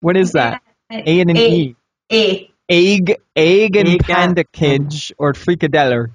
What 0.00 0.16
is 0.16 0.32
that? 0.32 0.62
A 1.06 1.20
and 1.20 1.30
an 1.30 1.36
E. 1.36 1.76
A. 2.12 2.50
Egg, 2.68 3.16
egg 3.36 3.76
and 3.76 3.88
Egg 3.88 4.08
and- 4.08 4.36
pandakage 4.36 5.12
or 5.18 5.32
frikadeller. 5.34 6.12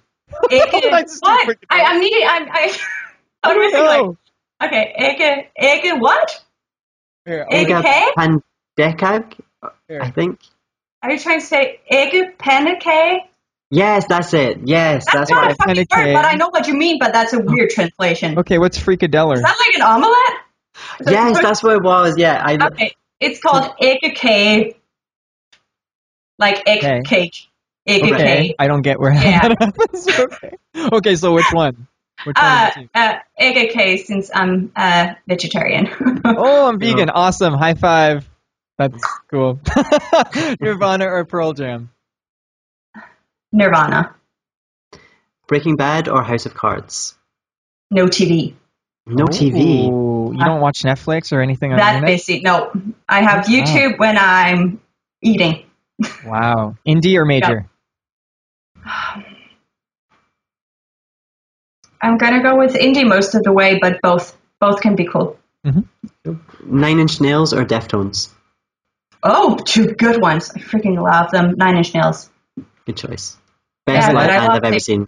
Egg. 0.52 0.70
That's 0.72 1.20
too 1.20 1.20
what? 1.22 1.48
freaking 1.48 1.66
I, 1.70 1.84
I'm 1.84 2.00
needing. 2.00 2.28
I'm. 2.28 2.50
I, 2.50 2.78
I 3.44 3.50
I'm 3.50 3.56
don't 3.56 3.58
oh. 3.58 3.68
missing 3.68 4.18
like. 4.60 4.72
Okay. 4.72 4.94
Egg. 4.96 5.50
Egg. 5.58 6.02
What? 6.02 6.44
Here, 7.26 7.46
I'll- 7.50 7.58
Egg. 7.58 7.68
Egapendekage, 8.78 9.40
here. 9.88 10.02
I 10.02 10.12
think. 10.12 10.40
Are 11.02 11.12
you 11.12 11.20
trying 11.20 11.40
to 11.40 11.46
say 11.46 11.80
egg 11.90 12.38
pancake? 12.38 13.22
Yes, 13.72 14.06
that's 14.10 14.34
it. 14.34 14.62
Yes, 14.66 15.06
That's, 15.06 15.30
that's 15.30 15.32
not 15.32 15.44
what. 15.44 15.52
a 15.52 15.56
fucking 15.56 15.78
word, 15.78 16.14
but 16.16 16.26
I 16.26 16.34
know 16.34 16.50
what 16.50 16.68
you 16.68 16.74
mean. 16.74 16.98
But 17.00 17.14
that's 17.14 17.34
a 17.34 17.40
weird 17.40 17.70
translation. 17.70 18.40
Okay, 18.40 18.58
what's 18.58 18.80
frikadeller? 18.80 19.36
Is 19.36 19.42
that 19.44 19.58
like 19.60 19.76
an 19.76 19.82
omelette? 19.84 21.14
Yes, 21.14 21.40
that's 21.40 21.62
what 21.62 21.76
it 21.76 21.84
was. 21.84 22.18
Yeah, 22.18 22.42
I. 22.44 22.56
Okay, 22.56 22.94
it's 23.20 23.42
called 23.42 23.74
egg 23.82 24.00
cake. 24.16 24.80
Like 26.38 26.64
egg 26.68 26.80
Okay. 26.80 27.02
cake. 27.06 27.36
Egg 27.88 28.04
Okay, 28.04 28.16
cake. 28.18 28.56
I 28.60 28.68
don't 28.68 28.82
get 28.82 29.00
where 29.00 29.14
Yeah. 29.14 29.48
that 29.48 29.58
happens. 29.60 30.08
Okay. 30.20 30.52
okay, 30.94 31.16
so 31.16 31.34
which 31.34 31.52
one? 31.52 31.88
Which 32.26 32.38
Uh, 32.40 32.70
is 32.78 32.84
it? 32.84 32.90
uh, 32.96 33.16
egg 33.38 33.70
cake 33.72 34.06
since 34.06 34.30
I'm 34.34 34.72
uh, 34.76 35.14
vegetarian. 35.28 35.88
Oh, 36.26 36.68
I'm 36.68 36.80
vegan. 36.80 37.10
Awesome. 37.10 37.54
High 37.54 37.74
five. 37.76 38.30
That's 38.78 39.04
cool. 39.32 39.60
Nirvana 40.62 41.06
or 41.06 41.26
Pearl 41.26 41.54
Jam? 41.54 41.90
Nirvana. 43.52 44.16
Breaking 45.48 45.76
Bad 45.76 46.08
or 46.08 46.22
House 46.24 46.46
of 46.46 46.54
Cards? 46.54 47.18
No 47.92 48.06
TV. 48.06 48.54
No 49.10 49.26
TV. 49.26 49.90
Ooh, 49.90 50.32
you 50.34 50.44
don't 50.46 50.62
watch 50.62 50.84
Netflix 50.84 51.32
or 51.34 51.42
anything 51.42 51.72
on 51.72 51.78
the 51.78 51.82
That 51.84 51.96
internet? 51.96 52.16
busy. 52.18 52.40
No, 52.42 52.72
I 53.08 53.22
have 53.22 53.46
YouTube 53.46 53.98
when 53.98 54.18
I'm 54.18 54.80
eating. 55.22 55.66
Wow. 56.26 56.76
Indie 56.88 57.16
or 57.18 57.26
major? 57.26 57.70
I'm 62.02 62.18
gonna 62.18 62.42
go 62.42 62.56
with 62.58 62.74
indie 62.76 63.08
most 63.08 63.36
of 63.36 63.44
the 63.44 63.52
way, 63.52 63.78
but 63.82 64.02
both 64.02 64.36
both 64.60 64.82
can 64.82 64.96
be 64.96 65.06
cool. 65.06 65.38
Mm-hmm. 65.66 66.34
Nine 66.80 67.00
Inch 67.00 67.20
Nails 67.20 67.54
or 67.54 67.66
Deftones? 67.66 68.30
Oh, 69.22 69.58
two 69.58 69.88
good 69.88 70.22
ones. 70.22 70.52
I 70.56 70.60
freaking 70.60 71.02
love 71.02 71.32
them. 71.32 71.56
Nine 71.58 71.78
Inch 71.78 71.94
Nails. 71.94 72.30
Good 72.86 72.96
choice. 72.98 73.38
Best 73.86 74.08
Yeah, 74.10 74.14
live 74.14 74.28
band 74.30 74.52
I've 74.52 74.64
ever 74.64 74.76
the- 74.76 74.80
seen. 74.80 75.08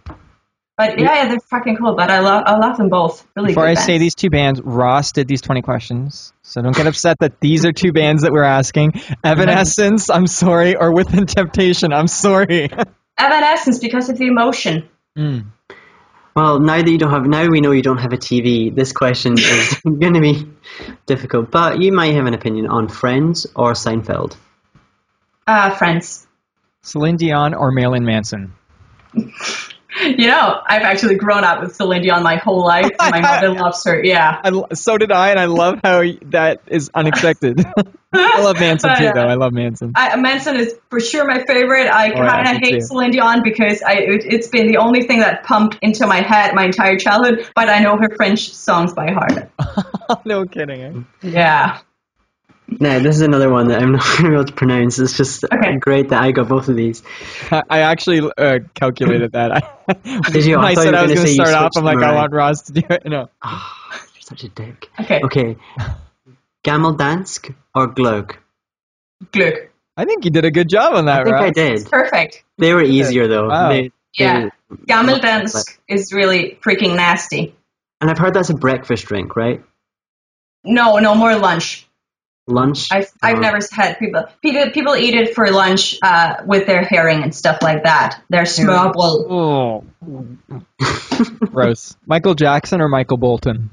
But 0.82 0.98
yeah, 0.98 1.14
yeah, 1.14 1.28
they're 1.28 1.38
fucking 1.38 1.76
cool. 1.76 1.94
But 1.94 2.10
I 2.10 2.18
love 2.18 2.42
I 2.44 2.56
love 2.56 2.76
them 2.76 2.88
both. 2.88 3.24
Really 3.36 3.48
Before 3.48 3.68
good 3.68 3.78
I 3.78 3.80
say 3.80 3.98
these 3.98 4.16
two 4.16 4.30
bands, 4.30 4.60
Ross 4.60 5.12
did 5.12 5.28
these 5.28 5.40
20 5.40 5.62
questions. 5.62 6.32
So 6.42 6.60
don't 6.60 6.74
get 6.74 6.88
upset 6.88 7.20
that 7.20 7.38
these 7.38 7.64
are 7.64 7.72
two 7.72 7.92
bands 7.92 8.22
that 8.22 8.32
we're 8.32 8.42
asking. 8.42 9.00
Evanescence, 9.22 10.10
I'm 10.10 10.26
sorry, 10.26 10.74
or 10.74 10.92
Within 10.92 11.26
Temptation, 11.26 11.92
I'm 11.92 12.08
sorry. 12.08 12.68
Evanescence 13.18 13.78
because 13.78 14.08
of 14.08 14.18
the 14.18 14.26
emotion. 14.26 14.88
Well, 16.34 16.58
now 16.58 16.78
that 16.78 16.90
you 16.90 16.98
don't 16.98 17.12
have, 17.12 17.26
now 17.26 17.46
we 17.48 17.60
know 17.60 17.70
you 17.70 17.82
don't 17.82 17.98
have 17.98 18.12
a 18.12 18.16
TV. 18.16 18.74
This 18.74 18.92
question 18.92 19.34
is 19.38 19.80
going 19.84 20.14
to 20.14 20.20
be 20.20 20.48
difficult, 21.06 21.52
but 21.52 21.80
you 21.80 21.92
might 21.92 22.14
have 22.14 22.26
an 22.26 22.34
opinion 22.34 22.66
on 22.66 22.88
Friends 22.88 23.46
or 23.54 23.74
Seinfeld. 23.74 24.34
Uh, 25.46 25.70
friends. 25.76 26.26
Celine 26.80 27.16
Dion 27.16 27.54
or 27.54 27.70
Marilyn 27.70 28.04
Manson? 28.04 28.54
You 30.00 30.26
know, 30.26 30.60
I've 30.66 30.82
actually 30.82 31.16
grown 31.16 31.44
up 31.44 31.60
with 31.60 31.76
Celine 31.76 32.02
Dion 32.02 32.22
my 32.22 32.36
whole 32.36 32.64
life. 32.64 32.90
and 32.98 33.10
My 33.10 33.20
mother 33.42 33.50
loves 33.52 33.84
her. 33.84 34.02
Yeah. 34.02 34.40
I, 34.42 34.74
so 34.74 34.96
did 34.96 35.12
I, 35.12 35.30
and 35.30 35.38
I 35.38 35.44
love 35.44 35.80
how 35.84 36.02
that 36.30 36.62
is 36.66 36.90
unexpected. 36.94 37.62
I 38.14 38.40
love 38.42 38.56
Manson 38.60 38.94
too, 38.96 39.06
uh, 39.06 39.12
though. 39.12 39.26
I 39.26 39.34
love 39.34 39.52
Manson. 39.52 39.92
I, 39.94 40.16
Manson 40.16 40.56
is 40.56 40.74
for 40.90 41.00
sure 41.00 41.26
my 41.26 41.44
favorite. 41.44 41.88
I 41.88 42.10
Oh, 42.10 42.14
kind 42.16 42.56
of 42.56 42.62
hate 42.62 42.74
too. 42.74 42.80
Celine 42.82 43.10
Dion 43.10 43.42
because 43.42 43.82
I 43.82 43.92
it, 43.94 44.24
it's 44.26 44.48
been 44.48 44.66
the 44.66 44.78
only 44.78 45.02
thing 45.02 45.20
that 45.20 45.44
pumped 45.44 45.78
into 45.82 46.06
my 46.06 46.20
head 46.20 46.54
my 46.54 46.64
entire 46.64 46.98
childhood. 46.98 47.46
But 47.54 47.68
I 47.68 47.80
know 47.80 47.96
her 47.96 48.08
French 48.16 48.52
songs 48.52 48.92
by 48.94 49.10
heart. 49.12 49.50
no 50.24 50.44
kidding. 50.46 50.80
eh? 51.22 51.28
Yeah. 51.28 51.78
Now, 52.80 52.98
this 52.98 53.16
is 53.16 53.22
another 53.22 53.50
one 53.50 53.68
that 53.68 53.82
I'm 53.82 53.92
not 53.96 54.02
going 54.04 54.24
to 54.24 54.28
be 54.30 54.34
able 54.34 54.44
to 54.44 54.52
pronounce. 54.52 54.98
It's 54.98 55.16
just 55.16 55.44
Okay. 55.44 55.76
great 55.78 56.08
that 56.10 56.22
I 56.22 56.32
got 56.32 56.48
both 56.48 56.68
of 56.68 56.76
these. 56.76 57.02
I 57.50 57.62
I 57.68 57.78
actually 57.80 58.30
uh, 58.38 58.60
calculated 58.74 59.32
that. 59.32 59.52
I, 59.52 59.92
Did 60.30 60.44
you? 60.44 60.56
When 60.56 60.64
I 60.66 60.70
I 60.70 60.74
said 60.74 60.90
you 60.92 60.96
I 60.96 61.02
was 61.02 61.12
gonna 61.12 61.14
going 61.14 61.16
to 61.16 61.22
say 61.22 61.28
you 61.30 61.34
start 61.46 61.54
off, 61.54 61.72
I'm 61.76 61.84
like, 61.84 61.98
them 61.98 62.08
I 62.10 62.14
want 62.14 62.32
Ross 62.32 62.62
to 62.62 62.72
do 62.72 62.82
it. 62.88 63.02
No. 63.06 63.28
Oh, 63.42 63.72
you're 64.14 64.22
such 64.22 64.44
a 64.44 64.48
dick. 64.48 64.88
Okay. 65.00 65.20
Okay. 65.24 65.56
Gammel 66.64 66.96
Dansk 66.96 67.54
or 67.74 67.88
Glug? 67.88 68.36
Glück. 69.32 69.68
I 69.96 70.04
think 70.04 70.24
you 70.24 70.30
did 70.30 70.44
a 70.44 70.50
good 70.50 70.68
job 70.68 70.94
on 70.94 71.06
that, 71.06 71.20
I 71.20 71.24
think 71.24 71.34
Ross. 71.34 71.44
I 71.44 71.50
did. 71.50 71.90
Perfect. 71.90 72.44
They 72.58 72.72
were 72.74 72.82
easier 72.82 73.28
though. 73.28 73.48
Wow. 73.48 73.68
They, 73.70 73.90
Yeah. 74.18 74.44
they- 74.70 74.76
Gammel 74.86 75.18
Dansk 75.20 75.78
is 75.88 76.12
really 76.12 76.58
freaking 76.64 76.96
nasty. 76.96 77.54
And 78.00 78.10
I've 78.10 78.18
heard 78.18 78.32
that's 78.34 78.48
a 78.50 78.54
breakfast 78.54 79.04
drink, 79.06 79.36
right? 79.36 79.62
No, 80.64 80.96
no 80.98 81.14
more 81.14 81.36
lunch. 81.36 81.86
Lunch. 82.48 82.88
I've 82.90 83.10
I've 83.22 83.38
never 83.38 83.58
had 83.70 83.98
people 83.98 84.24
people 84.42 84.70
people 84.70 84.96
eat 84.96 85.14
it 85.14 85.34
for 85.34 85.48
lunch 85.50 85.96
uh, 86.02 86.42
with 86.44 86.66
their 86.66 86.82
herring 86.82 87.22
and 87.22 87.32
stuff 87.32 87.58
like 87.62 87.84
that. 87.84 88.20
Their 88.30 88.42
smørrebrød. 88.42 89.30
Oh. 89.30 89.84
Gross. 91.52 91.96
Michael 92.04 92.34
Jackson 92.34 92.80
or 92.80 92.88
Michael 92.88 93.18
Bolton? 93.18 93.70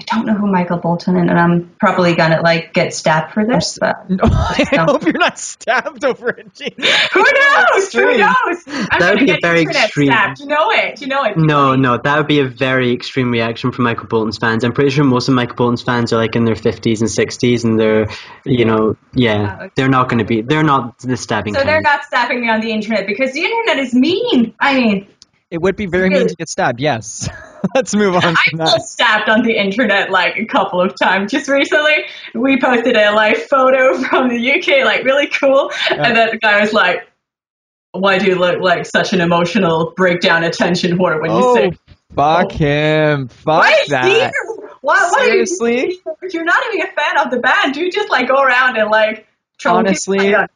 I 0.00 0.16
don't 0.16 0.26
know 0.26 0.34
who 0.34 0.50
Michael 0.50 0.78
Bolton 0.78 1.16
is, 1.16 1.28
and 1.28 1.38
I'm 1.38 1.70
probably 1.78 2.14
gonna 2.14 2.40
like 2.42 2.72
get 2.72 2.94
stabbed 2.94 3.32
for 3.34 3.44
this. 3.44 3.78
But 3.80 4.08
No, 4.10 4.18
I 4.24 4.66
No. 4.72 4.84
hope 4.84 5.04
you're 5.04 5.12
not 5.18 5.38
stabbed 5.38 6.04
over 6.04 6.30
it. 6.30 6.52
Jeez. 6.54 6.74
who 7.12 7.22
knows? 7.22 7.92
Who 7.92 8.18
knows? 8.18 8.88
I'm 8.90 9.00
That 9.00 9.14
would 9.14 9.20
be 9.26 9.30
a 9.32 9.38
very 9.42 9.62
extreme. 9.62 10.08
stabbed. 10.08 10.40
You 10.40 10.46
know 10.46 10.70
it. 10.70 11.00
You 11.00 11.06
know 11.08 11.24
it. 11.24 11.36
No, 11.36 11.76
no, 11.76 11.98
that 11.98 12.16
would 12.16 12.26
be 12.26 12.40
a 12.40 12.46
very 12.46 12.92
extreme 12.92 13.30
reaction 13.30 13.72
from 13.72 13.84
Michael 13.84 14.06
Bolton's 14.06 14.38
fans. 14.38 14.64
I'm 14.64 14.72
pretty 14.72 14.90
sure 14.90 15.04
most 15.04 15.28
of 15.28 15.34
Michael 15.34 15.56
Bolton's 15.56 15.82
fans 15.82 16.12
are 16.12 16.16
like 16.16 16.36
in 16.36 16.44
their 16.44 16.54
50s 16.54 17.00
and 17.00 17.08
60s, 17.10 17.64
and 17.64 17.78
they're, 17.78 18.08
you 18.44 18.64
know, 18.64 18.96
yeah, 19.14 19.56
oh, 19.60 19.64
okay. 19.64 19.72
they're 19.76 19.88
not 19.88 20.08
going 20.08 20.18
to 20.18 20.24
be, 20.24 20.40
they're 20.42 20.62
not 20.62 20.98
the 21.00 21.16
stabbing 21.16 21.54
So 21.54 21.62
they're 21.64 21.80
not 21.82 22.04
stabbing 22.04 22.40
me 22.40 22.48
on 22.50 22.60
the 22.60 22.70
internet 22.72 23.06
because 23.06 23.32
the 23.32 23.42
internet 23.44 23.78
is 23.78 23.94
mean. 23.94 24.54
I 24.60 24.74
mean, 24.74 25.08
It 25.50 25.60
would 25.60 25.74
be 25.74 25.86
very 25.86 26.08
mean 26.10 26.28
to 26.28 26.34
get 26.36 26.48
stabbed, 26.48 26.80
yes. 26.80 27.28
Let's 27.74 27.94
move 27.94 28.14
on 28.14 28.22
I 28.24 28.36
that. 28.54 28.82
stabbed 28.82 29.28
on 29.28 29.42
the 29.42 29.56
internet 29.56 30.10
like 30.10 30.36
a 30.36 30.46
couple 30.46 30.80
of 30.80 30.94
times. 31.00 31.32
Just 31.32 31.48
recently, 31.48 32.04
we 32.34 32.58
posted 32.60 32.96
a 32.96 33.10
like 33.12 33.36
photo 33.36 33.98
from 34.08 34.28
the 34.28 34.52
UK, 34.52 34.84
like 34.84 35.04
really 35.04 35.26
cool, 35.26 35.72
and 35.90 36.16
then 36.16 36.30
the 36.30 36.38
guy 36.38 36.60
was 36.60 36.72
like, 36.72 37.08
"Why 37.92 38.18
do 38.18 38.26
you 38.26 38.36
look 38.36 38.60
like 38.60 38.86
such 38.86 39.12
an 39.12 39.20
emotional 39.20 39.92
breakdown 39.96 40.44
attention 40.44 40.96
whore 40.96 41.20
when 41.20 41.32
you 41.32 41.38
Oh, 41.38 41.54
say?" 41.54 41.72
fuck 42.14 42.52
oh. 42.52 42.56
him. 42.56 43.28
Fuck 43.28 43.62
Why, 43.62 43.84
that. 43.88 44.32
Why, 44.82 44.94
why 45.10 45.24
Seriously? 45.24 46.00
Are 46.06 46.12
you, 46.22 46.28
you're 46.32 46.44
not 46.44 46.62
even 46.72 46.86
a 46.86 46.92
fan 46.92 47.18
of 47.18 47.30
the 47.30 47.38
band, 47.40 47.74
do 47.74 47.80
you 47.80 47.90
just 47.90 48.08
like 48.08 48.28
go 48.28 48.40
around 48.40 48.76
and 48.78 48.90
like 48.90 49.26
Honestly, 49.66 50.18
like 50.18 50.32
that? 50.36 50.50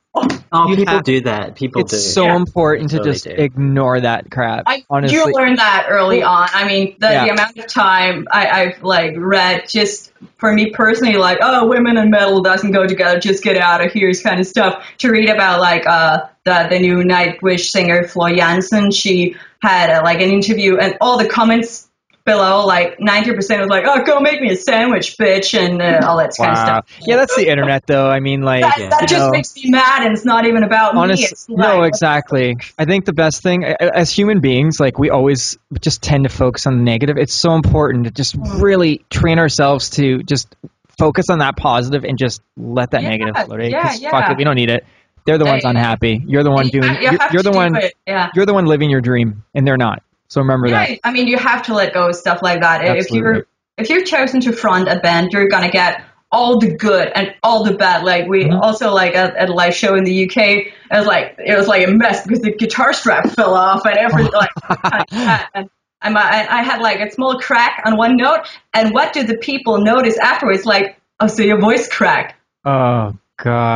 Oh, 0.52 0.68
You 0.68 0.76
people 0.76 0.94
have- 0.94 1.02
do 1.04 1.20
that. 1.22 1.56
People 1.56 1.80
It's 1.82 1.90
do. 1.90 1.96
so 1.98 2.24
Yeah. 2.26 2.36
important 2.36 2.90
to 2.90 2.98
Totally 2.98 3.12
just 3.14 3.24
do. 3.24 3.30
ignore 3.32 4.00
that 4.00 4.30
crap. 4.30 4.62
I 4.66 4.84
honestly. 4.88 5.18
you 5.18 5.24
learned 5.32 5.58
that 5.58 5.86
early 5.90 6.22
on. 6.22 6.48
I 6.54 6.64
mean, 6.68 6.94
the, 7.00 7.08
Yeah. 7.10 7.24
the 7.24 7.30
amount 7.32 7.58
of 7.58 7.66
time 7.66 8.28
I, 8.32 8.46
I've 8.48 8.82
like 8.84 9.14
read 9.16 9.64
just 9.68 10.12
for 10.38 10.52
me 10.52 10.70
personally, 10.70 11.16
like, 11.16 11.38
oh, 11.42 11.66
women 11.66 11.96
and 11.96 12.10
metal 12.12 12.40
doesn't 12.42 12.70
go 12.70 12.86
together. 12.86 13.18
Just 13.18 13.42
get 13.42 13.56
out 13.58 13.84
of 13.84 13.90
here's 13.92 14.22
kind 14.22 14.38
of 14.38 14.46
stuff. 14.46 14.84
To 14.98 15.10
read 15.10 15.28
about 15.28 15.60
like 15.60 15.84
uh 15.88 16.20
the 16.44 16.68
the 16.70 16.78
new 16.78 16.98
Nightwish 17.02 17.70
singer 17.70 18.04
Floor 18.06 18.30
Jansen, 18.34 18.92
she 18.92 19.34
had 19.62 19.90
uh, 19.90 20.02
like 20.04 20.20
an 20.20 20.30
interview, 20.30 20.76
and 20.76 20.96
all 21.00 21.18
the 21.18 21.26
comments 21.26 21.88
below, 22.24 22.64
like 22.64 22.96
ninety 22.98 23.32
percent 23.34 23.60
was 23.60 23.68
like, 23.68 23.84
oh, 23.86 24.02
go 24.04 24.20
make 24.20 24.40
me 24.40 24.50
a 24.52 24.56
sandwich, 24.56 25.16
bitch, 25.18 25.58
and 25.58 25.80
uh, 25.82 26.06
all 26.08 26.16
that 26.18 26.32
kind 26.38 26.52
of 26.52 26.58
stuff. 26.58 26.86
Yeah, 27.06 27.16
that's 27.16 27.36
the 27.36 27.48
internet, 27.48 27.86
though. 27.86 28.08
I 28.08 28.20
mean, 28.20 28.42
like, 28.42 28.62
That, 28.62 28.90
that 28.98 29.08
just 29.08 29.20
know, 29.20 29.30
makes 29.30 29.54
me 29.56 29.70
mad, 29.70 30.02
and 30.04 30.12
it's 30.14 30.24
not 30.24 30.46
even 30.46 30.62
about 30.64 30.94
me. 30.94 31.00
honest, 31.00 31.32
It's 31.32 31.48
no, 31.48 31.78
like, 31.78 31.88
exactly. 31.88 32.56
I 32.78 32.84
think 32.86 33.04
the 33.04 33.12
best 33.12 33.42
thing, 33.42 33.64
as 33.64 34.10
human 34.10 34.40
beings, 34.40 34.80
like 34.80 34.98
we 34.98 35.10
always 35.10 35.58
just 35.80 36.02
tend 36.02 36.24
to 36.24 36.30
focus 36.30 36.66
on 36.66 36.78
the 36.78 36.82
negative. 36.82 37.16
It's 37.18 37.34
so 37.34 37.54
important 37.54 38.04
to 38.04 38.10
just 38.10 38.34
Mm. 38.36 38.62
really 38.62 39.04
train 39.10 39.38
ourselves 39.38 39.90
to 39.90 40.22
just 40.22 40.54
focus 40.98 41.28
on 41.30 41.38
that 41.40 41.56
positive 41.56 42.04
and 42.04 42.16
just 42.18 42.40
let 42.56 42.92
that 42.92 43.02
Yeah, 43.02 43.08
negative 43.10 43.36
float. 43.36 43.58
Right? 43.58 43.70
yeah, 43.70 43.94
yeah. 43.94 44.10
Fuck 44.10 44.30
it, 44.30 44.36
we 44.38 44.44
don't 44.44 44.56
need 44.56 44.70
it. 44.70 44.84
They're 45.26 45.38
the 45.38 45.44
ones 45.44 45.64
unhappy. 45.64 46.22
You're 46.26 46.42
the 46.42 46.50
one 46.50 46.68
doing. 46.68 46.94
you 46.96 47.00
You're, 47.02 47.18
you're 47.32 47.42
the 47.42 47.50
do 47.52 47.56
one. 47.56 47.76
it, 47.76 47.94
Yeah. 48.06 48.30
You're 48.34 48.44
the 48.46 48.52
one 48.54 48.66
living 48.66 48.90
your 48.90 49.00
dream, 49.00 49.42
and 49.54 49.66
they're 49.66 49.76
not. 49.76 50.02
So 50.34 50.40
remember 50.42 50.68
that. 50.70 50.90
Yeah, 50.90 50.96
I 51.04 51.12
mean, 51.12 51.28
you 51.28 51.38
have 51.38 51.62
to 51.64 51.74
let 51.74 51.94
go 51.94 52.08
of 52.08 52.16
stuff 52.16 52.40
like 52.42 52.60
that. 52.60 52.84
If 52.84 53.10
you're 53.10 53.46
if 53.78 53.88
you're 53.88 54.04
chosen 54.04 54.40
to 54.42 54.52
front 54.52 54.88
a 54.88 54.98
band, 55.00 55.30
you're 55.32 55.48
gonna 55.48 55.70
get 55.70 56.04
all 56.32 56.58
the 56.58 56.74
good 56.76 57.10
and 57.14 57.28
all 57.44 57.64
the 57.64 57.74
bad. 57.74 58.04
Like 58.04 58.26
we 58.28 58.44
Mm-hmm. 58.44 58.60
also 58.62 58.92
like 58.92 59.14
at, 59.14 59.36
at 59.36 59.48
a 59.48 59.52
live 59.52 59.74
show 59.74 59.94
in 59.94 60.04
the 60.04 60.24
UK, 60.24 60.36
it 60.38 60.72
was 60.90 61.06
like 61.06 61.36
it 61.38 61.56
was 61.56 61.68
like 61.68 61.86
a 61.86 61.90
mess 61.92 62.22
because 62.24 62.40
the 62.40 62.52
guitar 62.56 62.92
strap 62.92 63.30
fell 63.30 63.54
off 63.54 63.82
and 63.86 63.96
everything 63.96 64.32
like 64.34 64.50
kind 64.90 65.02
of 65.02 65.08
and. 65.54 65.70
I'm, 66.02 66.16
I 66.18 66.46
I 66.50 66.62
had 66.62 66.82
like 66.82 67.00
a 67.00 67.10
small 67.12 67.38
crack 67.40 67.82
on 67.86 67.96
one 67.96 68.16
note, 68.16 68.40
and 68.74 68.92
what 68.92 69.14
did 69.14 69.26
the 69.26 69.38
people 69.38 69.78
notice 69.80 70.18
afterwards? 70.18 70.66
Like, 70.66 71.00
oh, 71.20 71.28
so 71.28 71.42
your 71.42 71.58
voice 71.60 71.88
cracked. 71.88 72.34
Oh 72.64 73.14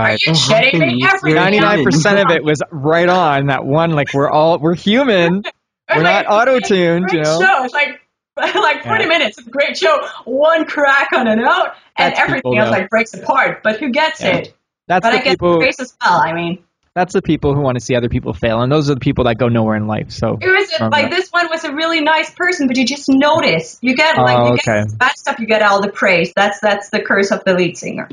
Are 0.02 0.10
God. 0.10 0.18
you 0.26 0.32
shitting 0.32 0.84
me? 0.86 1.00
happens. 1.02 1.22
You're 1.24 1.36
Everything 1.36 1.36
Ninety 1.36 1.60
nine 1.60 1.80
percent 1.82 2.18
of 2.18 2.30
it 2.30 2.44
was 2.44 2.60
right 2.70 3.08
on 3.08 3.46
that 3.46 3.64
one. 3.64 3.90
Like 3.92 4.12
we're 4.12 4.30
all 4.30 4.58
we're 4.58 4.74
human. 4.74 5.44
It 5.90 5.96
We're 5.96 6.02
was 6.02 6.12
not 6.12 6.26
auto-tuned, 6.28 7.06
Great 7.06 7.12
you 7.18 7.22
know? 7.24 7.40
show. 7.40 7.64
It's 7.64 7.74
like 7.74 8.00
like 8.36 8.84
40 8.84 9.02
Yeah. 9.04 9.08
minutes. 9.08 9.38
It's 9.38 9.46
a 9.46 9.50
great 9.50 9.76
show. 9.76 10.06
One 10.24 10.64
crack 10.64 11.08
on 11.14 11.26
a 11.26 11.34
note, 11.36 11.70
and 11.96 12.12
That's 12.14 12.20
everything 12.20 12.52
people, 12.52 12.58
else 12.60 12.66
though. 12.70 12.78
like 12.80 12.90
breaks 12.90 13.14
apart. 13.14 13.62
But 13.64 13.78
who 13.80 13.90
gets 13.90 14.20
Yeah. 14.20 14.36
it? 14.36 14.54
That's 14.86 15.04
But 15.04 15.10
the 15.12 15.18
I 15.18 15.22
get 15.22 15.30
people. 15.32 15.52
the 15.54 15.58
grace 15.58 15.80
as 15.80 15.96
well. 16.04 16.20
I 16.24 16.32
mean, 16.32 16.62
That's 16.94 17.12
the 17.12 17.22
people 17.22 17.54
who 17.54 17.60
want 17.60 17.78
to 17.78 17.84
see 17.84 17.94
other 17.94 18.08
people 18.08 18.32
fail, 18.32 18.60
and 18.60 18.70
those 18.72 18.90
are 18.90 18.94
the 18.94 19.00
people 19.00 19.24
that 19.24 19.38
go 19.38 19.48
nowhere 19.48 19.76
in 19.76 19.86
life. 19.86 20.10
So 20.10 20.36
it 20.40 20.46
was 20.48 20.72
remember 20.72 20.96
like 20.96 21.10
that. 21.10 21.16
this 21.16 21.28
one 21.30 21.48
was 21.48 21.62
a 21.64 21.72
really 21.72 22.00
nice 22.00 22.30
person, 22.34 22.66
but 22.66 22.76
you 22.76 22.84
just 22.84 23.08
notice. 23.08 23.78
You 23.82 23.94
get 23.96 24.18
oh, 24.18 24.22
like 24.22 24.36
Oh, 24.38 24.46
you 24.46 24.52
okay. 24.54 24.82
get 24.84 24.98
bad 24.98 25.12
stuff. 25.16 25.38
You 25.38 25.46
get 25.46 25.62
all 25.62 25.80
the 25.80 25.90
praise. 25.92 26.32
That's 26.34 26.58
that's 26.60 26.90
the 26.90 27.00
curse 27.00 27.30
of 27.30 27.44
the 27.44 27.54
lead 27.54 27.76
singer. 27.76 28.08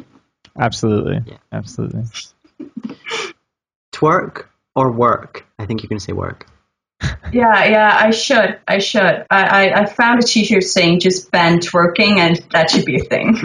absolutely, 0.59 1.19
Yeah. 1.25 1.37
absolutely. 1.51 2.03
Twerk 3.93 4.45
or 4.75 4.91
work? 4.91 5.45
I 5.59 5.65
think 5.65 5.81
you 5.83 5.89
can 5.89 5.99
say 5.99 6.13
work. 6.13 6.45
Yeah, 7.31 7.65
yeah, 7.65 7.97
I 7.99 8.11
should. 8.11 8.59
I 8.67 8.79
should. 8.79 9.01
I, 9.01 9.25
I, 9.29 9.81
I 9.81 9.85
found 9.85 10.23
a 10.23 10.25
t-shirt 10.25 10.63
saying 10.63 11.01
just 11.01 11.31
Ben 11.31 11.59
twerking, 11.59 12.17
and 12.17 12.37
that 12.51 12.69
should 12.69 12.85
be 12.85 12.97
a 12.97 13.03
thing. 13.03 13.37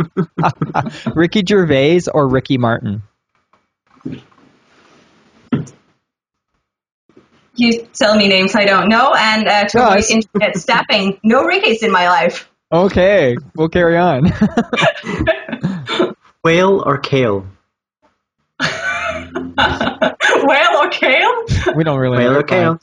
Ricky 1.14 1.42
Gervais 1.46 2.02
or 2.12 2.28
Ricky 2.28 2.58
Martin? 2.58 3.02
you 7.60 7.86
tell 7.92 8.16
me 8.16 8.28
names 8.28 8.54
I 8.54 8.64
don't 8.64 8.88
know, 8.88 9.12
and 9.16 9.46
uh, 9.46 9.64
to 9.64 9.78
No, 9.78 9.84
I 9.84 9.98
avoid 9.98 10.10
internet 10.10 10.56
stabbing, 10.56 11.20
no 11.22 11.44
Rickies 11.44 11.82
in 11.82 11.92
my 11.92 12.08
life. 12.08 12.50
Okay, 12.72 13.36
we'll 13.54 13.68
carry 13.68 13.96
on. 13.96 14.32
Whale 16.44 16.82
or 16.86 16.98
kale? 16.98 17.46
Whale 18.60 18.76
or 20.76 20.88
kale? 20.88 21.44
we 21.74 21.84
don't 21.84 21.98
really 21.98 22.18
Whale 22.18 22.32
know 22.32 22.38
or 22.38 22.42
kale? 22.42 22.80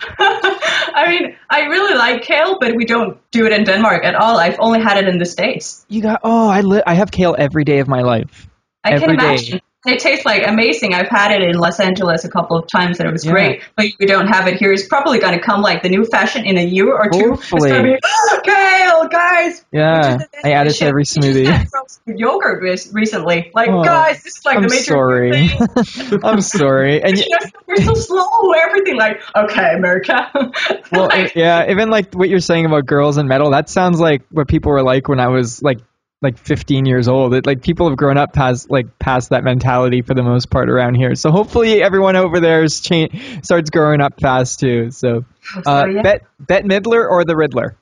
I 0.18 1.06
mean, 1.08 1.36
I 1.50 1.66
really 1.66 1.94
like 1.94 2.22
kale, 2.22 2.58
but 2.60 2.74
we 2.74 2.84
don't 2.84 3.18
do 3.30 3.46
it 3.46 3.52
in 3.52 3.64
Denmark 3.64 4.04
at 4.04 4.14
all. 4.14 4.38
I've 4.38 4.58
only 4.58 4.80
had 4.80 4.98
it 4.98 5.08
in 5.08 5.18
the 5.18 5.26
States. 5.26 5.84
You 5.88 6.02
got 6.02 6.20
oh, 6.24 6.48
I 6.48 6.60
li- 6.60 6.82
I 6.86 6.94
have 6.94 7.10
kale 7.10 7.34
every 7.38 7.64
day 7.64 7.78
of 7.78 7.88
my 7.88 8.02
life. 8.02 8.48
I 8.84 8.92
Every 8.92 9.16
can 9.16 9.36
day. 9.36 9.60
It 9.88 10.00
tastes 10.00 10.24
like 10.24 10.46
amazing. 10.46 10.94
I've 10.94 11.08
had 11.08 11.32
it 11.32 11.42
in 11.42 11.56
Los 11.56 11.80
Angeles 11.80 12.24
a 12.24 12.28
couple 12.30 12.56
of 12.56 12.66
times 12.68 13.00
and 13.00 13.08
it 13.08 13.12
was 13.12 13.24
Yeah. 13.24 13.32
great. 13.32 13.62
But 13.76 13.86
we 13.98 14.06
don't 14.06 14.28
have 14.28 14.46
it 14.48 14.56
here. 14.56 14.72
It's 14.72 14.86
probably 14.86 15.18
going 15.18 15.34
to 15.34 15.40
come 15.44 15.60
like 15.62 15.82
the 15.82 15.88
new 15.88 16.04
fashion 16.04 16.44
in 16.44 16.58
a 16.58 16.64
year 16.64 16.92
or 16.94 17.08
two. 17.10 17.30
Hopefully. 17.30 17.70
It's 17.70 17.78
going 17.78 17.84
to 17.84 17.92
be 17.92 17.98
oh, 18.04 18.40
kale, 18.44 19.08
guys. 19.08 19.64
Yeah, 19.72 19.96
Which 20.14 20.22
is 20.22 20.28
the 20.42 20.46
I 20.48 20.52
added 20.52 20.74
to 20.74 20.84
every 20.86 21.04
smoothie. 21.04 21.66
yogurt 22.06 22.62
recently. 22.92 23.50
Like, 23.54 23.68
Oh, 23.70 23.82
guys, 23.84 24.22
this 24.22 24.38
is 24.38 24.44
like 24.44 24.56
I'm 24.56 24.62
the 24.62 24.68
major 24.68 24.84
sorry. 24.84 25.48
thing. 25.48 26.20
I'm 26.24 26.40
sorry. 26.40 27.02
And 27.02 27.16
You 27.18 27.24
know, 27.30 27.50
we're 27.66 27.76
so 27.84 27.94
slow. 27.94 28.52
Everything 28.52 28.96
like, 28.96 29.20
okay, 29.36 29.74
America. 29.76 30.30
well, 30.92 31.08
Like, 31.08 31.34
yeah, 31.34 31.70
even 31.70 31.90
like 31.90 32.14
what 32.14 32.28
you're 32.28 32.40
saying 32.40 32.66
about 32.66 32.86
girls 32.86 33.16
and 33.16 33.28
metal, 33.28 33.50
that 33.52 33.68
sounds 33.68 34.00
like 34.00 34.22
what 34.30 34.48
people 34.48 34.72
were 34.72 34.82
like 34.82 35.08
when 35.08 35.20
I 35.20 35.28
was 35.28 35.62
like 35.62 35.78
like 36.20 36.36
15 36.38 36.84
years 36.86 37.06
old. 37.08 37.34
It, 37.34 37.46
like 37.46 37.62
people 37.62 37.88
have 37.88 37.96
grown 37.96 38.16
up 38.18 38.32
past 38.32 38.70
like 38.70 38.98
past 38.98 39.30
that 39.30 39.44
mentality 39.44 40.02
for 40.02 40.14
the 40.14 40.22
most 40.22 40.50
part 40.50 40.68
around 40.68 40.94
here. 40.96 41.14
So 41.14 41.30
hopefully 41.30 41.82
everyone 41.82 42.16
over 42.16 42.40
there 42.40 42.64
is 42.64 42.80
cha- 42.80 43.08
starts 43.42 43.70
growing 43.70 44.00
up 44.00 44.20
fast 44.20 44.58
too. 44.60 44.90
So, 44.90 45.24
uh, 45.56 45.62
sorry, 45.62 45.94
yeah. 45.96 46.02
Bet 46.02 46.26
Bette 46.40 46.66
Midler 46.68 47.08
or 47.08 47.24
the 47.24 47.36
Riddler? 47.36 47.76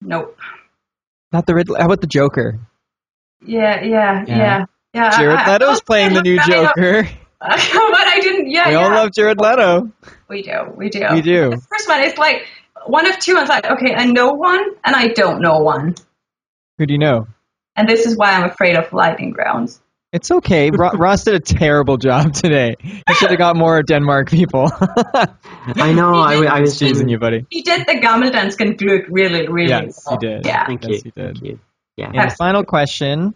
Nope. 0.00 0.38
Not 1.32 1.46
the 1.46 1.54
Riddler. 1.54 1.78
How 1.78 1.86
about 1.86 2.00
the 2.00 2.06
Joker? 2.06 2.58
Yeah, 3.44 3.82
yeah, 3.82 4.24
Yeah. 4.26 4.36
yeah. 4.36 4.64
yeah. 4.94 5.18
Jared 5.18 5.38
I- 5.38 5.52
Leto's 5.52 5.78
I- 5.80 5.84
playing 5.84 6.14
the 6.14 6.22
new 6.22 6.38
Joker. 6.44 7.04
but 7.40 7.50
I 7.58 8.18
didn't. 8.20 8.50
Yeah, 8.50 8.68
We 8.68 8.74
yeah. 8.74 8.78
all 8.84 8.90
love 8.90 9.12
Jared 9.14 9.40
Leto. 9.40 9.90
We 10.28 10.42
do. 10.42 10.72
We 10.76 10.90
do. 10.90 11.06
We 11.12 11.22
do. 11.22 11.50
First 11.70 11.88
one 11.88 12.02
is 12.02 12.18
like 12.18 12.46
one 12.86 13.06
of 13.06 13.18
two. 13.18 13.36
I 13.36 13.40
was 13.40 13.48
like, 13.48 13.64
okay, 13.64 13.94
I 13.94 14.04
know 14.04 14.32
one 14.32 14.60
and 14.84 14.94
I 14.94 15.08
don't 15.08 15.40
know 15.40 15.58
one. 15.60 15.94
Who 16.80 16.86
do 16.86 16.94
you 16.94 16.98
know? 16.98 17.26
And 17.76 17.86
this 17.86 18.06
is 18.06 18.16
why 18.16 18.32
I'm 18.32 18.44
afraid 18.48 18.74
of 18.74 18.90
lightning 18.94 19.34
rounds. 19.34 19.82
It's 20.14 20.30
okay. 20.30 20.70
Ross 20.72 21.24
did 21.24 21.34
a 21.34 21.40
terrible 21.40 21.98
job 21.98 22.32
today. 22.32 22.76
He 22.80 23.14
should 23.16 23.28
have 23.28 23.38
got 23.38 23.54
more 23.54 23.82
Denmark 23.82 24.30
people. 24.30 24.70
I 24.72 25.92
know. 25.92 26.14
I 26.22 26.60
was 26.60 26.78
teasing 26.78 27.10
you, 27.10 27.18
buddy. 27.18 27.44
He 27.50 27.60
did 27.60 27.86
the 27.86 27.96
Gammeldansken 28.00 28.78
Glück 28.78 29.04
really, 29.10 29.46
really 29.46 29.68
Yes, 29.68 30.02
well. 30.06 30.18
he 30.18 30.26
did. 30.26 30.46
Yeah. 30.46 30.66
Thank 30.66 30.84
Yes, 30.88 31.04
you. 31.04 31.12
he 31.14 31.20
did. 31.20 31.34
Thank 31.34 31.44
you. 31.44 31.60
Yeah. 31.98 32.10
And 32.14 32.30
the 32.30 32.34
final 32.34 32.64
question, 32.64 33.34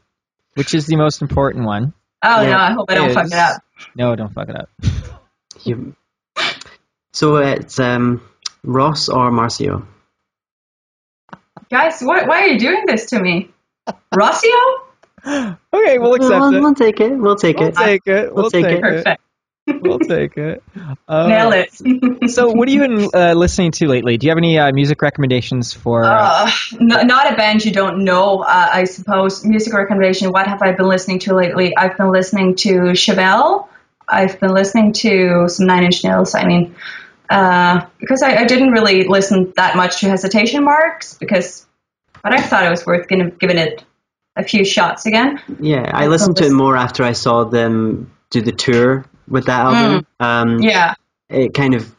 which 0.55 0.73
is 0.75 0.87
the 0.87 0.97
most 0.97 1.21
important 1.21 1.67
one. 1.67 1.93
Oh 2.23 2.41
Yeah. 2.41 2.49
no, 2.51 2.57
I 2.57 2.73
hope 2.73 2.91
I 2.91 2.95
don't 2.95 3.13
fuck 3.13 3.27
it 3.27 3.35
up. 3.35 3.63
No, 3.95 4.17
don't 4.17 4.33
fuck 4.33 4.49
it 4.49 4.57
up. 4.57 4.71
You- 5.65 5.95
So 7.13 7.37
it's 7.37 7.79
um, 7.79 8.23
Ross 8.65 9.09
or 9.11 9.31
Marcio? 9.31 9.87
Guys, 11.71 12.01
why, 12.01 12.25
why 12.25 12.41
are 12.43 12.47
you 12.47 12.59
doing 12.59 12.85
this 12.87 13.07
to 13.07 13.21
me? 13.21 13.51
Rossio? 14.15 14.81
Okay, 15.27 15.99
we'll 15.99 16.15
accept 16.15 16.41
we'll, 16.41 16.55
it. 16.55 16.61
we'll 16.61 16.75
take 16.75 17.01
it. 17.01 17.13
We'll 17.17 17.37
take 17.37 17.59
We'll 17.59 17.69
it. 17.69 17.75
take 17.77 18.07
it. 18.07 18.35
We'll 18.35 18.51
take 18.51 18.67
it. 18.67 18.81
Perfect. 18.83 19.21
We'll 19.67 19.99
take 19.99 20.37
it. 20.37 20.63
Uh, 21.09 21.27
Nail 21.29 21.53
it. 21.53 22.31
So, 22.31 22.49
what 22.51 22.69
have 22.69 22.75
you 22.75 22.81
been 22.81 23.11
uh, 23.15 23.33
listening 23.35 23.73
to 23.73 23.89
lately? 23.89 24.17
Do 24.17 24.27
you 24.27 24.31
have 24.31 24.39
any 24.39 24.59
uh, 24.59 24.73
music 24.73 25.01
recommendations 25.03 25.73
for? 25.73 26.05
Uh, 26.05 26.47
Uh, 26.47 26.51
n- 26.81 27.07
not 27.07 27.31
a 27.33 27.37
band 27.37 27.65
you 27.65 27.73
don't 27.73 28.05
know, 28.05 28.41
uh, 28.41 28.69
I 28.73 28.85
suppose. 28.85 29.45
Music 29.45 29.73
recommendation. 29.75 30.31
What 30.33 30.47
have 30.47 30.63
I 30.63 30.73
been 30.73 30.87
listening 30.89 31.19
to 31.21 31.35
lately? 31.35 31.77
I've 31.77 31.97
been 31.97 32.11
listening 32.11 32.55
to 32.57 32.71
Chevelle. 32.95 33.69
I've 34.09 34.39
been 34.41 34.53
listening 34.53 34.93
to 34.95 35.49
some 35.49 35.67
Nine 35.67 35.85
Inch 35.85 36.05
Nails. 36.05 36.35
I 36.35 36.45
mean, 36.47 36.75
uh, 37.31 37.87
because 37.99 38.23
I, 38.23 38.37
I 38.37 38.45
didn't 38.45 38.71
really 38.71 39.05
listen 39.05 39.53
that 39.57 39.77
much 39.77 40.01
to 40.01 40.09
Hesitation 40.09 40.65
Marks 40.65 41.15
because, 41.15 41.67
but 42.23 42.33
I 42.35 42.41
thought 42.41 42.65
it 42.67 42.71
was 42.71 42.85
worth 42.87 43.09
giving, 43.09 43.31
giving 43.41 43.59
it 43.59 43.85
a 44.37 44.43
few 44.45 44.65
shots 44.65 45.07
again. 45.07 45.41
Yeah, 45.61 45.91
I 45.93 46.07
listened 46.09 46.37
to 46.39 46.45
it 46.47 46.53
more 46.53 46.77
after 46.77 47.03
I 47.05 47.13
saw 47.13 47.45
them 47.45 48.13
do 48.31 48.41
the 48.43 48.53
tour 48.53 49.05
with 49.29 49.47
that 49.47 49.65
album. 49.65 50.07
Um, 50.21 50.59
Yeah. 50.63 50.95
It 51.31 51.55
kind 51.55 51.75
of 51.75 51.91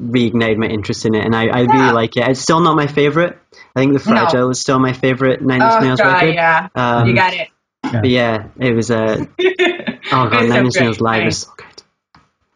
reignited 0.00 0.56
my 0.56 0.66
interest 0.66 1.04
in 1.04 1.14
it, 1.14 1.24
and 1.24 1.34
I, 1.34 1.48
I 1.48 1.60
Yeah. 1.62 1.66
really 1.70 1.92
like 1.92 2.16
it. 2.16 2.26
It's 2.28 2.40
still 2.40 2.60
not 2.60 2.76
my 2.76 2.86
favorite. 2.86 3.38
I 3.76 3.80
think 3.80 3.92
the 3.92 4.10
No. 4.10 4.16
Fragile 4.16 4.50
is 4.50 4.60
still 4.60 4.78
my 4.78 4.92
favorite 4.92 5.42
Nine 5.42 5.62
Inch 5.62 5.72
Oh 5.76 5.80
Nails 5.80 6.00
god, 6.00 6.14
record. 6.22 6.34
yeah. 6.34 6.68
Um, 6.74 7.06
you 7.08 7.14
got 7.14 7.34
it. 7.34 7.48
But 7.82 8.08
yeah, 8.08 8.48
it 8.58 8.74
was 8.74 8.90
a. 8.90 9.26
Oh 10.10 10.26
god, 10.30 10.44
It's 10.44 10.48
Nine 10.54 10.64
Inch 10.64 10.74
Nails 10.80 11.00
live 11.00 11.26
is 11.26 11.42
so 11.42 11.50
good. 11.56 11.57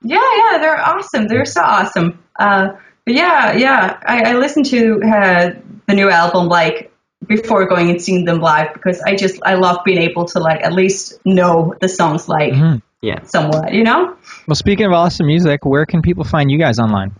Yeah, 0.03 0.19
yeah, 0.37 0.59
they're 0.59 0.81
awesome. 0.81 1.29
They're 1.29 1.45
so 1.45 1.63
awesome. 1.63 2.23
Uh, 2.39 2.69
but 3.05 3.15
yeah, 3.15 3.53
yeah, 3.53 3.99
I, 4.07 4.31
I 4.31 4.33
listened 4.35 4.67
to 4.67 5.01
uh, 5.03 5.51
the 5.87 5.95
new 5.95 6.11
album 6.11 6.49
like 6.49 6.93
before 7.27 7.67
going 7.67 7.91
and 7.91 8.03
seeing 8.03 8.25
them 8.25 8.41
live 8.41 8.73
because 8.75 9.01
I 9.01 9.15
just 9.15 9.41
I 9.45 9.55
love 9.55 9.79
being 9.85 9.99
able 9.99 10.25
to 10.27 10.41
like 10.41 10.63
at 10.65 10.73
least 10.73 11.21
know 11.25 11.75
the 11.81 11.89
songs 11.89 12.29
like 12.29 12.53
Mhm. 12.53 12.83
Yeah. 13.01 13.23
somewhat, 13.25 13.73
you 13.75 13.83
know. 13.85 14.17
Well, 14.47 14.55
speaking 14.55 14.87
of 14.87 14.93
awesome 14.93 15.27
music, 15.27 15.65
where 15.65 15.87
can 15.87 16.03
people 16.03 16.25
find 16.25 16.51
you 16.51 16.59
guys 16.59 16.79
online? 16.79 17.17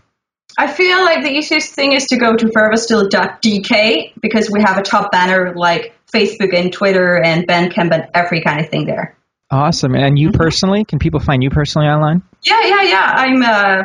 I 0.57 0.67
feel 0.67 1.03
like 1.03 1.23
the 1.23 1.31
easiest 1.31 1.73
thing 1.73 1.93
is 1.93 2.05
to 2.07 2.17
go 2.17 2.35
to 2.35 2.45
foreverstill.dk 2.45 4.13
because 4.21 4.49
we 4.51 4.61
have 4.61 4.77
a 4.77 4.81
top 4.83 5.11
banner 5.11 5.53
like 5.55 5.93
Facebook 6.13 6.53
and 6.55 6.71
Twitter 6.71 7.21
and 7.21 7.47
Bandcamp 7.47 7.91
and 7.91 8.07
every 8.13 8.41
kind 8.41 8.59
of 8.61 8.69
thing 8.69 8.85
there. 8.85 9.15
Awesome. 9.53 9.93
And 9.93 10.17
you 10.17 10.31
personally, 10.31 10.83
can 10.83 10.97
people 10.97 11.19
find 11.19 11.43
you 11.43 11.51
personally 11.51 11.87
online? 11.87 12.23
Yeah, 12.41 12.59
yeah, 12.65 12.81
yeah. 12.81 13.13
I'm 13.15 13.43
uh, 13.43 13.83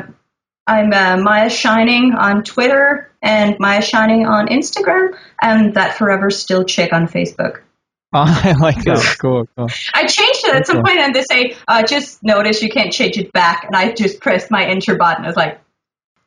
I'm 0.67 0.93
uh, 0.95 1.23
Maja 1.23 1.51
Shining 1.51 2.15
on 2.19 2.43
Twitter 2.43 3.13
and 3.21 3.55
Maja 3.61 3.83
Shining 3.83 4.25
on 4.27 4.49
Instagram, 4.49 5.15
and 5.43 5.75
that 5.75 5.99
Forever 5.99 6.31
Still 6.31 6.65
chick 6.65 6.93
on 6.93 7.07
Facebook. 7.07 7.61
Oh, 8.15 8.25
I 8.25 8.53
like 8.53 8.83
that. 8.85 9.17
Cool, 9.21 9.47
cool. 9.55 9.69
I 9.93 10.07
changed 10.07 10.43
it 10.47 10.55
at 10.55 10.67
some 10.67 10.83
point, 10.83 10.99
and 10.99 11.15
they 11.15 11.25
say, 11.31 11.55
uh, 11.69 11.83
"Just 11.83 12.23
notice 12.23 12.63
you 12.63 12.71
can't 12.71 12.91
change 12.91 13.19
it 13.19 13.31
back." 13.35 13.65
And 13.65 13.77
I 13.77 13.93
just 13.93 14.23
pressed 14.23 14.51
my 14.51 14.65
enter 14.65 14.97
button. 14.97 15.27
I 15.27 15.29
was 15.29 15.37
like, 15.37 15.61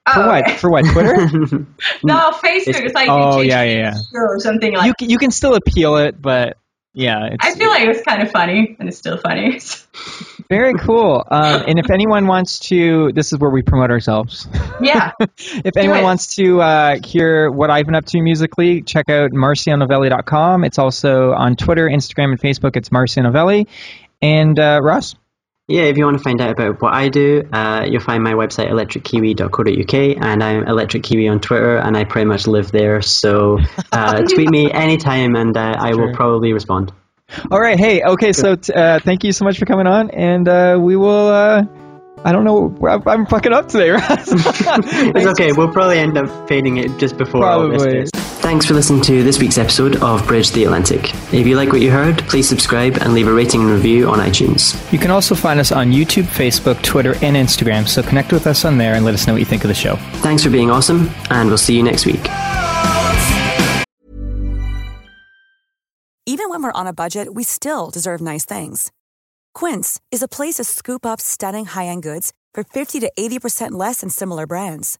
"Oh, 0.06 0.14
For 0.14 0.28
what? 0.28 0.52
For 0.52 0.70
what? 0.70 0.86
Twitter? 0.86 1.18
no, 2.04 2.30
Facebook." 2.34 2.86
It's 2.86 2.94
like 2.94 3.10
Oh, 3.10 3.42
yeah, 3.42 3.64
yeah, 3.64 3.96
yeah. 3.96 3.96
or 4.14 4.40
something 4.40 4.76
like. 4.76 4.86
you 4.86 4.94
can, 4.94 5.10
you 5.10 5.18
can 5.18 5.32
still 5.32 5.56
appeal 5.56 5.98
it, 5.98 6.22
but 6.22 6.58
yeah, 6.94 7.30
it's 7.32 7.46
I 7.46 7.56
feel 7.56 7.70
like 7.70 7.84
it 7.84 7.88
was 7.88 8.02
kind 8.02 8.22
of 8.22 8.32
funny, 8.32 8.76
and 8.80 8.90
it's 8.90 8.98
still 8.98 9.18
funny. 9.18 9.60
very 10.50 10.74
cool. 10.74 11.24
Um, 11.30 11.64
and 11.68 11.80
if 11.80 11.90
anyone 11.90 12.28
wants 12.28 12.60
to, 12.68 13.12
this 13.14 13.32
is 13.32 13.40
where 13.40 13.50
we 13.50 13.62
promote 13.62 13.92
ourselves. 13.92 14.48
yeah, 14.82 15.12
if 15.20 15.78
anyone 15.78 16.04
wants 16.04 16.36
to 16.36 16.62
uh, 16.62 16.98
hear 17.04 17.50
what 17.50 17.70
I've 17.70 17.86
been 17.86 17.96
up 17.96 18.06
to 18.08 18.22
musically, 18.22 18.82
check 18.82 19.10
out 19.10 19.32
marcionovelli.com. 19.32 20.66
It's 20.66 20.80
also 20.80 21.32
on 21.32 21.56
Twitter, 21.56 21.88
Instagram, 21.88 22.32
and 22.32 22.40
Facebook. 22.40 22.76
It's 22.76 22.90
Marcio 22.90 23.24
Novelli. 23.24 23.68
And 24.22 24.60
uh, 24.60 24.82
Ross? 24.84 25.16
Yeah, 25.72 25.84
if 25.84 25.98
you 25.98 26.04
want 26.04 26.18
to 26.18 26.24
find 26.24 26.42
out 26.42 26.52
about 26.52 26.82
what 26.82 26.94
I 26.94 27.08
do, 27.08 27.44
uh, 27.54 27.86
you'll 27.90 28.02
find 28.02 28.22
my 28.22 28.34
website 28.34 28.70
electrickiwi.co.uk, 28.70 30.18
and 30.22 30.44
I'm 30.44 30.68
Electric 30.68 31.04
Kiwi 31.04 31.30
on 31.30 31.40
Twitter, 31.40 31.78
and 31.78 31.96
I 31.96 32.04
pretty 32.04 32.28
much 32.28 32.46
live 32.46 32.74
there. 32.74 33.02
So 33.02 33.58
uh, 33.94 34.22
tweet 34.24 34.50
me 34.50 34.70
anytime, 34.70 35.38
and 35.38 35.56
uh, 35.56 35.76
I 35.80 35.96
will 35.96 36.14
probably 36.14 36.52
respond. 36.52 36.92
All 37.50 37.62
right. 37.62 37.80
Hey, 37.80 38.04
okay. 38.04 38.34
So 38.34 38.56
t- 38.56 38.74
uh, 38.74 39.00
thank 39.00 39.24
you 39.24 39.32
so 39.32 39.46
much 39.46 39.60
for 39.60 39.66
coming 39.66 39.88
on. 39.88 40.10
And 40.10 40.46
uh, 40.50 40.78
we 40.82 40.98
will. 40.98 41.30
Uh, 41.30 41.64
I 42.24 42.34
don't 42.34 42.44
know. 42.44 42.78
I'm, 43.08 43.26
fucking 43.26 43.54
up 43.54 43.70
today, 43.70 43.92
Ross. 43.92 44.28
It's 44.28 45.26
okay. 45.28 45.54
We'll 45.54 45.72
probably 45.72 46.00
end 46.00 46.18
up 46.18 46.50
fading 46.50 46.78
it 46.78 47.00
just 47.00 47.18
before 47.18 47.46
all 47.46 47.70
this. 47.70 48.12
Probably. 48.42 48.60
is. 48.60 48.62
Thanks 48.62 48.66
for 48.66 48.74
listening 48.74 49.02
to 49.04 49.24
this 49.24 49.40
week's 49.40 49.58
episode 49.58 49.96
of 49.98 50.28
Bridge 50.28 50.52
the 50.52 50.64
Atlantic. 50.66 51.14
If 51.34 51.48
you 51.48 51.56
like 51.56 51.72
what 51.72 51.82
you 51.82 51.92
heard, 51.92 52.18
please 52.28 52.50
subscribe 52.50 52.98
and 52.98 53.14
leave 53.14 53.28
a 53.28 53.34
rating 53.34 53.62
and 53.62 53.72
review 53.72 54.10
on 54.10 54.20
iTunes. 54.20 54.92
You 54.92 55.00
can 55.00 55.12
also 55.12 55.36
find 55.36 55.60
us 55.60 55.72
on 55.72 55.92
YouTube, 55.92 56.24
Facebook, 56.24 56.82
Twitter, 56.82 57.16
and 57.22 57.36
Instagram. 57.36 57.88
So 57.88 58.04
connect 58.04 58.34
with 58.34 58.48
us 58.48 58.66
on 58.66 58.78
there 58.78 58.96
and 58.96 59.06
let 59.06 59.14
us 59.14 59.28
know 59.28 59.34
what 59.34 59.40
you 59.40 59.46
think 59.46 59.64
of 59.64 59.68
the 59.68 59.74
show. 59.74 59.96
Thanks 60.22 60.44
for 60.44 60.50
being 60.50 60.70
awesome, 60.70 61.10
and 61.30 61.50
we'll 61.50 61.58
see 61.58 61.76
you 61.76 61.84
next 61.84 62.06
week. 62.06 62.22
Even 66.26 66.50
when 66.50 66.64
we're 66.64 66.72
on 66.74 66.88
a 66.88 66.94
budget, 66.94 67.34
we 67.34 67.44
still 67.44 67.90
deserve 67.90 68.22
nice 68.22 68.46
things. 68.46 68.92
Quince 69.54 70.00
is 70.12 70.24
a 70.24 70.28
place 70.28 70.56
to 70.56 70.64
scoop 70.64 71.06
up 71.06 71.20
stunning 71.20 71.66
high 71.66 71.88
end 71.88 72.04
goods 72.04 72.34
for 72.54 72.64
50 72.64 73.00
to 73.02 73.12
80% 73.18 73.72
less 73.74 74.02
than 74.02 74.10
similar 74.10 74.48
brands. 74.48 75.00